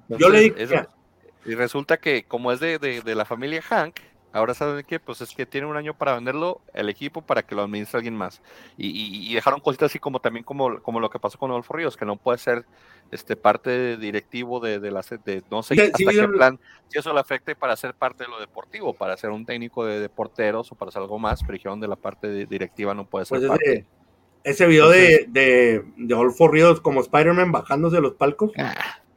[0.09, 0.87] Yo le Entonces, dije,
[1.47, 4.01] y resulta que como es de, de, de la familia Hank,
[4.35, 7.55] ahora saben qué, pues es que tiene un año para venderlo el equipo para que
[7.55, 8.43] lo administre alguien más.
[8.77, 11.73] Y, y- y dejaron cositas así como también como, como lo que pasó con Adolfo
[11.75, 12.67] Ríos, que no puede ser
[13.11, 16.33] este parte de directivo de, de la de no sé Sí, hasta sí, qué yo-
[16.33, 16.59] plan,
[16.89, 20.01] si eso le afecte para ser parte de lo deportivo, para ser un técnico de,
[20.01, 23.07] de porteros o para hacer algo más, pero dijeron de la parte de- directiva no
[23.07, 23.73] puede ser pues parte.
[23.73, 23.87] ese,
[24.43, 28.51] ese video de, de, de Adolfo Ríos como Spider-Man bajándose de los palcos.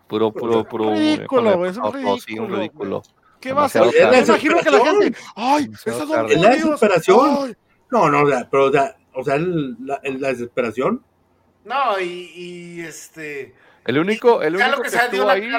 [0.07, 0.91] Puro, puro, puro.
[0.91, 3.03] Ridículo, híjole, güey, es un no, no, sí, un ridículo, ridículo.
[3.39, 3.83] ¿Qué va a hacer?
[3.83, 5.19] Me imagino que la gente.
[5.35, 5.69] ¡Ay!
[5.85, 6.33] Tarde.
[6.33, 7.29] Es la Dios, desesperación.
[7.47, 7.55] ay".
[7.91, 11.03] No, no, o sea, pero, o sea, o sea el- la, el- la desesperación.
[11.65, 13.53] No, y, y, este.
[13.85, 15.49] El único, el único lo que, que estuvo la ahí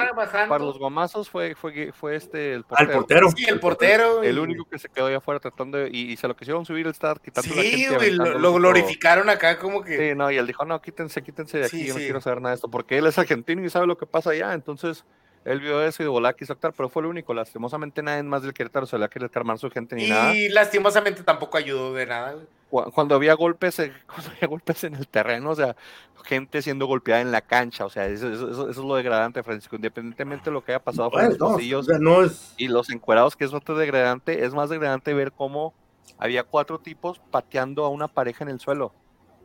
[0.47, 2.93] para los gomazos fue, fue, fue este, el Al portero.
[2.99, 3.31] portero.
[3.31, 4.21] Sí, el portero.
[4.23, 6.63] El y- único que se quedó allá afuera tratando de, y, y se lo quisieron
[6.63, 7.95] subir el estar quitando la Sí, gente.
[7.95, 9.97] güey, lo, lo glorificaron acá como que.
[10.11, 12.05] Sí, no, y él dijo, no, quítense, quítense de aquí, Sí, yo no sí.
[12.05, 14.53] quiero saber nada de esto, porque él es argentino y sabe lo que pasa allá,
[14.53, 15.05] entonces
[15.51, 18.43] él vio eso y de volá quiso actuar, pero fue el único, lastimosamente nadie más
[18.43, 20.33] del Querétaro se le ha querido calmar su gente ni nada.
[20.35, 22.35] Y lastimosamente tampoco ayudó de nada.
[22.69, 25.75] Cuando había golpes, eh, cuando había golpes en el terreno, o sea,
[26.23, 29.41] gente siendo golpeada en la cancha, o sea, eso, eso- eso- eso es lo degradante,
[29.41, 32.53] Francisco, independientemente de lo que haya pasado Pues, los pasillos no es.
[32.57, 35.73] y los encuerados, que es otro degradante, es más degradante ver cómo
[36.19, 38.93] había cuatro tipos pateando a una pareja en el suelo.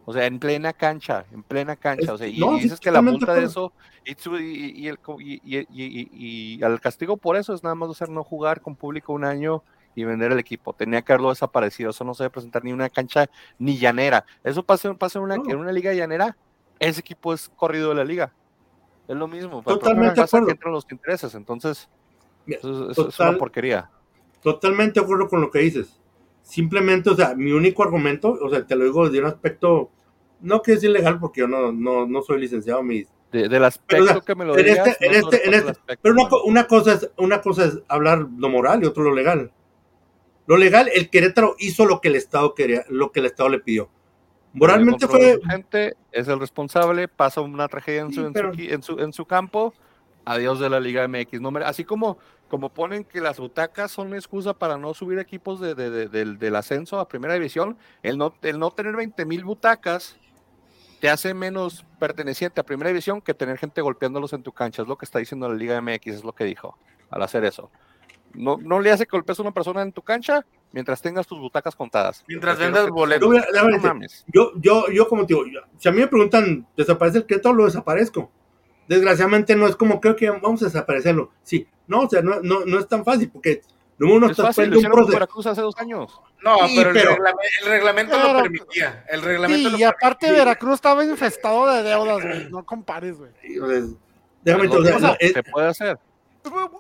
[0.07, 2.13] O sea, en plena cancha, en plena cancha.
[2.13, 3.73] O sea, y, no, y sí, dices que la multa de eso,
[4.05, 7.75] y, y, y el, y, y- y- y- y al castigo por eso es nada
[7.75, 9.63] más hacer no jugar con público un año
[9.95, 10.73] y vender el equipo.
[10.75, 11.91] Tenía que haberlo desaparecido.
[11.91, 14.27] Eso no se debe presentar ni una cancha ni llanera.
[14.43, 15.45] Eso pasa, pasa en, una, No.
[15.49, 16.37] en una liga llanera.
[16.81, 18.33] Ese equipo es corrido de la liga.
[19.09, 19.63] Es lo mismo.
[19.63, 20.51] Totalmente pasa que acuerdo.
[20.51, 21.35] entran los intereses.
[21.35, 21.89] Entonces,
[22.45, 23.89] Mira, eso, es- una porquería.
[24.43, 25.99] Totalmente de acuerdo con lo que dices.
[26.45, 29.91] Simplemente, o sea, mi único argumento, o sea, te lo digo de un aspecto,
[30.41, 34.05] no que es ilegal porque yo no, no, no soy licenciado, mis, De- del aspecto
[34.05, 36.15] o sea, que me lo en digas, este- en no este- en este- aspecto, Pero
[36.45, 39.51] una, cosa es, una cosa es hablar lo moral y otro lo legal.
[40.47, 43.61] Lo legal, el Querétaro hizo lo que el Estado quería, lo que el Estado le
[43.61, 43.89] pidió.
[44.53, 48.53] Moralmente fue, gente, es el responsable, pasa una tragedia en, Sí, su, en, su pero-
[48.53, 49.73] qui- en su, en su campo,
[50.27, 51.41] adiós de la Liga MX.
[51.41, 52.19] No, así como,
[52.55, 56.07] como ponen que las butacas son una excusa para no subir equipos de, de- de-
[56.09, 60.17] del, del ascenso a primera división, el no, el no tener 20 mil butacas
[61.01, 64.83] te hace menos perteneciente a primera división que tener gente golpeándolos en tu cancha.
[64.83, 66.79] Es lo que está diciendo la Liga MX, es lo que dijo
[67.11, 67.73] al hacer eso.
[68.35, 71.41] No, no le hace que golpees a una persona en tu cancha mientras tengas tus
[71.41, 72.23] butacas contadas.
[72.29, 73.29] Mientras vendas boletos.
[73.73, 74.25] No mames.
[74.33, 77.57] yo, yo, yo como te digo, yo- si a mí me preguntan, ¿desaparece el Querétaro?
[77.57, 78.31] Lo desaparezco.
[78.89, 81.31] Desgraciadamente no es como creo que vamos a desaparecerlo.
[81.43, 83.63] Sí, no, o sea, no, no, no es tan fácil porque
[83.99, 85.13] número uno Es estás fácil, un proceso.
[85.13, 86.21] Veracruz hace dos años.
[86.43, 89.05] No, Sí, pero, el, reglamento Pero- lo permitía.
[89.09, 90.31] El reglamento Sí, lo y aparte.
[90.31, 92.51] Veracruz estaba infestado de deudas, güey.
[92.51, 93.31] No compares, güey.
[94.43, 95.99] Déjame o sea, es- se puede hacer.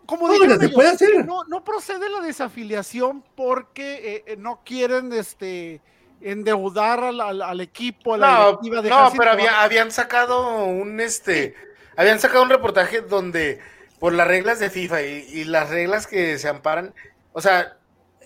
[0.05, 1.25] Como No, dijeron se ellos, puede hacer.
[1.25, 5.81] No, no procede la desafiliación porque eh, eh, no quieren este
[6.21, 9.05] endeudar al, al- al equipo, a la No, directiva.
[9.11, 11.55] no, pero había, habían sacado un este,
[11.97, 13.61] habían sacado un reportaje donde
[13.99, 16.95] por las reglas de FIFA y, y las reglas que se amparan,
[17.33, 17.77] o sea,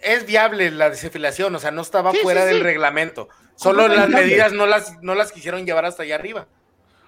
[0.02, 2.62] es viable la desafiliación, o sea, no estaba Sí, fuera sí, del sí.
[2.62, 3.28] reglamento.
[3.56, 6.46] Solo las medidas no las, no las quisieron llevar hasta allá arriba.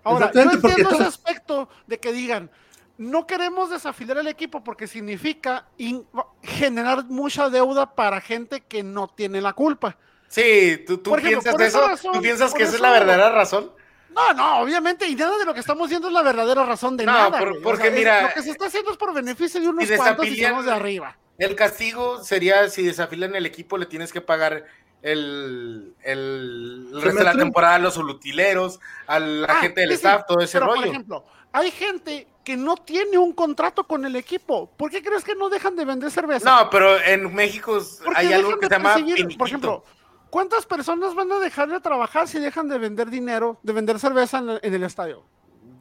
[0.03, 2.51] Ahora, yo entiendo ese aspecto de que digan,
[2.99, 6.07] no queremos desafiliar al equipo porque significa in-
[6.43, 9.97] generar mucha deuda para gente que no tiene la culpa.
[10.29, 13.73] Sí, tú, tú ejemplo, piensas eso, razón- tú piensas que esa es la verdadera razón.
[14.15, 17.07] No, no, obviamente, y nada de lo que estamos viendo es la verdadera razón de
[17.07, 17.39] No, nada.
[17.39, 17.53] por-.
[17.59, 19.97] O porque sea, mira, lo que se está haciendo es por beneficio de unos si
[19.97, 21.17] cuantos y somos de arriba.
[21.39, 24.65] El castigo sería si desafilan el equipo, le tienes que pagar
[25.03, 29.91] el, el, el resto de la temporada a los utileros, a la Ah, gente del
[29.91, 30.81] sí, staff, todo ese pero, rollo.
[30.83, 34.71] Por ejemplo, hay gente que no tiene un contrato con el equipo.
[34.77, 36.51] ¿Por qué crees que no dejan de vender cerveza?
[36.51, 38.97] No, pero en México ¿Por qué hay algo que se llama.
[39.39, 39.85] Por ejemplo,
[40.31, 44.39] ¿cuántas personas van a dejar de trabajar si dejan de vender dinero, de vender cerveza
[44.39, 45.25] en el, en el estadio?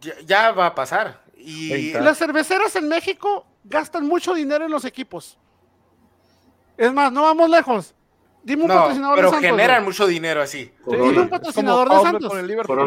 [0.02, 1.24] ya, ya va a pasar.
[1.38, 1.94] Y.
[1.94, 5.38] Las cerveceras en México gastan mucho dinero en los equipos.
[6.78, 7.94] Es más, no vamos lejos.
[8.42, 9.50] Dime un no, patrocinador pero de Santos.
[9.52, 9.86] generan güey.
[9.86, 10.72] mucho dinero así.
[10.86, 12.34] Dime un patrocinador de Santos.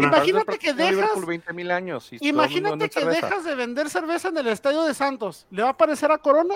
[0.02, 2.10] Imagínate que dejas- 20 mil años.
[2.12, 3.26] y todo el mundo Imagínate vende que cerveza.
[3.26, 5.46] dejas de vender cerveza en el estadio de Santos.
[5.50, 6.54] ¿Le va a parecer a Corona?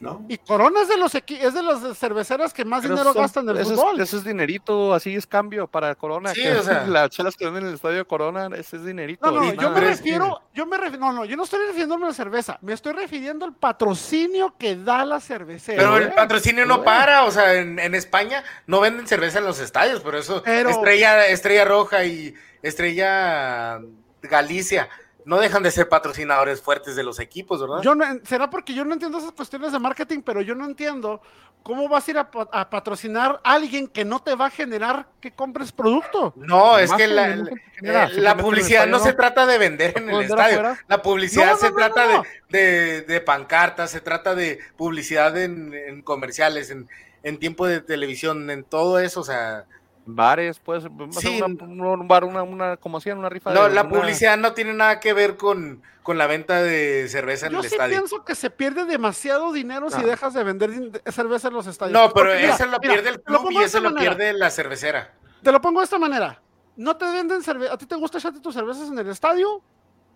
[0.00, 0.24] ¿No?
[0.28, 3.44] Y Corona es de los es de las cerveceras que más Pero dinero son- gastan
[3.48, 4.00] en el es- fútbol.
[4.00, 6.34] ese es dinerito, así es cambio para Corona.
[6.34, 6.86] Sí, que o sea.
[6.86, 9.30] Las chelas que venden en el estadio de Corona, ese es dinerito.
[9.30, 12.08] No, no, yo me refiero, yo me refiero, no, no, yo no estoy refiriéndome a
[12.08, 15.78] la cerveza, me estoy refiriendo al patrocinio que da la cervecera.
[15.78, 19.58] Pero el patrocinio no para, o sea, en, en España no venden cerveza en los
[19.60, 23.80] estadios, por eso Pero- Estrella, Estrella Roja y Estrella
[24.22, 24.88] Galicia
[25.26, 27.82] no dejan de ser patrocinadores fuertes de los equipos, ¿verdad?
[27.82, 31.20] Yo no, será porque yo no entiendo esas cuestiones de marketing, pero yo no entiendo
[31.62, 34.50] cómo vas a ir a, pa- a patrocinar a alguien que no te va a
[34.50, 36.32] generar que compres producto.
[36.36, 37.36] No, es que la,
[37.74, 40.60] genera, eh, publicidad estadio no se trata de vender en el ¿Vender estadio.
[40.60, 40.84] afuera?
[40.88, 42.22] La publicidad No, se trata.
[42.48, 46.88] De, de, de pancartas, se trata de publicidad en, en comerciales, en,
[47.24, 49.64] en tiempo de televisión, en todo eso, o sea,
[50.08, 51.42] Bares, pues, Sí.
[51.42, 54.52] una- un bar, una, una, como hacían, una rifa no, de la una- publicidad no
[54.54, 57.96] tiene nada que ver con, con la venta de cerveza en Yo el sí estadio.
[57.98, 61.92] pienso que se pierde demasiado dinero si dejas de vender cerveza en los estadios.
[61.92, 64.14] No, pero Porque mira, lo mira, pierde el club y eso lo manera.
[64.16, 65.12] pierde la cervecera.
[65.42, 66.40] Te lo pongo de esta manera.
[66.76, 67.72] No te venden cerveza.
[67.72, 69.62] ¿A ti te gusta echarte tus cervezas en el estadio?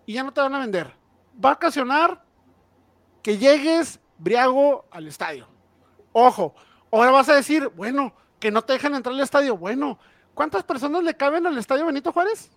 [0.05, 0.91] y ya no te van a vender.
[1.43, 2.23] Va a ocasionar
[3.21, 5.47] que llegues briago al estadio.
[6.11, 6.55] Ojo,
[6.91, 9.55] ahora vas a decir, bueno, que no te dejan entrar al estadio.
[9.55, 9.97] Bueno,
[10.33, 12.51] ¿cuántas personas le caben al estadio Benito Juárez?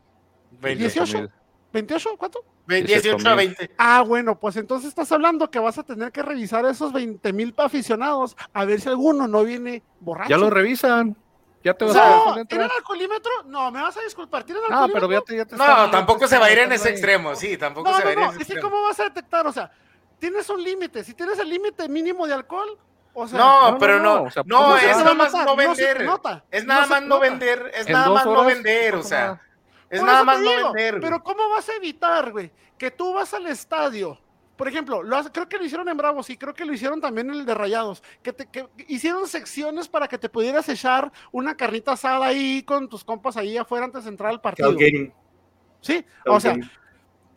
[0.51, 1.29] 18.
[1.73, 2.17] ¿28?
[2.17, 2.41] ¿Cuánto?
[2.67, 3.71] 18 a 20.
[3.79, 7.55] Ah, bueno, pues entonces estás hablando que vas a tener que revisar esos 20 mil
[7.59, 10.31] aficionados a ver si alguno no viene borracho.
[10.31, 11.17] Ya lo revisan.
[11.63, 13.31] Ya te vas no, a ¿tienen alcoholímetro?
[13.47, 14.45] No, me vas a disculpar.
[14.45, 15.09] ¿Tienen Ah, alcoholímetro?
[15.09, 17.57] pero ya te, ya te No, tampoco se va a ir en ese extremo, sí,
[17.57, 18.33] tampoco No, se va a ir no, en no.
[18.35, 18.77] ese Es que extremo.
[18.77, 19.47] ¿cómo vas a detectar?
[19.47, 19.71] O sea,
[20.19, 21.03] tienes un límite.
[21.05, 22.79] Si tienes el límite mínimo de alcohol,
[23.15, 25.33] o sea, No, no, pero no, no, o sea, no, ¿cómo se es nada más
[25.33, 26.07] no vender.
[26.51, 29.41] Es nada más no vender, es nada más no vender, o sea,
[29.91, 30.93] es nada más no vender.
[30.99, 31.03] güey.
[31.03, 32.51] Pero ¿cómo vas a evitar, güey?
[32.77, 34.19] Que tú vas al estadio.
[34.57, 37.01] Por ejemplo, lo hace- creo que lo hicieron en Bravos y creo que lo hicieron
[37.01, 38.03] también en el de Rayados.
[38.23, 42.89] Que, te, que hicieron secciones para que te pudieras echar una carnita asada ahí con
[42.89, 44.69] tus compas ahí afuera antes de entrar al partido.
[45.81, 46.53] Sí, o sea.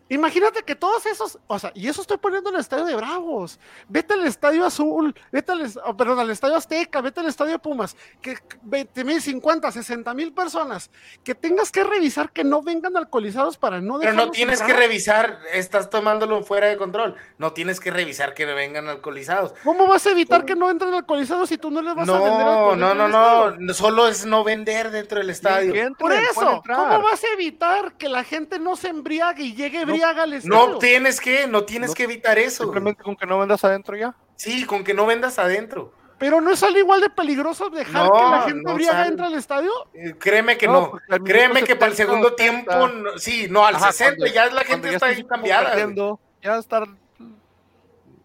[0.10, 3.60] Imagínate que todos esos, o sea, y eso estoy poniendo en el estadio de Bravos.
[3.90, 7.96] Vete al estadio Azul, vete al, oh, perdón, al estadio Azteca, vete al estadio Pumas,
[8.22, 10.90] que 20 mil, 50, 60 mil personas,
[11.24, 15.40] que tengas que revisar que no vengan alcoholizados para no Pero no tienes que revisar,
[15.52, 17.16] estás tomándolo fuera de control.
[17.38, 19.54] No tienes que revisar que vengan alcoholizados.
[19.64, 22.32] ¿Cómo vas a evitar que no entren alcoholizados si tú no les vas a vender
[22.32, 25.74] No, alcohol no, no, no, solo es no vender dentro del estadio.
[25.74, 26.64] Entren, Por eso.
[26.66, 30.34] ¿cómo vas a evitar que la gente no se embriague y llegue No, embriaga al
[30.34, 30.68] estadio?
[30.68, 32.64] No tienes que, no tienes No, que evitar eso.
[32.66, 32.68] güey.
[32.76, 34.16] Simplemente con que no vendas adentro ya.
[34.36, 35.94] Sí, con que no vendas adentro.
[36.20, 39.10] Pero no es algo igual de peligroso dejar No, que la gente no embriaga sale.
[39.10, 39.72] entre al estadio.
[39.94, 41.00] Eh, Créeme que No, no.
[41.10, 44.16] minuto Créeme que para el 70, segundo 80, tiempo, no- sí, no, al Ajá, 60
[44.18, 45.70] cuando- ya la gente está ahí cambiada.
[45.70, 47.38] perdiendo, Ya va a estar un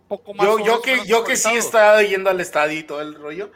[0.08, 0.46] poco más.
[0.46, 3.50] Yo, yo que, yo que sí he estado yendo al estadio y todo el rollo,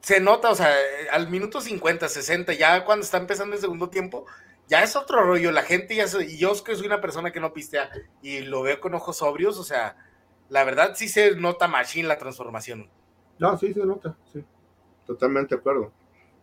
[0.00, 0.72] se nota, o sea,
[1.12, 4.26] al minuto 50, 60, ya cuando está empezando el segundo tiempo,
[4.68, 5.52] ya es otro rollo.
[5.52, 7.90] La gente ya soy, y yo es que soy una persona que no pistea
[8.22, 9.96] y lo veo con ojos sobrios, o sea,
[10.48, 12.88] la verdad sí se nota machine la transformación.
[13.38, 14.44] No, sí, se nota, sí.
[15.06, 15.92] Totalmente de acuerdo.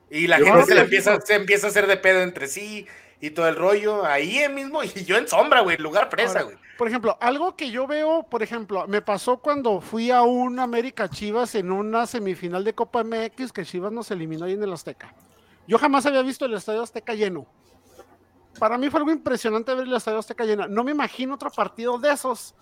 [0.09, 2.87] Y la Yo gente se, la empieza, se empieza a hacer de pedo entre sí
[3.19, 4.05] y todo el rollo.
[4.05, 6.57] Ahí mismo, y yo en sombra, güey, lugar presa, Ahora, güey.
[6.77, 11.09] Por ejemplo, algo que yo veo, por ejemplo, me pasó cuando fui a un América
[11.09, 15.13] Chivas en una semifinal de Copa MX que Chivas nos eliminó ahí en el Azteca.
[15.67, 17.45] Yo jamás había visto el Estadio Azteca lleno.
[18.59, 20.67] Para mí fue algo impresionante ver el Estadio Azteca lleno.
[20.67, 22.55] No me imagino otro partido de esos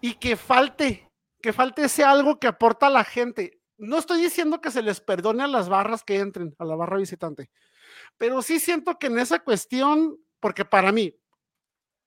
[0.00, 1.08] y que falte,
[1.40, 3.60] que falte ese algo que aporta a la gente.
[3.78, 6.98] No estoy diciendo que se les perdone a las barras que entren, a la barra
[6.98, 7.50] visitante,
[8.18, 11.16] pero sí siento que en esa cuestión, porque para mí,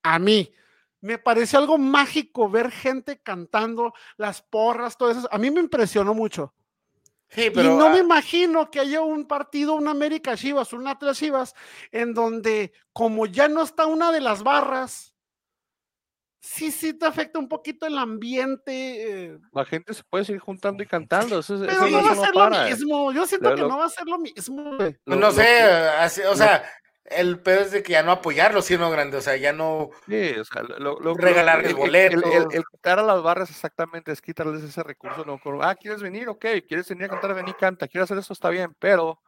[0.04, 0.54] a mí,
[1.02, 5.28] me pareció algo mágico ver gente cantando, las porras, todo eso.
[5.32, 6.54] A mí me impresionó mucho.
[7.34, 11.18] Sí, y no me ah, imagino que haya un partido, un América Chivas, un Atlas
[11.18, 11.56] Chivas,
[11.92, 15.16] en donde como ya no está una de las barras,
[16.40, 18.74] sí, sí te afecta un poquito el ambiente.
[19.34, 21.40] eh, La gente se puede seguir juntando y cantando.
[21.40, 23.12] Eso, es- pero eso no va a ser lo mismo.
[23.14, 24.76] Yo siento Lo- que lo- no va a ser lo mismo.
[24.76, 24.96] güey.
[25.06, 26.64] No sé, así- o sea,
[27.06, 29.90] el pedo es de que ya no apoyarlo, sino grande, o sea, ya no.
[30.08, 32.54] Sí, o sea, lo, lo- Regalarles el- el- el- El, boletos.
[32.54, 35.26] el quitar a las barras exactamente es quitarles ese recurso.
[35.26, 36.30] No, ah, ¿quieres venir?
[36.30, 37.34] Ok, ¿quieres venir a cantar?
[37.36, 37.88] Ven y canta.
[37.88, 38.34] ¿Quieres hacer esto?
[38.34, 39.20] Está bien, pero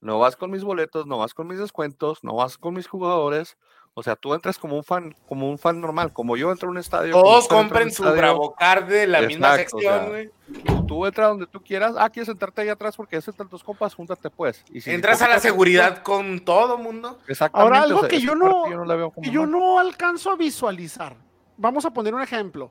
[0.00, 3.56] no vas con mis boletos, no vas con mis descuentos, no vas con mis jugadores.
[3.94, 6.72] O sea, tú entras como un fan, como un fan normal, como yo entro a
[6.72, 7.12] un estadio.
[7.12, 10.30] Todos compren su estadio, Bravocard de la misma Exacto, sección, güey.
[10.64, 11.94] Tú, tú entra donde tú quieras.
[11.98, 13.94] Ah, ¿quieres sentarte ahí atrás porque es entre tus compas?
[13.94, 14.64] Júntate pues.
[14.72, 17.18] Y si Entras a la seguridad con todo mundo.
[17.28, 17.74] Exactamente.
[17.76, 19.50] Ahora, algo o sea, que yo no- yo no la veo como que yo mal.
[19.50, 21.14] no alcanzo a visualizar.
[21.58, 22.70] Vamos a poner un ejemplo.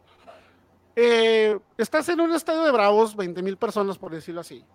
[0.95, 4.65] Eh, estás en un estadio de Bravos, 20 mil personas, por decirlo así,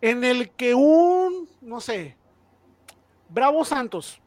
[0.00, 2.16] en el que un, no sé,
[3.28, 4.20] Bravo Santos,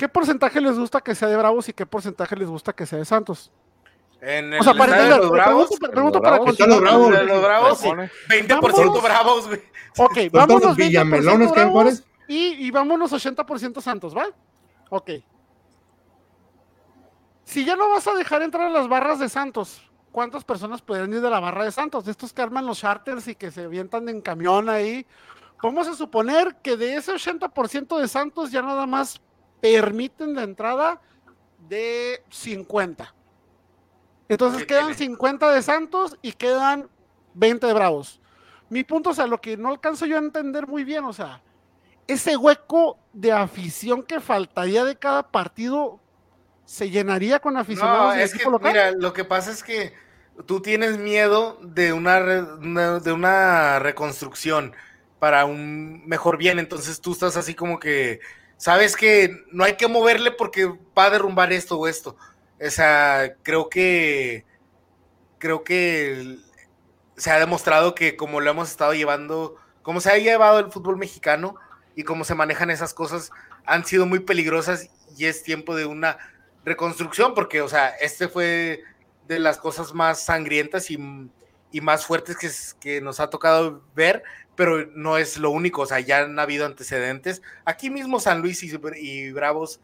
[0.00, 2.98] ¿qué porcentaje les gusta que sea de Bravos y qué porcentaje les gusta que sea
[2.98, 3.52] de Santos?
[4.22, 6.80] En el O sea, para entender, los pregunto, Bravos, pre- pregunto para están los continuar.
[6.80, 7.10] Bravos.
[7.12, 8.48] de los Bravos, Se pone- 20%
[8.86, 9.02] Vamos.
[9.02, 9.60] Bravos, güey.
[9.98, 12.04] Ok, vámonos los 20% villamelones que hay en Bravos Juárez?
[12.28, 14.24] y, y vámonos 80% Santos, ¿va?
[14.88, 15.10] Ok.
[17.44, 19.82] Si ya no vas a dejar entrar a las barras de Santos,
[20.12, 22.04] ¿cuántas personas pueden ir de la barra de Santos?
[22.04, 25.06] De estos que arman los charters y que se avientan en camión ahí.
[25.62, 29.20] Vamos a suponer que de ese 80% de Santos ya nada más
[29.60, 31.00] permiten la entrada
[31.68, 33.14] de 50.
[34.28, 34.98] Entonces ¿Qué quedan tiene?
[34.98, 36.88] 50 de Santos y quedan
[37.34, 38.20] 20 de Bravos.
[38.68, 41.42] Mi punto, o sea, lo que no alcanzo yo a entender muy bien, o sea,
[42.06, 46.00] ese hueco de afición que faltaría de cada partido
[46.64, 48.70] se llenaría con aficionados No, es que, local.
[48.72, 49.92] mira, lo que pasa es que
[50.46, 52.20] tú tienes miedo de una-
[53.00, 54.72] de una reconstrucción
[55.18, 58.20] para un mejor bien, entonces tú estás así como que
[58.60, 62.14] sabes que no hay que moverle porque va a derrumbar esto o esto.
[62.60, 64.44] O sea, creo que
[65.38, 66.36] creo que
[67.16, 70.98] se ha demostrado que como lo hemos estado llevando, como se ha llevado el fútbol
[70.98, 71.56] mexicano
[71.96, 73.30] y cómo se manejan esas cosas,
[73.64, 76.18] han sido muy peligrosas y es tiempo de una
[76.62, 78.82] reconstrucción, porque, o sea, este fue
[79.26, 80.98] de las cosas más sangrientas y,
[81.72, 84.22] y más fuertes que, que, nos ha tocado ver,
[84.60, 87.40] pero no es lo único, o sea, ya han habido antecedentes.
[87.64, 89.80] Aquí mismo San Luis y, y Bravos,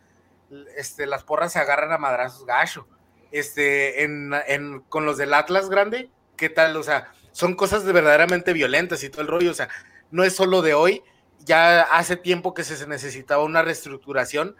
[0.76, 2.86] este, las porras se agarran a madrazos gacho.
[3.32, 6.76] Este, en, en, con los del Atlas grande, ¿qué tal?
[6.76, 9.70] O sea, son cosas de verdaderamente violentas y todo el rollo, o sea,
[10.10, 11.02] no es solo de hoy,
[11.38, 14.56] ya hace tiempo que se necesitaba una reestructuración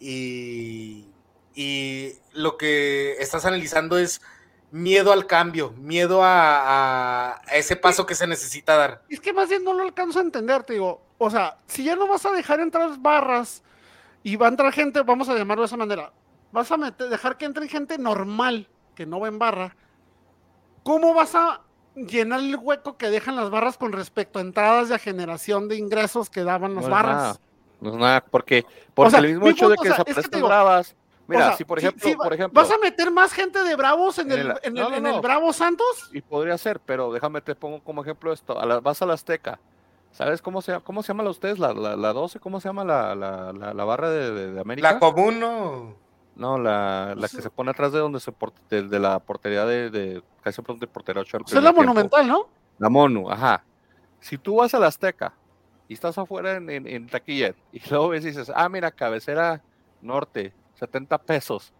[0.00, 1.10] y,
[1.54, 4.22] y lo que estás analizando es
[4.72, 9.02] miedo al cambio, miedo a, a, ese paso que se necesita dar.
[9.08, 11.94] Es que más bien no lo alcanzo a entender, te digo, o sea, si ya
[11.94, 13.62] no vas a dejar entrar barras
[14.22, 16.10] y va a entrar gente, vamos a llamarlo de esa manera,
[16.52, 19.76] vas a meter, dejar que entre gente normal, que no va en barra,
[20.82, 21.60] ¿cómo vas a
[21.94, 25.76] llenar el hueco que dejan las barras con respecto a entradas y a generación de
[25.76, 27.16] ingresos que daban las no barras?
[27.16, 27.40] Nada,
[27.82, 29.96] no es nada, porque, porque O sea, el mismo mi hecho de que o sea,
[29.98, 30.96] es que desaparezcan te digo, bravas.
[31.28, 34.18] Mira, O sea, si por ejemplo, por ejemplo, ¿Vas a meter más gente de Bravos
[34.18, 35.20] en En el, el- en no, el, no, en el.
[35.20, 36.10] Bravo Santos?
[36.12, 38.58] y podría ser, pero déjame te pongo como ejemplo esto.
[38.58, 39.60] A la, vas a la Azteca.
[40.10, 41.58] ¿Sabes cómo se, cómo se llama la ustedes?
[41.58, 44.60] La, la, la 12, ¿cómo se llama la, la, la, la barra de, de- de
[44.60, 44.92] América?
[44.92, 45.94] La común, ¿no?
[46.34, 49.64] No, la, la que se pone atrás de donde se por- de, de la portería
[49.64, 51.72] de, de casi pronto de portero es la tiempo.
[51.72, 52.48] monumental, ¿no?
[52.78, 53.64] La Monu, ajá.
[54.20, 55.32] Si tú vas a la Azteca
[55.88, 59.62] y estás afuera en, en, en taquilla y luego ves y dices, ah, mira, cabecera
[60.00, 61.74] norte, 70 pesos.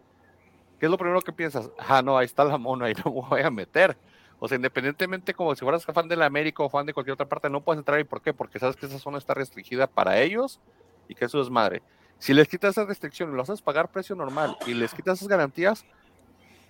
[0.78, 1.70] ¿Qué es lo primero que piensas?
[1.78, 3.98] Ah, no, ahí está la Monu, ahí no me voy a meter.
[4.38, 7.28] O sea, independientemente como si fueras fan de la América o fan de cualquier otra
[7.28, 8.04] parte, no puedes entrar ahí.
[8.04, 8.34] ¿Por qué?
[8.34, 10.60] Porque sabes que esa zona está restringida para ellos
[11.08, 11.84] y que eso es madre.
[12.18, 15.28] Si les quitas esa restricción y lo haces pagar precio normal y les quitas esas
[15.28, 15.86] garantías,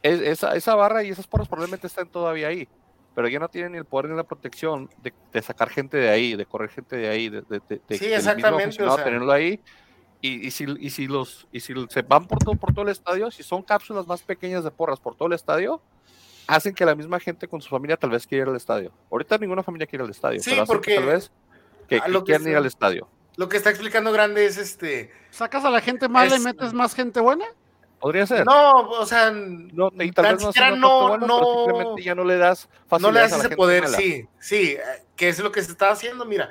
[0.02, 2.68] es- esa, esa barra y esas porras probablemente están todavía ahí
[3.14, 6.09] pero ya no tienen ni el poder ni la protección de, de sacar gente de
[6.09, 7.60] ahí, de correr gente de ahí, de, de,
[7.90, 9.04] Sí, del exactamente, o sea.
[9.04, 9.62] tenerlo ahí.
[10.24, 12.90] Y, y, si, y si los y si se van por todo, por todo el
[12.93, 15.82] estadio, si son cápsulas más pequeñas de porras por todo el estadio,
[16.47, 18.93] hacen que la misma gente con su familia tal vez quiera ir al estadio.
[19.11, 21.31] Ahorita ninguna familia quiere ir al estadio, Sí, pero que porque tal vez
[21.89, 23.09] que, que lo que quieran ir se- al estadio.
[23.36, 25.11] Lo que está explicando Grande es este.
[25.31, 27.44] ¿Sacas a la gente mala y Es- metes más gente buena?
[27.99, 28.44] Podría ser.
[28.47, 32.24] No, o sea, No, y tal tan vez no, sea no- pero simplemente ya no
[32.24, 32.69] le das
[33.01, 33.97] no le das ese poder, mala.
[33.97, 34.81] sí, sí, eh,
[35.16, 36.51] que es lo que se está haciendo, mira.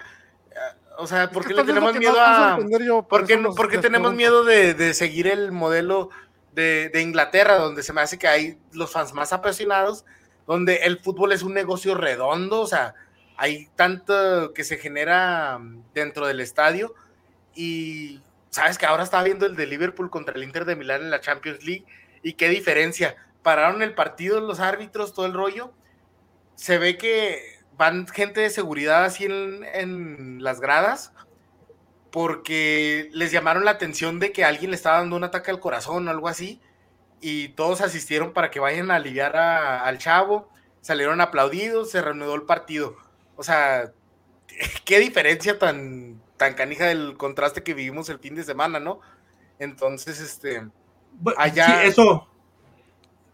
[0.97, 2.57] O sea, ¿por qué le tenemos miedo a.?
[2.85, 5.27] yo, por ¿Por qué, eso no- los- por qué les tenemos miedo de, de seguir
[5.27, 6.09] el modelo
[6.53, 10.05] de, de Inglaterra, donde se me hace que hay los fans más apasionados,
[10.47, 12.93] donde el fútbol es un negocio redondo, o sea,
[13.37, 16.93] hay tanto que se genera mm, dentro del estadio
[17.55, 21.09] y sabes que ahora estaba viendo el de Liverpool contra el Inter de Milán en
[21.09, 21.85] la Champions League
[22.21, 25.71] y qué diferencia, pararon el partido los árbitros, todo el rollo,
[26.55, 31.13] se ve que van gente de seguridad así en, en las gradas
[32.11, 36.07] porque les llamaron la atención de que alguien le estaba dando un ataque al corazón
[36.07, 36.61] o algo así,
[37.21, 40.49] y todos asistieron para que vayan a aliviar a- al chavo,
[40.81, 42.97] salieron aplaudidos, se reanudó el partido.
[43.37, 43.91] O sea,
[44.85, 48.99] qué diferencia tan, tan canija del contraste que vivimos el fin de semana, ¿no?
[49.59, 50.67] Entonces, este,
[51.37, 52.27] Allá- Sí, eso.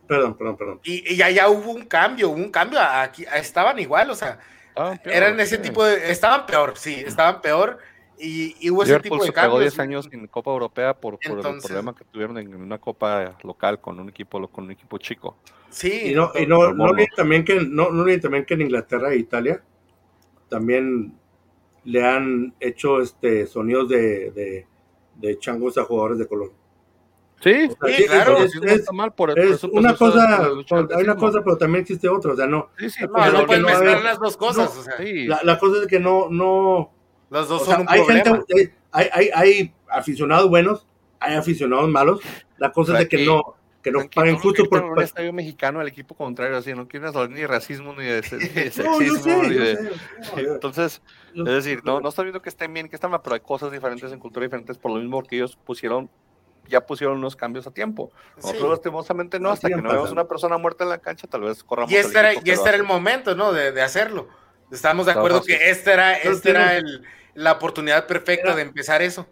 [0.08, 0.80] Perdón, perdón, perdón.
[0.84, 4.40] y, y allá hubo un cambio, hubo un cambio, aquí estaban igual, o sea,
[4.70, 5.62] Estaban peor, eran ese sí.
[5.62, 7.80] tipo de, estaban peor, sí, estaban peor,
[8.20, 9.60] y, y hubo ese Liverpool tipo de se cambios.
[9.62, 13.38] 10 años en Copa Europea por, por Entonces- el problema que tuvieron en una copa
[13.44, 15.38] local con un equipo con un equipo chico.
[15.70, 19.12] Sí, Y no, y no, no también que no, no olviden también que en Inglaterra
[19.12, 19.62] e Italia
[20.50, 21.14] también
[21.84, 24.68] le han hecho este sonidos de, de,
[25.16, 26.54] de changos a jugadores de color.
[27.42, 28.38] Sí, O sea, Sí, claro.
[28.38, 31.42] es- es- está mal por- por es eso, pues, una cosa, del hay una cosa,
[31.44, 32.34] pero también existe otra.
[32.34, 34.82] O sea, no, Sí, sí, No, no puedes no, mezclar ver, las dos cosas, no,
[34.82, 35.26] o sea, sí.
[35.28, 36.92] la, la cosa es que no, no,
[37.30, 38.44] los dos o sea, son un hay problema.
[38.48, 40.88] gente, hay, hay, hay aficionados buenos,
[41.20, 42.22] hay aficionados malos.
[42.58, 43.54] La cosa es de que Aquí- no,
[43.84, 47.08] que no paguen no justo por, un estadio mexicano al equipo contrario, así, no quieren
[47.10, 48.22] hablar ni de racismo, ni de,
[48.72, 49.76] sexismo, sé, ni yo de...
[49.76, 49.90] sé.
[50.24, 51.02] Sí, No, Entonces,
[51.36, 53.42] yo- es decir, no, no está viendo que estén bien, que están mal, pero hay
[53.42, 56.10] cosas diferentes en cultura diferentes por lo mismo que ellos pusieron,
[56.68, 58.11] ya pusieron unos cambios a tiempo.
[58.38, 58.69] Nosotros Sí.
[58.69, 60.22] lastimosamente no, hasta que no veamos pasando.
[60.22, 62.77] una persona muerta en la cancha, tal vez corramos Y este era, y este era
[62.77, 63.52] el momento, ¿no?
[63.53, 64.27] De, de hacerlo.
[64.72, 67.03] Estamos de acuerdo que este era, este era el,
[67.35, 69.26] la oportunidad perfecta Era- de empezar eso.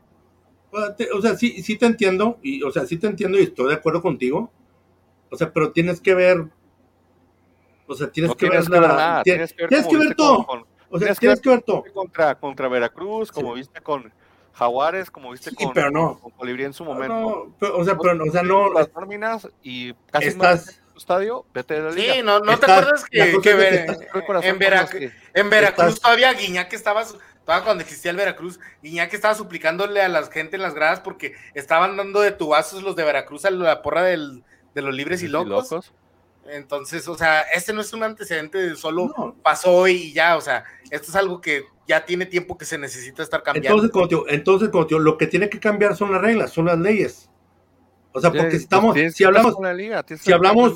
[1.13, 3.75] O sea, sí, sí te entiendo, y, o sea, sí te entiendo y estoy de
[3.75, 4.51] acuerdo contigo.
[5.29, 6.45] O sea, pero tienes que ver,
[7.87, 9.97] o sea, tienes No que tienes ver, la- nada, tienes, tienes que ver, tienes que
[9.97, 10.45] ver todo.
[10.45, 11.83] con- con- o sea, tienes que ver todo.
[11.93, 14.11] contra, contra Veracruz, como viste con,
[14.55, 16.17] Jaguares, como viste Sí, con, pero no.
[16.19, 17.13] con Colibrí en su momento.
[17.13, 18.71] No, pero, o sea, pero, o sea, no.
[18.73, 22.13] Las nóminas y casi Estás- más en tu estadio, vete de la liga.
[22.15, 23.43] Sí, no, no te acuerdas que, en, por
[24.57, 27.03] Vera- los que- en Veracruz Estás- todavía Guiñac estaba,
[27.43, 31.35] todavía cuando existía el Veracruz, Guiñac estaba suplicándole a la gente en las gradas porque
[31.53, 35.27] estaban dando de tubazos los de Veracruz a la porra del- de los libres y
[35.27, 35.91] locos.
[36.47, 39.35] Entonces, o sea, este no es un antecedente de solo No.
[39.41, 43.23] pasó y ya, o sea, esto es algo que ya tiene tiempo que se necesita
[43.23, 43.69] estar cambiando.
[43.69, 46.51] Entonces, como digo, entonces, como te digo, lo que tiene que cambiar son las reglas,
[46.51, 47.29] son las leyes.
[48.11, 50.73] O sea, porque Sí, si estamos, pues tienes si hablamos, liga, si hablamos-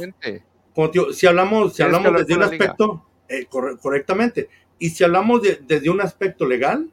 [0.74, 5.42] como digo, si hablamos, si hablamos desde un aspecto, eh, corre- correctamente, y si hablamos
[5.44, 6.90] de- desde un aspecto legal,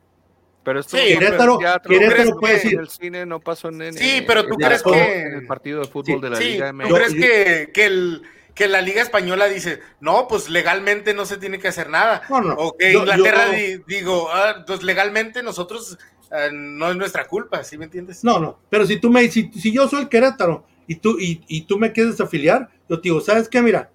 [0.65, 3.95] Pero esto Sí, Querétaro- teatro, Querétaro puede en decir- el cine, no pasó en, en-
[3.95, 6.37] Sí, pero tú en crees el- que- en el partido de fútbol Sí, de la
[6.39, 6.93] Sí, Liga ¿tú MX.
[7.15, 8.23] Crees que, el,
[8.57, 12.23] que la Liga Española dice, no, pues legalmente no se tiene que hacer nada?
[12.29, 12.55] no, no.
[12.55, 15.97] O que yo- Inglaterra yo- di- digo, ah, pues legalmente nosotros
[16.33, 18.25] ah, no es nuestra culpa, ¿sí me entiendes?
[18.25, 21.43] No, no, pero si tú me, si, si yo soy el Querétaro y tú, y,
[21.47, 23.61] y tú me quieres afiliar, yo te digo, ¿sabes qué?
[23.63, 23.91] Mira,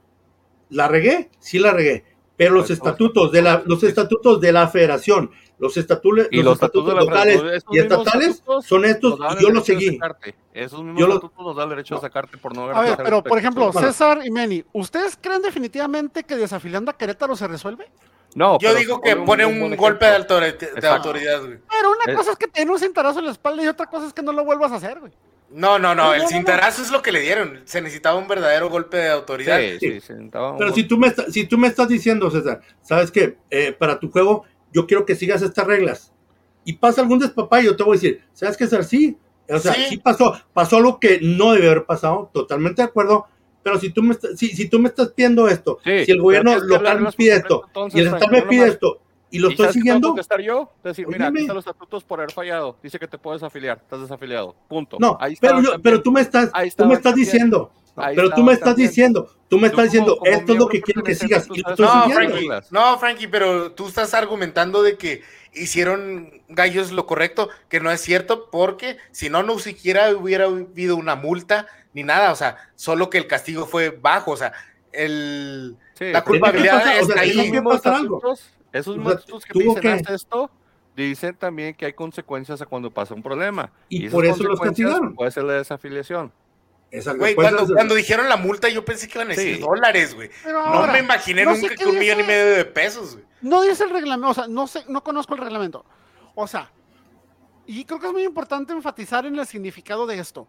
[0.70, 2.06] la regué, sí la regué,
[2.38, 5.32] pero los estatutos de la, los estatutos de la federación,
[5.62, 7.02] los, estatutos Y los los estatutos estatutos de la
[7.36, 10.00] locales y estatales son estos y yo los seguí.
[10.54, 12.74] Esos mismos Yo lo- estatutos nos dan el derecho de sacarte por no A ver,
[12.76, 13.72] garantizar pero por ejemplo.
[13.72, 17.88] César y Meni, ¿ustedes creen definitivamente que desafiliando a Querétaro se resuelve?
[18.34, 21.60] No, Yo digo que pone un, golpe de, autoridad, güey.
[21.70, 22.16] Pero una Eh.
[22.16, 24.22] cosa es que te den un cintarazo en la espalda y otra cosa es que
[24.22, 25.12] no lo vuelvas a hacer, güey.
[25.50, 27.60] No, no, no, No, el no, no, cintarazo es lo que le dieron.
[27.66, 29.60] Se necesitaba un verdadero golpe de autoridad.
[29.60, 32.32] Sí, sí, se sentaba un Pero si tú me, estás- si tú me estás diciendo,
[32.32, 33.36] César, ¿sabes qué?
[33.50, 36.14] Eh, para tu juego, yo quiero que sigas estas reglas.
[36.64, 38.84] Y pasa algún despapá y yo te voy a decir, ¿sabes qué, César?
[38.84, 39.18] Sí.
[39.50, 39.82] O sea, Sí.
[39.90, 43.26] sí, pasó, pasó algo que no debe haber pasado, totalmente de acuerdo.
[43.64, 46.22] Pero si tú me, estás- si, si tú me estás pidiendo esto, Sí, si el
[46.22, 49.50] gobierno local me pide esto entonces, y el estatal me no pide esto y lo
[49.50, 50.72] ¿Y estoy qué tengo que siguiendo, contestar yo?
[50.84, 52.78] Decir, mira, aquí están los estatutos por haber fallado.
[52.82, 53.78] Dice que te puedes afiliar.
[53.80, 54.56] Estás desafiliado.
[54.68, 54.98] Punto.
[55.00, 58.42] no, Ahí pero, yo- pero tú me estás, tú me estás diciendo, Ahí pero tú
[58.44, 58.90] me estás también.
[58.90, 62.10] diciendo, tú me estás diciendo, como esto es lo que quiero que sigas y No.
[62.10, 65.24] Frankie, no, Frankie, pero tú estás argumentando de que
[65.54, 70.96] hicieron gallos lo correcto, que no es cierto, porque si no, no siquiera hubiera habido
[70.96, 74.54] una multa ni nada, o sea, solo que el castigo fue bajo, o sea,
[74.94, 76.90] el, Sí, la culpabilidad pasa?
[76.90, 77.46] O sea, está tiene esos ahí.
[77.48, 80.52] que mismos estatutos, esos O mismos sea, estatutos que dicen que- esto,
[80.96, 83.70] dicen también que hay consecuencias a cuando pasa un problema.
[83.90, 85.16] Y esas por eso los consecuencias castigaron.
[85.16, 86.32] Puede ser la desafiliación.
[86.92, 89.62] Esa- Güey, cuando, dijeron la multa, yo pensé que iban a decir Sí.
[89.62, 90.30] dólares, güey.
[90.44, 93.26] Pero No ahora, me imaginé no nunca que un millón y medio de pesos, güey.
[93.42, 95.86] No dice el reglamento, o sea, no sé, no conozco el reglamento.
[96.36, 96.70] O sea,
[97.66, 100.48] y creo que es muy importante enfatizar en el significado de esto.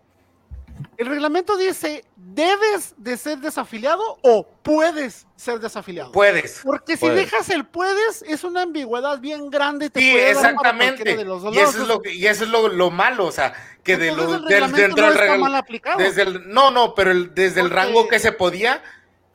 [0.98, 6.12] El reglamento dice, debes de ser desafiliado o puedes ser desafiliado.
[6.12, 6.60] Puedes.
[6.62, 9.90] Porque si dejas el puedes, es una ambigüedad bien grande.
[9.90, 11.16] Te Sí, exactamente.
[11.16, 13.52] de los Y eso es lo, que- y eso es lo, lo malo, o sea,
[13.82, 15.98] que de lo, el del- dentro no del mal aplicado.
[15.98, 18.82] desde el, no, no, pero el- desde el rango que se podía,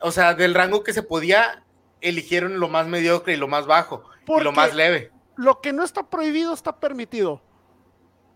[0.00, 1.64] o sea, del rango que se podía,
[2.00, 5.10] eligieron lo más mediocre y lo más bajo y lo más leve.
[5.36, 7.42] Lo que no está prohibido está permitido.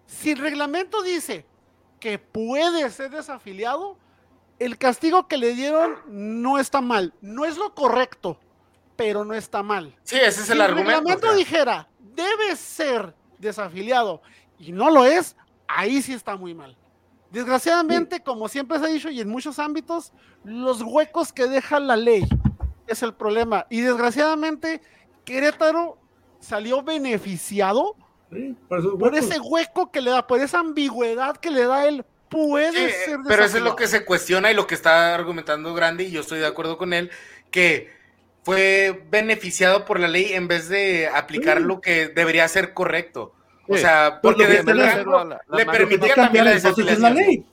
[0.07, 1.47] Si el reglamento dice
[2.03, 3.97] que puede ser desafiliado,
[4.59, 7.15] el castigo que le dieron no está mal.
[7.21, 8.41] No es lo correcto,
[8.97, 9.95] pero no está mal.
[10.03, 10.91] Sí, ese es Si el argumento.
[10.91, 11.39] reglamento o sea.
[11.39, 14.21] dijera, debe ser desafiliado
[14.59, 15.37] y no lo es,
[15.69, 16.77] ahí sí está muy mal.
[17.31, 20.13] Desgraciadamente, como siempre se ha dicho y en muchos ámbitos,
[20.43, 22.25] los huecos que deja la ley
[22.89, 23.65] es el problema.
[23.71, 24.81] Y desgraciadamente,
[25.25, 25.99] Querétaro
[26.41, 27.95] salió beneficiado
[28.33, 32.05] Sí, por ese hueco que le da, por esa ambigüedad que le da él.
[32.29, 35.75] Puede Sí, ser pero eso es lo que se cuestiona y lo que está argumentando
[35.75, 37.11] Grande, y yo estoy de acuerdo con él,
[37.51, 37.91] que
[38.43, 41.65] fue beneficiado por la ley en vez de aplicar Sí.
[41.65, 43.35] lo que debería ser correcto.
[43.69, 46.65] O sea, Pues porque lo que desde el rango le permitía también cambiar la es
[46.65, 47.15] la desafiliación.
[47.15, 47.47] ley.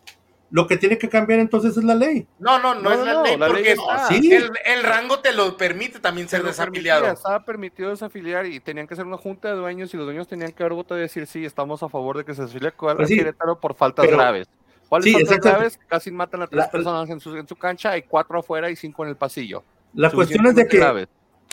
[0.52, 2.26] Lo que tiene que cambiar entonces es la ley.
[2.40, 4.08] No, no, no, No, es la no, ley, la ley porque está.
[4.08, 4.34] Sí.
[4.34, 7.02] el, el rango te lo permite también ser desafiliado.
[7.02, 10.28] permitía, Estaba permitido desafiliar y tenían que hacer una junta de dueños y los dueños
[10.28, 12.96] tenían que haber votado y decir sí, estamos a favor de que se desafilie a
[12.96, 14.48] Pues sí, Querétaro por faltas pero- graves.
[14.90, 15.80] ¿Cuáles sí, faltas graves?
[15.88, 18.76] Casi matan a tres La- personas en su, en su cancha, hay cuatro afuera y
[18.76, 19.64] cinco en el pasillo.
[19.94, 21.08] La cuestión es de que graves.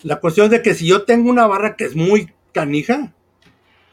[0.05, 3.13] la cuestión es de que si yo tengo una barra que es muy canija,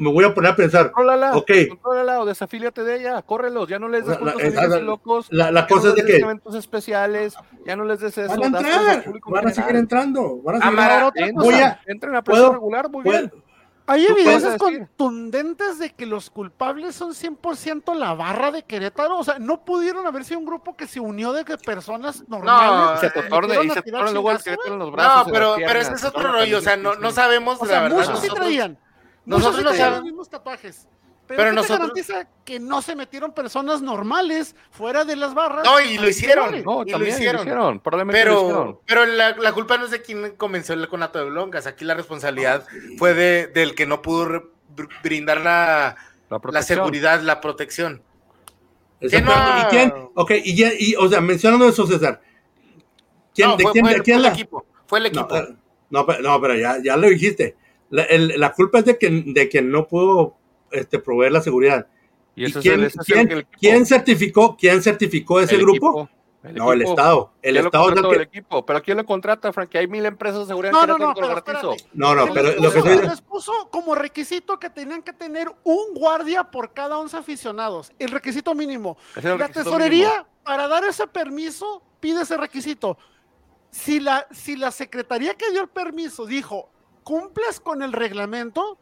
[0.03, 1.51] me voy a poner a pensar, Contrólala, Ok.
[1.69, 5.65] contrólala o desafíliate de ella, córrelos, ya no les des La- la- la- locos, la,
[5.67, 7.33] cosa no es de que eventos especiales,
[7.65, 9.75] ya no les des eso, van a entrar, van a seguir general.
[9.75, 12.89] entrando, van a seguir Amara, Ahora, otra Entren, Voy a- entren a precio puedo- regular,
[12.89, 13.31] muy puedo- bien.
[13.85, 19.17] Hay evidencias contundentes de que los culpables son 100% la barra de Querétaro.
[19.17, 22.97] O sea, no pudieron haber sido un grupo que se unió de que personas normales.
[22.97, 24.79] Y se te torne, metieron y a se tirar torne luego el chingazo, Querétaro en
[24.79, 25.27] los brazos.
[25.27, 27.97] No, pero, pero ese es otro rollo, o sea, no, no sabemos O la verdad.
[27.97, 28.77] muchos sí traían.
[29.25, 30.87] Nosotros no sabemos- los mismos tatuajes.
[31.25, 35.33] Pero, Pero ¿qué nosotros- te garantiza que no se metieron personas normales fuera de las
[35.33, 35.63] barras?
[35.63, 36.61] No, y lo hicieron.
[36.63, 37.35] No, y lo hicieron.
[37.37, 37.79] lo hicieron.
[37.79, 38.79] Probablemente lo hicieron.
[38.85, 41.65] Pero, pero la, la culpa no es de quien comenzó el conato de Blongas.
[41.65, 42.65] Aquí la responsabilidad
[42.97, 44.43] fue de, del que no pudo re-
[45.01, 45.95] brindar la,
[46.51, 48.01] La, seguridad, la protección.
[48.99, 49.31] Exacto.
[49.33, 49.59] no?
[49.61, 49.93] ¿Y quién?
[50.15, 52.21] Ok, y, ya- y, o sea, mencionando eso, César.
[53.33, 54.65] ¿Quién, no, ¿De fue, quién, fue- de quién fue la- el equipo.
[54.87, 55.37] Fue el No, equipo.
[55.89, 57.55] no, pero, no, pero ya, ya lo dijiste.
[57.93, 60.35] La, el- la culpa es de quien, de quien no pudo
[60.71, 61.85] este, proveer la seguridad.
[62.35, 63.57] Y ¿Y ese es quién, el- quién- el equipo.
[63.59, 65.87] quién certificó, quién certificó ese El grupo?
[66.01, 66.09] equipo,
[66.43, 66.99] el no, el equipo.
[66.99, 67.33] Estado.
[67.43, 68.65] El ¿Quién lo Estado es el que- el equipo.
[68.65, 69.69] Pero ¿quién lo contrata, Frank?
[69.69, 71.67] Que hay mil empresas de seguridad No, que no, no, pero espérate.
[71.93, 75.93] No, no, pero les lo que les puso como requisito que tenían que tener un
[75.93, 78.97] guardia por cada 11 aficionados, el requisito mínimo.
[79.15, 80.27] El La requisito tesorería, mínimo.
[80.43, 82.97] para dar ese permiso, pide ese requisito.
[83.69, 86.69] Si la, si la secretaría que dio el permiso dijo,
[87.03, 88.77] cumples con el reglamento,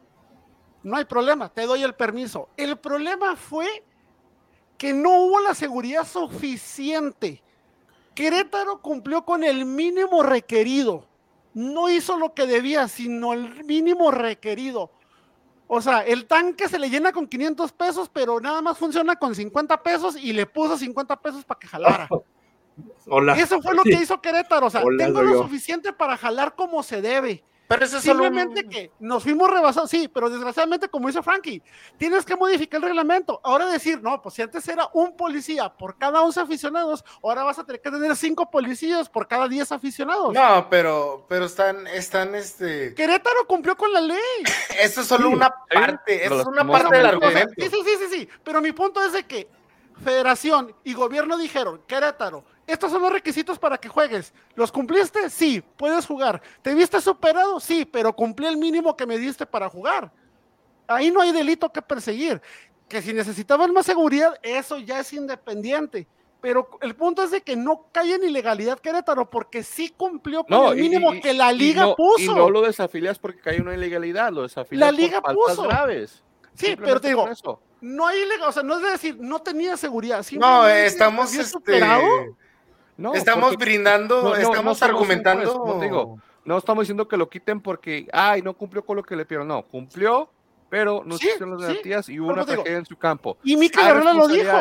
[0.82, 2.48] no hay problema, te doy el permiso.
[2.56, 3.84] El problema fue
[4.78, 7.42] que no hubo la seguridad suficiente.
[8.14, 11.06] Querétaro cumplió con el mínimo requerido.
[11.54, 14.90] No hizo lo que debía, sino el mínimo requerido.
[15.68, 19.34] O sea, el tanque se le llena con 500 pesos, pero nada más funciona con
[19.34, 22.08] 50 pesos y le puso 50 pesos para que jalara.
[23.06, 23.34] Hola.
[23.36, 24.66] Eso fue lo que hizo Querétaro.
[24.66, 25.42] O sea, Hola, tengo lo yo.
[25.42, 27.44] suficiente para jalar como se debe.
[27.72, 31.22] Pero eso es solo un- Simplemente que nos fuimos rebasados, sí, pero desgraciadamente, como dice
[31.22, 31.62] Frankie,
[31.96, 33.40] tienes que modificar el reglamento.
[33.42, 37.58] Ahora decir, no, pues si antes era un policía por cada 11 aficionados, ahora vas
[37.58, 40.32] a tener que tener cinco policías por cada 10 aficionados.
[40.34, 42.94] No, pero, pero están, están, este.
[42.94, 44.18] Querétaro cumplió con la ley.
[44.80, 47.52] Esto es solo Sí, una parte, eso es una parte del O sea, argumento.
[47.56, 49.48] sí, sí, sí, sí, sí, pero mi punto es de que
[50.02, 54.32] Federación y gobierno dijeron, Querétaro, estos son los requisitos para que juegues.
[54.54, 55.30] ¿Los cumpliste?
[55.30, 56.40] Sí, puedes jugar.
[56.62, 57.60] ¿Te viste superado?
[57.60, 60.10] Sí, pero cumplí el mínimo que me diste para jugar.
[60.88, 62.40] Ahí no hay delito que perseguir.
[62.88, 66.06] Que si necesitaban más seguridad, eso ya es independiente.
[66.40, 70.50] Pero el punto es de que no cae en ilegalidad Querétaro, porque sí cumplió con
[70.58, 72.20] No, el mínimo y- que la y liga no- puso.
[72.20, 75.62] Y no lo desafilias porque hay una ilegalidad, lo desafilias La por liga faltas puso.
[75.68, 76.22] graves.
[76.54, 77.60] sí, pero te digo, por eso.
[77.80, 80.26] no hay ilegal, o sea, no es de decir, no tenía seguridad.
[80.32, 82.02] No, estamos, este, superado.
[83.02, 85.44] No, estamos porque- brindando, no, no, no estamos argumentando.
[85.44, 86.18] juez, como te digo.
[86.44, 89.46] No estamos diciendo que lo quiten porque, ay, no cumplió con lo que le pidieron.
[89.48, 90.28] No, cumplió,
[90.68, 91.44] pero no Sí, las sí.
[91.62, 93.36] garantías y hubo una tragedia en su campo.
[93.44, 94.56] Y Mikel Hay Arreola lo dijo.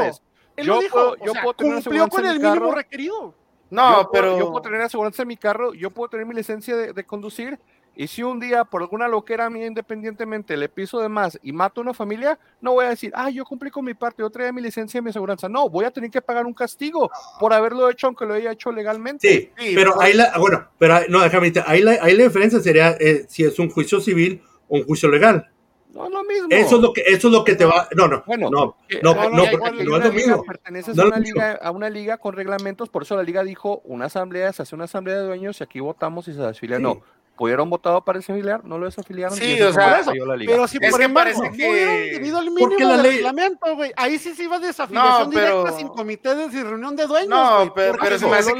[0.57, 0.93] Él Yo lo dijo.
[0.93, 2.71] puedo- o yo sea, puedo tener cumplió con el mínimo carro.
[2.75, 3.33] requerido.
[3.69, 4.37] No, yo puedo- pero.
[4.37, 7.57] yo puedo tener aseguranza en mi carro, yo puedo tener mi licencia de, de conducir,
[7.95, 11.81] y si un día por alguna loquera mía independientemente le piso de más y mato
[11.81, 14.51] a una familia, no voy a decir, ah, yo cumplí con mi parte, yo traía
[14.53, 15.49] mi licencia y mi aseguranza.
[15.49, 17.09] No, voy a tener que pagar un castigo
[17.39, 19.27] por haberlo hecho aunque lo haya hecho legalmente.
[19.27, 22.91] Sí, Sí, pero ahí la, bueno, pero no, déjame ahí la, ahí la diferencia sería
[22.99, 25.47] eh, si es un juicio civil o un juicio legal.
[25.93, 26.47] No es lo mismo.
[26.49, 29.01] Eso es lo que, eso es lo que te va, no, no, Bueno, no, que-
[29.01, 30.43] no, no, hay- porque no es lo mismo.
[30.45, 33.81] Perteneces No a, una liga, a una liga con reglamentos, por eso la liga dijo
[33.83, 36.77] una asamblea, se hace una asamblea de dueños y aquí votamos y se desfilia.
[36.77, 36.83] Sí.
[36.83, 37.01] No,
[37.41, 39.35] pudieron votado para desafiliar, no lo desafiliaron.
[39.35, 40.51] Sí, y eso o sea, cayó la liga.
[40.51, 42.19] Pero si Es por que embargo parece que-
[42.59, 45.87] Porque mínimo la de ley- reglamento, güey, ahí sí se iba desafiliación No, directa sin
[45.87, 48.59] comité de sin reunión de dueños, No, pero, se me hace que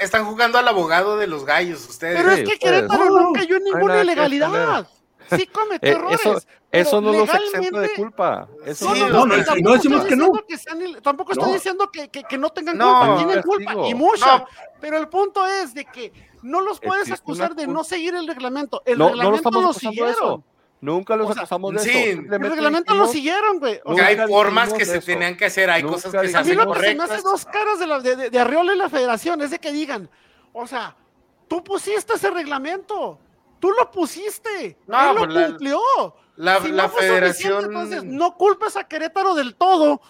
[0.00, 2.16] están, jugando al abogado de los gallos, ustedes.
[2.20, 2.58] Pero es que ustedes.
[2.58, 4.88] Querétaro No, no cayó en hay ninguna ilegalidad.
[5.36, 6.20] Sí cometió Eh, errores.
[6.20, 6.38] eso-
[6.72, 8.48] Eso no los exenta de culpa.
[8.64, 10.30] Eso Sí, no, no, no, tampoco decimos que no.
[10.46, 11.54] que sean tampoco estoy No.
[11.54, 13.54] diciendo que, que- que no tengan No, culpa, no, tienen castigo.
[13.74, 14.38] culpa y mucha.
[14.38, 14.46] No.
[14.80, 16.12] Pero el punto es de que
[16.42, 18.82] no los puedes Existe acusar de no seguir el reglamento.
[18.86, 20.10] El No, no lo reglamento estamos lo siguieron.
[20.12, 20.44] eso.
[20.82, 22.20] Nunca los O sea, acusamos de sí, eso.
[22.20, 23.80] el reglamento lo siguieron, güey.
[23.84, 25.06] O sea, hay formas que se eso.
[25.06, 26.94] tenían que hacer, hay Nunca cosas que se dijimos A mí hacen lo que se
[26.94, 27.22] me hace correctas.
[27.32, 30.08] dos caras de, la, de, de, de Arriola y la federación es de que digan,
[30.54, 30.96] o sea,
[31.48, 33.18] tú pusiste ese reglamento,
[33.60, 35.80] tú lo pusiste, No, él lo pues la- cumplió.
[36.36, 37.64] La, Si la no fue suficiente, federación.
[37.66, 40.00] entonces no culpes a Querétaro del todo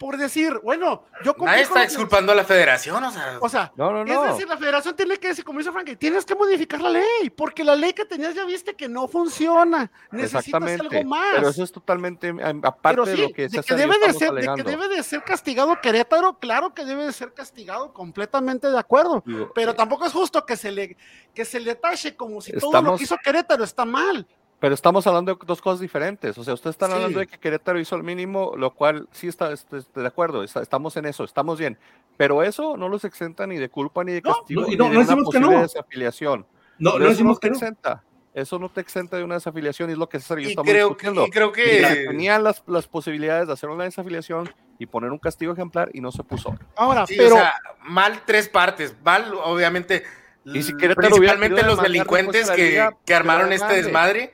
[0.00, 3.38] por decir, bueno, yo Nadie está exculpando a la federación, o sea.
[3.38, 4.24] O sea, No, no, es no.
[4.32, 7.62] decir, la federación tiene que decir, como dice Frankie, tienes que modificar la ley, porque
[7.62, 11.34] la ley que tenías ya viste que no funciona, necesitas algo más.
[11.34, 12.30] Pero eso es totalmente
[12.62, 15.02] aparte Pero de lo que de César que debe de ser, de que debe de
[15.02, 19.22] ser castigado Querétaro, claro que debe de ser castigado, completamente de acuerdo.
[19.26, 20.96] Digo, Pero eh, tampoco es justo que se le,
[21.34, 24.26] que se le tache como si todo lo que hizo Querétaro está mal.
[24.60, 26.36] Pero estamos hablando de dos cosas diferentes.
[26.36, 26.96] O sea, ustedes están Sí.
[26.96, 30.44] hablando de que Querétaro hizo el mínimo, lo cual sí está, est- estoy de acuerdo,
[30.44, 31.78] está- estamos en eso, estamos bien.
[32.18, 34.76] Pero eso no los exenta ni de culpa ni de No, castigo, no, y ni
[34.76, 35.62] no- de no una decimos que no.
[35.62, 36.46] desafiliación.
[36.78, 37.54] No, no decimos que no.
[37.56, 38.02] exenta.
[38.34, 40.52] Eso no te exenta de una desafiliación, y es lo que César y yo y,
[40.52, 41.26] estamos creo que, discutiendo.
[41.26, 42.04] y creo Y que.
[42.08, 46.12] tenían las, las posibilidades de hacer una desafiliación y poner un castigo ejemplar y no
[46.12, 46.54] se puso.
[46.76, 48.94] Ahora, sí, pero o sea, mal tres partes.
[49.02, 50.04] Mal, obviamente.
[50.44, 54.32] Y si Querétaro hubiera principalmente los delincuentes que, que armaron este desmadre.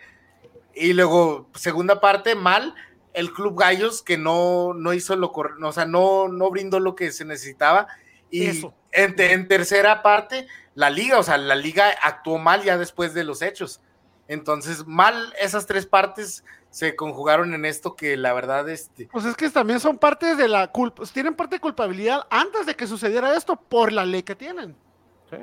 [0.79, 2.75] Y luego, segunda parte, mal
[3.15, 6.95] el Club Gallos que no, no hizo lo correcto, o sea, no, no brindó lo
[6.95, 7.87] que se necesitaba.
[8.31, 8.75] Y Eso.
[8.93, 13.15] en, te- en tercera parte, la liga, o sea, la liga actuó mal ya después
[13.15, 13.81] de los hechos.
[14.29, 19.35] Entonces, mal esas tres partes se conjugaron en esto que la verdad, este, Pues es
[19.35, 23.35] que también son parte de la culpa, tienen parte de culpabilidad antes de que sucediera
[23.35, 24.77] esto por la ley que tienen.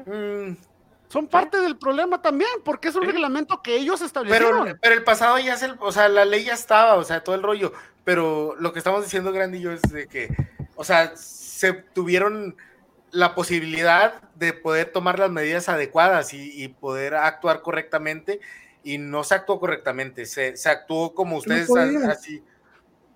[0.06, 0.56] mm,
[1.14, 3.12] Son parte del problema también, porque es un Sí.
[3.12, 4.80] reglamento que ellos pero, establecieron.
[4.82, 7.36] pero el pasado ya es el, o sea, la ley ya estaba, o sea, todo
[7.36, 7.72] el rollo.
[8.04, 10.36] Pero lo que estamos diciendo, Grandillo, es de que,
[10.76, 12.58] o sea, se tuvieron
[13.12, 18.40] la posibilidad de poder tomar las medidas adecuadas y, y poder actuar correctamente
[18.84, 21.70] y no se actuó correctamente, se, se actuó como ustedes
[22.10, 22.44] así.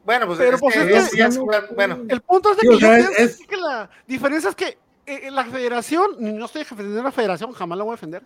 [0.06, 2.58] Bueno, pues, Pero, es pues, que es que- es- ya jugar- bueno, El punto es
[2.58, 4.78] de Sí, o sea, es- que la diferencia es que
[5.08, 8.24] eh, la federación, no estoy defendiendo a la federación, jamás la voy a defender,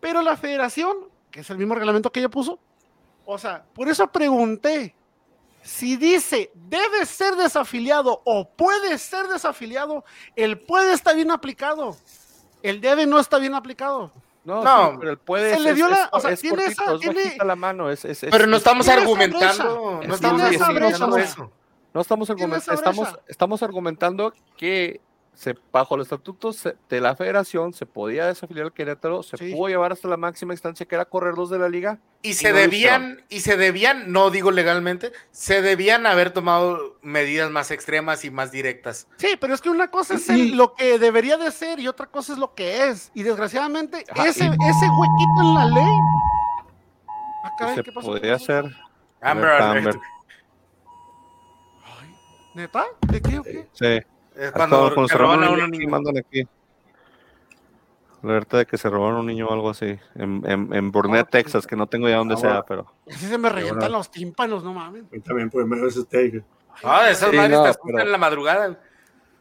[0.00, 0.96] pero la federación,
[1.30, 2.58] que es el mismo reglamento que ella puso,
[3.26, 4.94] o sea, por eso pregunté,
[5.62, 10.04] si dice debe ser desafiliado o puede ser desafiliado,
[10.36, 11.96] el puede está bien aplicado,
[12.62, 14.12] el debe no está bien aplicado.
[14.44, 16.30] No, No, sí, pero el puede se es- le es- dio la- es- o sea,
[16.32, 18.60] es tiene cortito, esa- es tiene- bajita la mano, es, es- es- pero no es-
[18.60, 21.50] estamos argumentando, no Es estamos argumentando eso.
[21.94, 25.00] No estamos, Tiene argument- esa estamos, estamos argumentando que
[25.34, 29.52] se, bajo el estatuto se- de la federación se podía desafiliar al Querétaro, se Sí.
[29.52, 31.98] pudo llevar hasta la máxima instancia que era correrlos de la liga.
[32.22, 37.50] Y se no debían, y se debían, no digo legalmente, se debían haber tomado medidas
[37.50, 39.08] más extremas y más directas.
[39.18, 42.06] Sí, pero es que una cosa es el- lo que debería de ser y otra
[42.06, 43.10] cosa es lo que es.
[43.14, 45.98] Y desgraciadamente, Ajá, ese, y- ese huequito en la ley.
[47.44, 48.06] Ah, caray, se ¿qué pasó?
[48.06, 48.64] podría hacer.
[49.20, 49.50] Amber.
[49.62, 49.94] Amber.
[52.00, 52.14] Ay,
[52.54, 52.84] ¿Neta?
[53.08, 53.68] ¿De qué o qué?
[53.72, 54.00] Sí.
[54.36, 56.46] Es Cuando, cuando, cuando te se roban roban a un niño, mandan aquí.
[58.22, 59.98] Alerta de que se robaron un niño o algo así.
[60.14, 62.64] En, en, en Burnett, Texas, que no tengo ya dónde Ah, sea, bueno.
[62.66, 62.86] pero.
[63.14, 63.98] Así se me revientan bueno.
[63.98, 65.04] los tímpanos, no mames.
[65.10, 66.42] Mí también, pues, me ese steak.
[66.82, 68.80] Ah, esas Sí, madres no, te asustan pero- en la madrugada.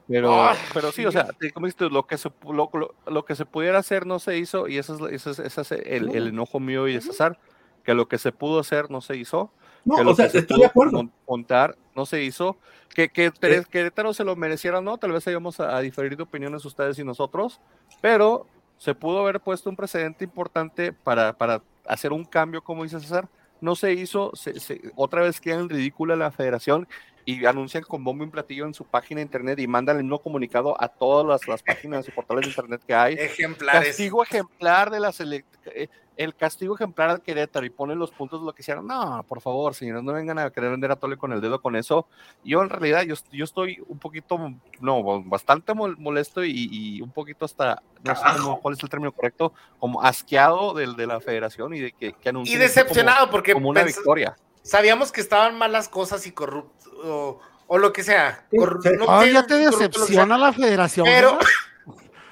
[0.06, 1.06] Pero, Ay, pero sí, sí.
[1.06, 4.06] o sea, como dices tú, lo que se, lo, lo- lo que se pudiera hacer
[4.06, 6.94] no se hizo, y ese es, ese es, ese es el, el enojo mío y
[6.94, 7.40] de César,
[7.86, 9.50] que lo que se pudo hacer no se hizo,
[9.86, 10.98] No, que lo o sea, estoy de acuerdo.
[10.98, 12.58] mon- montar no se hizo,
[12.94, 13.32] que, que
[13.70, 16.98] Querétaro se lo mereciera o no, tal vez íbamos a, a diferir de opiniones ustedes
[17.00, 17.60] y nosotros,
[18.02, 18.48] pero
[18.78, 23.28] se pudo haber puesto un precedente importante para, para hacer un cambio, como dice César,
[23.62, 26.88] no se hizo, se- se- otra vez queda en ridícula la federación
[27.26, 30.20] y anuncian con bombo y platillo en su página de internet y mandan el mismo
[30.20, 33.14] comunicado a todas las, las páginas y portales de internet que hay.
[33.16, 33.88] Ejemplares.
[33.90, 38.40] Castigo ejemplar de la selec- eh, el castigo ejemplar al Querétaro y ponen los puntos
[38.40, 38.86] de lo que hicieron.
[38.86, 41.76] No, por favor, señores, no vengan a querer vender a Tole con el dedo con
[41.76, 42.06] eso.
[42.44, 44.38] Yo en realidad, yo, yo estoy un poquito,
[44.80, 48.90] no, bastante mol- molesto y, y un poquito hasta, no sé cómo- cuál es el
[48.90, 53.54] término correcto, como asqueado del, de la federación y de que, que Y decepcionado porque
[53.54, 54.36] Como, una victoria.
[54.64, 58.46] Sabíamos que estaban malas cosas y corruptos o, o lo que sea.
[58.52, 58.90] Sí, Corru- sí.
[58.98, 61.06] no Ay, sé ya te corrupto, que decepciona la federación.
[61.06, 61.48] Pero ¿verdad?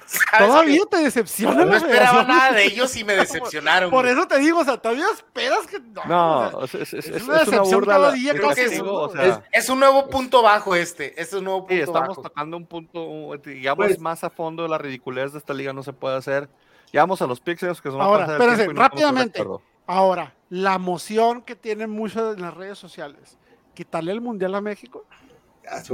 [0.06, 3.90] ¿sabes Todavía te decepciona no la esperaba nada de ellos y me decepcionaron.
[3.90, 4.12] Por güey.
[4.14, 5.78] eso te digo, o sea, todavía esperas que.
[5.80, 8.86] No, No, o sea, es, es- es una es decepción cada día el casi, castigo,
[8.86, 8.92] ¿no?
[8.94, 11.08] o sea, Es un nuevo punto bajo este.
[11.10, 12.22] Este es un nuevo Sí, punto estamos bajo.
[12.22, 15.82] tocando un punto, un- digamos, Pues- más a fondo la ridiculez de esta liga no
[15.82, 16.48] se puede hacer.
[16.92, 19.92] Llegamos a los pixels que son Ahora, espérense, no de.
[19.92, 23.38] Ahora, la moción que tienen muchas en las redes sociales,
[23.74, 25.04] quitarle el mundial a México,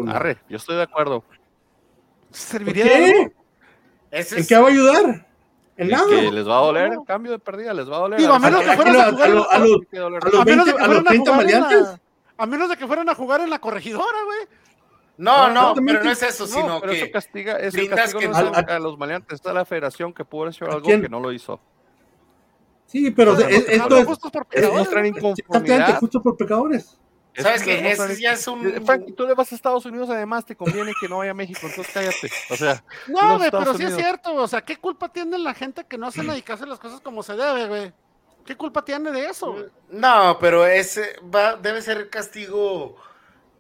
[0.09, 1.21] Arre, yo estoy de acuerdo.
[1.21, 1.37] ¿Por
[2.33, 3.21] ¿serviría de qué?
[3.23, 3.33] algo?
[4.11, 5.27] Ese ¿En es- qué va a ayudar?
[5.77, 6.09] En nada.
[6.09, 7.01] que les va a doler No.
[7.03, 8.19] el cambio de pérdida, les va a doler.
[8.19, 9.87] Digo, a menos A- que aquí fueras lo- a a jugar lo- a lo- Sí
[9.93, 10.23] que doler.
[10.25, 11.89] a los A menos de 20 que a los fueran a 30 jugar en maleantes.
[11.93, 12.01] la-
[12.43, 14.39] A menos de que fueran a jugar en la corregidora, güey.
[15.19, 17.99] No, No, pero no es eso, No, sino pero eso que castiga, es el brindas
[18.01, 20.55] castigo que- no es Al- a, a los maleantes, está la federación que pudo haber
[20.55, 21.61] hecho ¿A algo que no lo hizo.
[22.89, 26.99] Sí, pero es- no, esto no, es, justos por Es pecadores, exactamente justo por pecadores.
[27.35, 27.91] Es ¿Sabes que qué?
[27.93, 31.09] es ya es un- Frank, tú le vas a Estados Unidos, además te conviene que
[31.09, 32.29] no vaya a México, entonces cállate.
[32.51, 34.35] O sea, No, güey, pero sí es cierto.
[34.35, 37.37] O sea, ¿qué culpa tiene la gente que no hacen dedicarse las cosas como se
[37.37, 37.93] debe, güey?
[38.45, 39.53] ¿Qué culpa tiene de eso?
[39.53, 39.67] güey?
[39.91, 42.97] No, pero ese va, debe ser castigo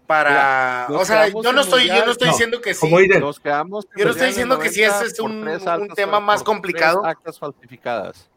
[0.06, 0.86] para.
[0.88, 2.90] Mira, o sea, yo no estoy, yo no estoy No, diciendo que sí.
[3.20, 3.86] Nos quedamos.
[3.94, 7.04] Yo no estoy diciendo que sí, ese 90 es un- un tema más complicado.
[7.04, 8.28] actas falsificadas.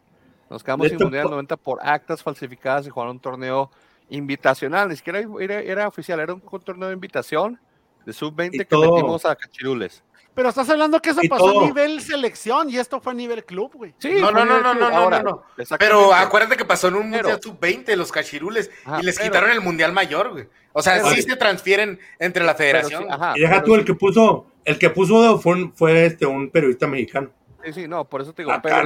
[0.51, 3.71] Nos quedamos sin mundial po- del 90 por actas falsificadas y jugaron un torneo
[4.09, 7.59] invitacional, ni siquiera era, era oficial, era un torneo de invitación
[8.05, 8.95] de sub-20 Y que todo.
[8.95, 10.03] metimos a Cachirules.
[10.33, 13.43] Pero estás hablando que eso Y pasó a nivel selección y esto fue a nivel
[13.43, 13.93] club, güey.
[13.97, 15.43] Sí, No, no, no, no, no, no, Ahora, no, no.
[15.57, 15.77] exactamente.
[15.99, 19.51] Pero acuérdate que pasó en un Mundial Sub-20 los cachirules Ajá, y les pero- quitaron
[19.51, 20.47] el Mundial Mayor, güey.
[20.73, 23.11] O sea, Pero- sí se transfieren entre la sí, federación.
[23.11, 27.29] ajá, y deja tú el que puso, el que puso fue, este un periodista mexicano.
[27.65, 28.77] Sí, sí, no, por eso te digo, A pero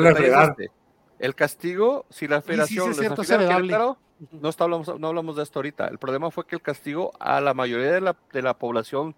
[1.20, 3.68] el castigo, si la sí, federación sí, es cierto, desafía al es heredable.
[3.68, 3.98] Querétaro,
[4.42, 5.88] no, está, hablamos, no hablamos de esto ahorita.
[5.88, 9.16] El problema fue que el castigo a la mayoría de la, de la población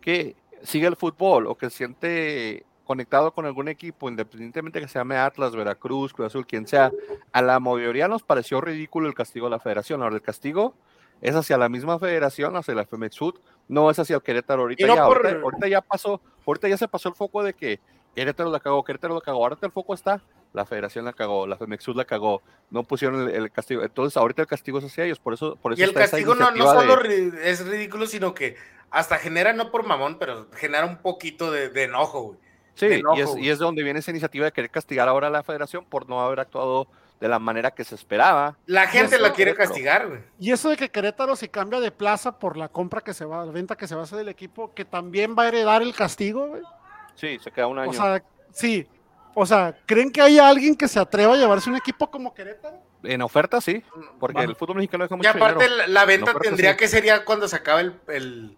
[0.00, 4.98] que sigue el fútbol o que se siente conectado con algún equipo, independientemente que se
[4.98, 6.90] llame Atlas, Veracruz, Cruz Azul, quien sea,
[7.32, 10.02] a la mayoría nos pareció ridículo el castigo de la federación.
[10.02, 10.74] Ahora, el castigo
[11.20, 13.38] es hacia la misma federación, hacia la FMXUT,
[13.68, 16.76] no es hacia el Querétaro ahorita, no ya, por- ahorita, ahorita ya pasó, ahorita ya
[16.76, 17.78] se pasó el foco de que
[18.16, 20.20] Querétaro la cagó, Querétaro la cagó, ahorita el foco está,
[20.52, 24.42] la federación la cagó, la FMXUT la cagó, no pusieron el, el castigo, entonces ahorita
[24.42, 26.96] el castigo es hacia ellos, por eso, por eso Y el castigo no, no solo
[26.96, 28.56] de- es ridículo, sino que
[28.90, 32.38] hasta genera, no por mamón, pero genera un poquito de, de enojo, güey.
[32.74, 33.44] Sí, de y, es, güey.
[33.44, 36.08] y es de donde viene esa iniciativa de querer castigar ahora a la federación por
[36.08, 36.88] no haber actuado
[37.20, 38.56] de la manera que se esperaba.
[38.66, 39.68] La gente eso, la quiere Querétaro.
[39.68, 40.20] castigar, güey.
[40.38, 43.44] Y eso de que Querétaro se cambia de plaza por la compra que se va,
[43.44, 45.94] la venta que se va a hacer del equipo, que también va a heredar el
[45.94, 46.62] castigo, güey.
[47.14, 47.90] Sí, se queda un año.
[47.90, 48.22] O sea,
[48.52, 48.88] sí.
[49.34, 52.78] O sea, ¿creen que haya alguien que se atreva a llevarse un equipo como Querétaro?
[53.02, 53.82] en oferta sí,
[54.18, 55.76] porque el fútbol mexicano deja Y mucho aparte dinero.
[55.78, 56.76] la, la venta tendría sí.
[56.76, 57.94] que ser ya cuando se acabe el...
[58.08, 58.56] el,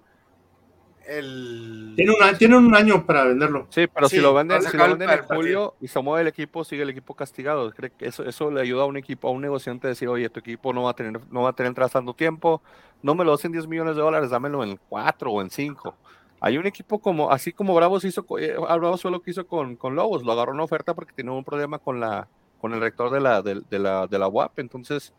[1.07, 3.67] el- Tiene un, año- tiene un año para venderlo.
[3.71, 6.29] Sí, pero Sí, si lo venden, si lo venden en julio y se mueve el
[6.29, 7.71] equipo, sigue el equipo castigado.
[7.73, 10.29] Cree que eso, eso le ayuda a un equipo, a un negociante a decir, oye,
[10.31, 12.63] tu equipo no va a tener, no va a tener tanto tiempo,
[13.03, 15.97] no me lo hacen 10 millones de dólares, dámelo en 4 o en 5.
[16.45, 19.77] Hay un equipo como, así como Bravos hizo, eh, Bravos fue lo que hizo con,
[19.77, 22.27] con Lobos, lo agarró una oferta porque tenía un problema con la,
[22.61, 25.13] con el rector de la, de, de la, de la UAP, entonces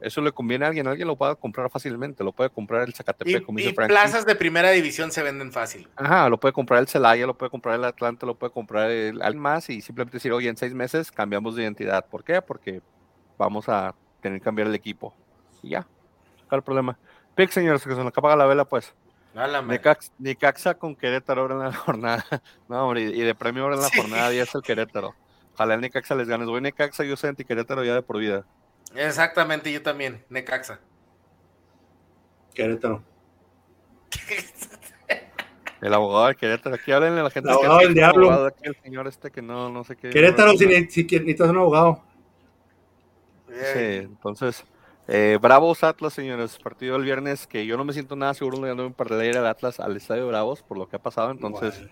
[0.00, 3.44] eso le conviene a alguien, alguien lo puede comprar fácilmente, lo puede comprar el Zacatepec,
[3.44, 5.86] como y, dice y plazas de primera división se venden fácil.
[5.96, 9.36] Ajá, lo puede comprar el Celaya, lo puede comprar el Atlanta, lo puede comprar el
[9.36, 12.06] más y simplemente decir, oye, en seis meses cambiamos de identidad.
[12.06, 12.40] ¿Por qué?
[12.40, 12.80] Porque
[13.36, 15.14] vamos a tener que cambiar el equipo.
[15.62, 15.86] Y ya,
[16.48, 16.98] ¿cuál el problema?
[17.34, 18.94] Pick, señores, que se nos apaga la vela, pues.
[19.34, 22.24] Necax- Necaxa con Querétaro ahora en la jornada.
[22.68, 24.00] No, hombre, y de premio ahora en la Sí.
[24.00, 25.14] jornada 10 el Querétaro.
[25.54, 26.44] Ojalá el Necaxa les gane.
[26.46, 28.44] Voy Necaxa, yo soy anti Querétaro ya de por vida.
[28.94, 30.80] Exactamente, yo también, Necaxa.
[32.54, 33.02] Querétaro.
[35.80, 37.48] El abogado de Querétaro, aquí háblenle a la gente.
[37.48, 38.26] El abogado sí del es diablo.
[38.26, 40.10] abogado aquí, el señor este que no, no sé qué.
[40.10, 42.02] Querétaro, no- si, si necesitas un abogado.
[43.48, 44.62] Sí, Eh, entonces,
[45.12, 48.76] eh, Bravos Atlas, señores, partido el viernes que yo no me siento nada seguro de
[48.76, 51.82] no para ir al Atlas al estadio Bravos por lo que ha pasado, entonces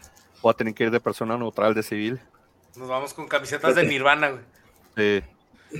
[0.41, 2.21] voy a tener que ir de persona neutral de civil.
[2.77, 4.43] Nos vamos con camisetas de Nirvana, güey.
[4.97, 5.25] Sí,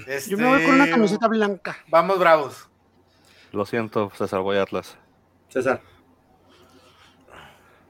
[0.09, 1.79] Este, Yo me voy con una camiseta blanca.
[1.87, 2.69] Vamos, bravos.
[3.53, 4.99] lo siento, César, voy a Atlas.
[5.49, 5.81] César.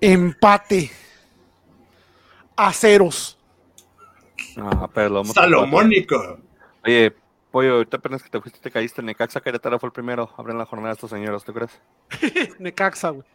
[0.00, 0.90] Empate.
[2.54, 3.38] A ceros.
[4.56, 6.38] Ah, pero Salomónico.
[6.84, 7.14] Oye,
[7.58, 10.64] Pollo, ahorita apenas que te fuiste te caíste, Necaxa Querétaro fue el primero, abren la
[10.64, 11.76] jornada estos señores, ¿tú crees?
[12.60, 13.26] Necaxa, güey.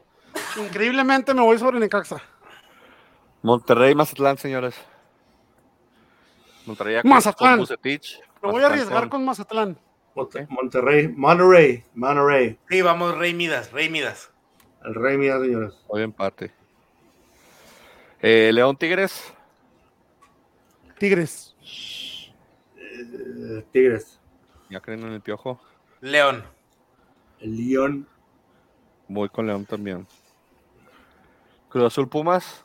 [0.56, 2.22] Increíblemente me voy sobre Necaxa.
[3.42, 4.76] Monterrey, Mazatlán, señores.
[6.66, 7.52] Monterrey con- Mazatlán.
[7.52, 9.78] con Vucetich, Me voy a arriesgar con Mazatlán.
[10.16, 11.10] Monte- Monterrey.
[11.10, 11.84] Monterrey.
[11.94, 12.58] Monterrey.
[12.70, 14.32] Sí, vamos, Rey Midas, Rey Midas.
[14.86, 15.74] El rey mía, señores.
[15.88, 16.54] Hoy empate.
[18.22, 19.34] Eh, León Tigres.
[20.98, 21.50] Tigres.
[23.12, 24.20] Eh, Tigres.
[24.70, 25.60] Ya creen en el piojo.
[26.02, 26.44] León.
[27.40, 28.08] León.
[29.08, 30.08] Voy con León también.
[31.70, 32.64] Cruz Azul Pumas.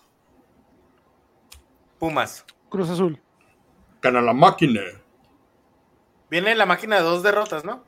[1.98, 2.44] Pumas.
[2.68, 3.20] Cruz Azul.
[4.00, 4.80] Gana la máquina.
[6.30, 7.82] Viene la máquina de dos derrotas, ¿no?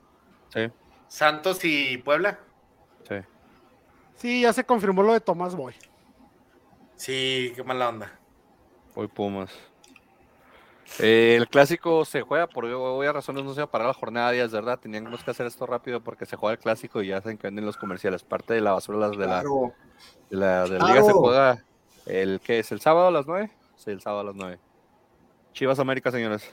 [0.52, 0.68] Sí,
[1.08, 2.40] Santos y Puebla.
[3.08, 3.16] sí.
[4.16, 5.74] Sí, ya se confirmó lo de Tomás Boy.
[6.96, 8.18] Sí, qué mala onda.
[8.94, 9.50] Voy Pumas.
[10.98, 14.32] Eh, el clásico se juega por obvias razones, no se va a parar la jornada
[14.32, 14.78] 10, ¿verdad?
[14.78, 17.64] Teníamos que hacer esto rápido porque se juega el clásico y ya saben que venden
[17.64, 18.22] los comerciales.
[18.24, 19.72] Parte de la basura las de la, Claro.
[20.30, 20.92] de la, de la Claro.
[20.94, 21.64] liga se juega
[22.06, 23.50] el que es el sábado a las 9.
[23.76, 24.58] Sí, el sábado a las 9.
[25.52, 26.52] Chivas América, señores.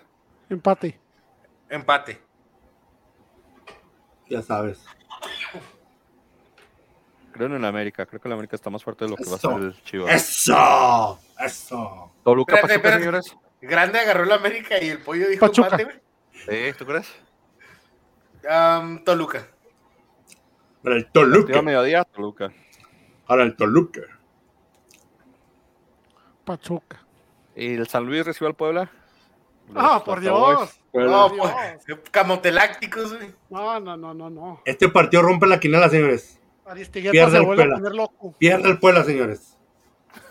[0.49, 0.99] Empate.
[1.69, 2.21] Empate.
[4.29, 4.79] Ya sabes.
[7.31, 8.05] Creo en el América.
[8.05, 10.13] Creo que el América está más fuerte de lo que va a ser el Chivas.
[10.13, 11.19] Eso.
[11.39, 12.11] Eso.
[12.23, 13.35] Toluca Pachuca, señores.
[13.61, 15.77] Grande agarró la América y el pollo dijo Pachuca.
[15.77, 15.99] güey.
[16.31, 17.13] Sí, ¿tú crees?
[19.03, 19.47] Toluca.
[20.83, 21.61] Para el Toluca.
[21.61, 22.53] mediodía, Toluca.
[23.25, 24.01] Para el Toluca.
[26.45, 27.03] Pachuca.
[27.55, 28.89] ¿Y el San Luis recibe al Puebla?
[29.75, 30.21] Ah, por.
[30.21, 30.79] Dios.
[30.91, 31.11] Puebla.
[31.11, 31.51] No, Dios.
[31.85, 33.33] pues, camotelácticos, güey.
[33.49, 34.61] No, no, no, no, no.
[34.63, 36.39] Este partido rompe la quinela, señores.
[36.91, 37.81] Pierde se el Puebla.
[38.37, 39.57] Pierde el Puebla, señores.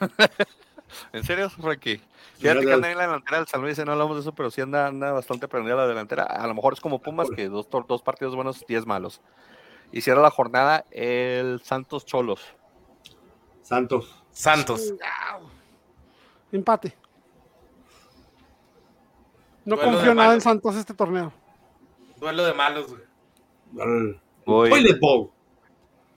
[1.12, 2.00] ¿En serio, Frankie?
[2.38, 4.60] Fíjate que anda en la delantera del San Luis, no hablamos de eso, pero sí
[4.60, 6.24] anda, anda bastante prendida la delantera.
[6.24, 9.20] A lo mejor es como Pumas, que dos, dos partidos buenos, diez malos.
[9.92, 12.42] Y cierra la jornada el Santos Cholos.
[13.62, 14.22] Santos.
[14.30, 14.94] Santos.
[16.52, 16.96] Empate.
[19.64, 20.42] No Duelo confío nada en malos.
[20.42, 21.32] Santos este torneo.
[22.16, 24.20] Duelo de malos, güey.
[24.44, 24.70] Voy,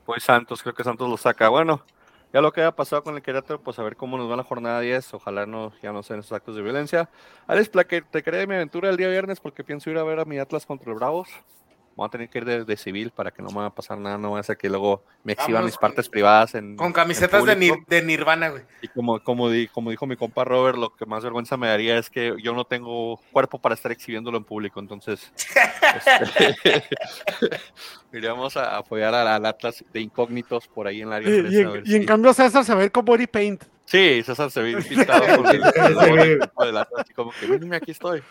[0.05, 1.49] voy Santos, creo que Santos lo saca.
[1.49, 1.83] Bueno,
[2.33, 4.43] ya lo que haya pasado con el Querétaro, pues a ver cómo nos va la
[4.43, 5.13] jornada 10.
[5.15, 7.09] Ojalá no, ya no sean esos actos de violencia.
[7.47, 7.71] Alex,
[8.11, 10.65] te creé mi aventura el día viernes porque pienso ir a ver a mi Atlas
[10.65, 11.29] contra los Bravos.
[11.99, 13.97] Voy a tener que ir de, de civil para que no me va a pasar
[13.97, 16.87] nada, no va a ser que luego me exhiban Vámonos mis partes privadas en Con
[16.87, 17.75] en camisetas de, público.
[17.75, 18.63] Nir- de Nirvana, güey.
[18.81, 21.97] Y como, como, di- como dijo mi compa Robert, lo que más vergüenza me daría
[21.97, 24.79] es que yo no tengo cuerpo para estar exhibiéndolo en público.
[24.79, 25.31] Entonces,
[25.95, 26.83] este,
[28.13, 31.29] iríamos a apoyar al, al Atlas de incógnitos por ahí en la área.
[31.29, 33.63] Y, fresa, y en, y en cambio César se va a ir con body paint.
[33.85, 38.21] Sí, César se ve pintado con el, el Atlas, así como que, mírenme, aquí estoy.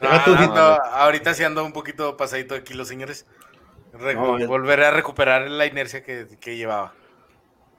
[0.00, 3.26] Ah, tu- ahorita, ahorita sí ando un poquito pasadito de kilos, señores.
[3.92, 6.92] Re- No, es- volveré a recuperar la inercia que, que llevaba.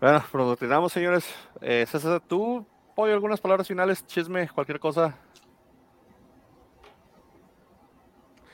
[0.02, 1.26] Bueno, pues nos retiramos, señores.
[1.62, 2.66] Eh, César, ¿tú,
[2.96, 4.06] Pollo, algunas palabras finales?
[4.08, 5.16] Chisme, cualquier cosa.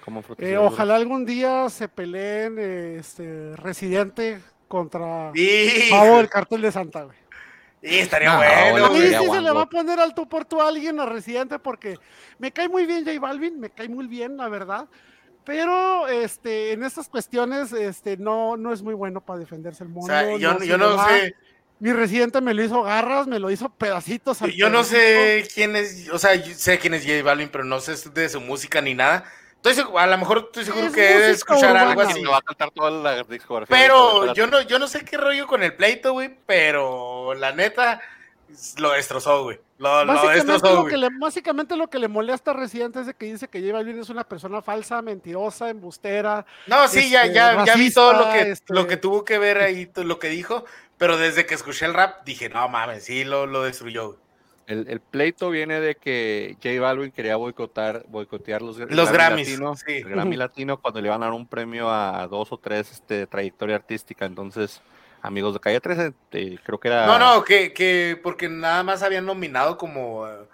[0.03, 5.31] Como Eh, ojalá algún día se peleen eh, este, Residente contra
[5.90, 7.18] Pavo del Cartel de Santa, güey.
[7.84, 9.01] Y estaría No, bueno, bueno, A mí güey.
[9.01, 11.60] sería sí se le va a poner al tú por tú a alguien a Residente
[11.60, 11.99] porque
[12.39, 14.89] me cae muy bien J Balvin, me cae muy bien, la verdad.
[15.43, 19.93] Pero este, en estas cuestiones este, no, no es muy bueno para defenderse el O
[19.93, 20.07] mundo.
[20.07, 21.35] sea, yo, se yo no sé,
[21.80, 24.41] Mi Residente me lo hizo garras, me lo hizo pedacitos.
[24.41, 24.84] al yo no perrito.
[24.84, 28.30] sé quién es, o sea, yo sé quién es J Balvin, pero no sé de
[28.30, 29.26] su música ni nada.
[29.64, 32.23] Estoy a lo mejor estoy seguro Es que he de música escuchar algo así.
[32.23, 33.76] Va a cantar toda la discografía.
[33.76, 38.02] Pero yo no, yo no sé qué rollo con el pleito, güey, pero la neta
[38.77, 39.60] lo destrozó, güey.
[39.80, 40.91] Lo, lo Básicamente destrozó, lo, güey.
[40.94, 43.73] que le, básicamente lo que le molesta a Residente es de que dice que J
[43.73, 46.45] Balvin es una persona falsa, mentirosa, embustera.
[46.68, 49.38] No, sí, ya, este, ya, ya vi todo lo que, este- lo que tuvo que
[49.40, 50.65] ver ahí, todo lo que dijo,
[50.98, 54.07] pero desde que escuché el rap dije, no mames, sí lo, lo destruyó.
[54.10, 54.19] güey.
[54.65, 59.76] El, el pleito viene de que J Balvin quería boicotar, boicotear los, Grammy Grammys, Latino,
[59.76, 59.94] sí.
[59.94, 60.35] el Grammy.
[60.38, 64.26] Latino cuando le iban a dar un premio a dos o tres este, trayectoria artística.
[64.26, 64.81] Entonces,
[65.22, 67.07] amigos de Calle 13, eh, creo que era.
[67.07, 70.48] No, no, que, que porque nada más habían nominado como eh,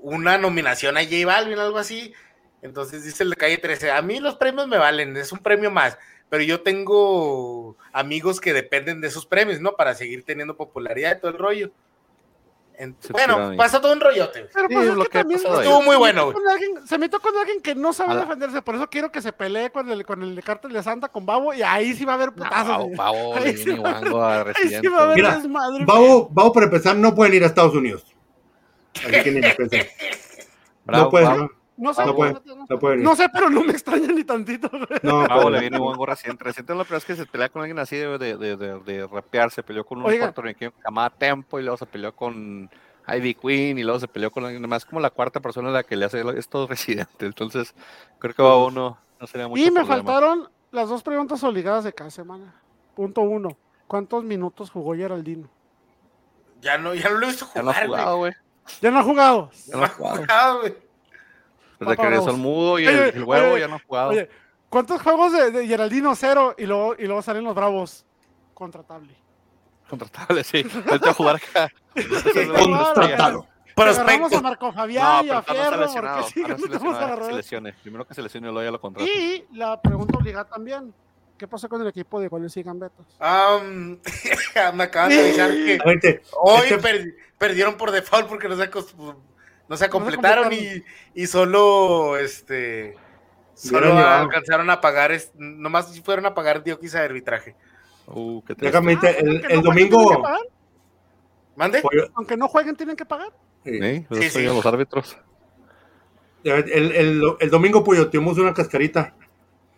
[0.00, 2.14] una nominación a J Balvin, algo así.
[2.62, 5.70] Entonces dice el de calle 13, a mí los premios me valen, es un premio
[5.70, 5.98] más,
[6.30, 9.72] pero yo tengo amigos que dependen de esos premios, ¿no?
[9.72, 11.72] Para seguir teniendo popularidad y todo el rollo.
[12.82, 13.56] En- Se bueno, ahí.
[13.56, 14.48] pasó todo un rollote.
[14.52, 15.58] Pero Sí, pues es lo que también ahí.
[15.60, 18.60] Estuvo muy se bueno, metió con alguien- se metió con alguien que no sabe defenderse,
[18.62, 21.54] por eso quiero que se pelee con el, con el cártel de Santa, con Babo,
[21.54, 22.78] y ahí sí va a haber No, putazos.
[22.84, 22.96] Güey.
[22.96, 24.80] Pavo, Ahí sí va- a Ahí Residente.
[24.80, 25.84] sí va a haber Mira, desmadre.
[25.84, 28.04] Vamos, vamos para empezar, no pueden ir a Estados Unidos.
[28.94, 29.40] Así que ni.
[30.84, 31.50] Bravo, no pueden, Pavo.
[31.82, 34.70] No, sé, no no, sé, pero no me extraña ni tantito.
[35.02, 35.52] No, Pavo pueden.
[35.52, 36.44] le viene guango Residente.
[36.44, 38.78] Residente es la primera vez que se pelea con alguien así de, de, de, de,
[38.80, 39.50] de rapear.
[39.50, 42.70] Se peleó con un puertorriqueño que se llamaba Tempo y luego se peleó con
[43.08, 45.82] Ivy Queen y luego se peleó con alguien más como la cuarta persona a la
[45.82, 47.26] que le hace esto Residente.
[47.26, 47.74] Entonces,
[48.18, 49.96] creo que va uno, no sería mucho Y me problema.
[50.12, 52.54] faltaron las dos preguntas obligadas de cada semana.
[52.94, 53.56] Punto uno.
[53.88, 55.48] ¿Cuántos minutos jugó Geraldino?
[56.60, 58.00] Ya no, ya no lo he visto Ya no ha jugar, güey.
[58.00, 58.32] jugado, güey.
[58.80, 59.50] Ya no ha jugado.
[59.66, 60.16] Ya no ha jugado.
[60.18, 60.74] jugado, güey.
[61.84, 63.76] Desde que Va para regresó el mudo y Oye, el, el huevo oye, ya no
[63.76, 64.10] ha jugado.
[64.10, 64.28] Oye,
[64.68, 68.04] ¿cuántos juegos de, de Geraldino cero y luego, y luego salen los bravos?
[68.54, 69.14] Contratable.
[69.88, 70.62] Contratable, sí.
[70.90, 71.70] Vete a jugar acá.
[71.94, 73.46] Contratado.
[73.74, 74.36] Agarramos Prospecto.
[74.36, 76.16] a Marco No, Fabián y pero a no Fierro, lesionado.
[76.20, 77.72] porque sí, no no que se lesione.
[77.82, 79.10] Primero que se lesione y luego ya lo contrata.
[79.10, 80.92] Y la pregunta obligada también.
[81.38, 83.04] ¿Qué pasó con el equipo de goles y gambetas?
[83.18, 83.98] Am,
[84.74, 85.78] me acaban de avisar que
[86.40, 88.94] hoy este- per- perdieron por default porque no se, acos-
[89.72, 90.84] no se se completaron y,
[91.14, 92.94] y solo este
[93.54, 97.56] solo alcanzaron a pagar es- nomás fueron a pagar dióquisa de arbitraje.
[98.06, 98.54] Uh, qué
[99.18, 100.22] el, Aunque el no jueguen, ¿tienen que domingo.
[100.22, 100.40] pagar?
[101.56, 101.80] ¿Mande?
[101.80, 103.32] Pollo, Aunque no jueguen, tienen que pagar.
[103.64, 103.80] sí.
[103.80, 104.48] Sí, pues Sí, soy sí.
[104.48, 105.16] a los árbitros.
[106.44, 109.14] El, el, el domingo, Pollo, tuvimos una cascarita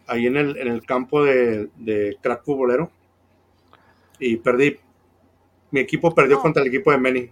[0.06, 2.90] ahí en el, en el campo de, de crack futbolero
[4.18, 4.80] y perdí.
[5.70, 6.42] Mi equipo perdió No.
[6.42, 7.30] contra el equipo de Meni.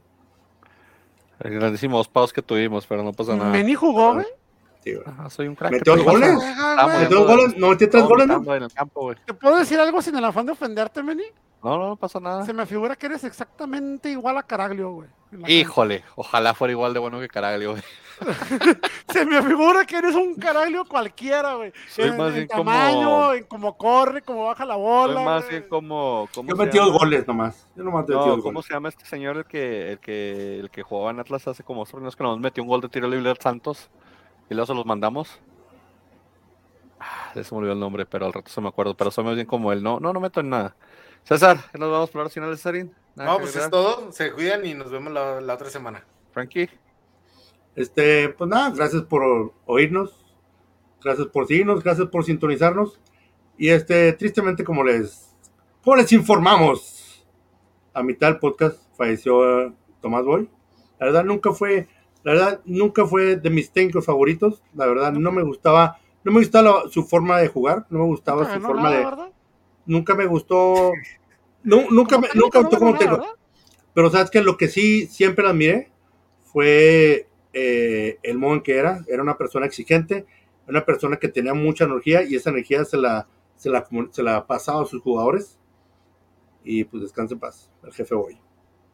[1.40, 3.50] El grandísimos paus que tuvimos, pero no pasa nada.
[3.50, 4.26] Meni jugó, güey.
[4.84, 5.04] Sí, güey.
[5.06, 5.72] Ajá, soy un crack.
[5.72, 6.32] ¿Metió ¿qué te dos goles?
[7.00, 7.56] ¿Metió dos goles?
[7.56, 8.54] ¿No metió tres goles, no?
[8.54, 9.16] en el campo, güey.
[9.24, 11.24] ¿Te puedo decir algo sin el afán de ofenderte, Meni?
[11.62, 12.44] No, no, no pasa nada.
[12.44, 15.08] Se me figura que eres exactamente igual a Caraglio, güey.
[15.46, 17.82] Híjole, ojalá fuera igual de bueno que Caraglio, güey.
[19.12, 21.72] Se me figura que eres un Caraglio cualquiera, güey.
[21.88, 25.14] Soy en, más en bien como- tamaño, en cómo corre, cómo baja la bola.
[25.14, 26.28] Soy más bien como.
[26.34, 27.66] ¿cómo Yo metí dos goles nomás.
[27.76, 28.66] Yo nomás metí No, dos ¿cómo goles.
[28.66, 31.80] se llama este señor el que, el que, el que jugaba en Atlas hace como
[31.80, 33.90] dos torneos que nos metió un gol de tiro libre al Santos
[34.50, 35.38] y luego se los mandamos?
[37.00, 38.94] Ah, se me olvidó el nombre, pero al rato se me acuerdo.
[38.96, 39.82] Pero soy más bien como él.
[39.82, 40.76] No, no, no meto en nada.
[41.24, 42.94] César, ¿qué nos vamos por las finales, Cesarín?
[43.14, 44.10] No, pues es todo.
[44.12, 46.04] Se cuidan y nos vemos la, la otra semana.
[46.32, 46.68] Frankie,
[47.74, 50.18] Este, pues nada, gracias por oírnos.
[51.02, 53.00] Gracias por seguirnos, gracias por sintonizarnos.
[53.58, 55.34] Y este, tristemente, como les,
[55.82, 57.26] como les informamos,
[57.92, 60.48] a mitad del podcast falleció eh, Tomás Boy.
[61.00, 61.88] La verdad, nunca fue,
[62.22, 64.62] la verdad, nunca fue de mis técnicos favoritos.
[64.74, 68.04] La verdad, no me gustaba, no me gustaba la- su forma de jugar, no me
[68.06, 69.32] gustaba Nunca su forma nada, de, ¿verdad?
[69.86, 70.92] nunca me gustó,
[71.64, 73.24] no, nunca, me, nunca no gustó como técnico.
[73.94, 75.90] Pero sabes que lo que sí siempre admiré
[76.44, 79.04] fue eh, el modo en que era.
[79.08, 80.26] Era una persona exigente,
[80.68, 84.46] una persona que tenía mucha energía y esa energía se la, se la, se la
[84.46, 85.58] pasaba a sus jugadores.
[86.64, 88.40] Y pues descanse en paz, el jefe hoy.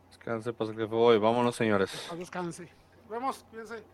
[0.09, 1.18] Descanse, pasa que fue hoy.
[1.18, 1.90] Vámonos, señores.
[2.09, 2.68] Paz descanse.
[3.02, 3.85] Nos vemos, cuídense.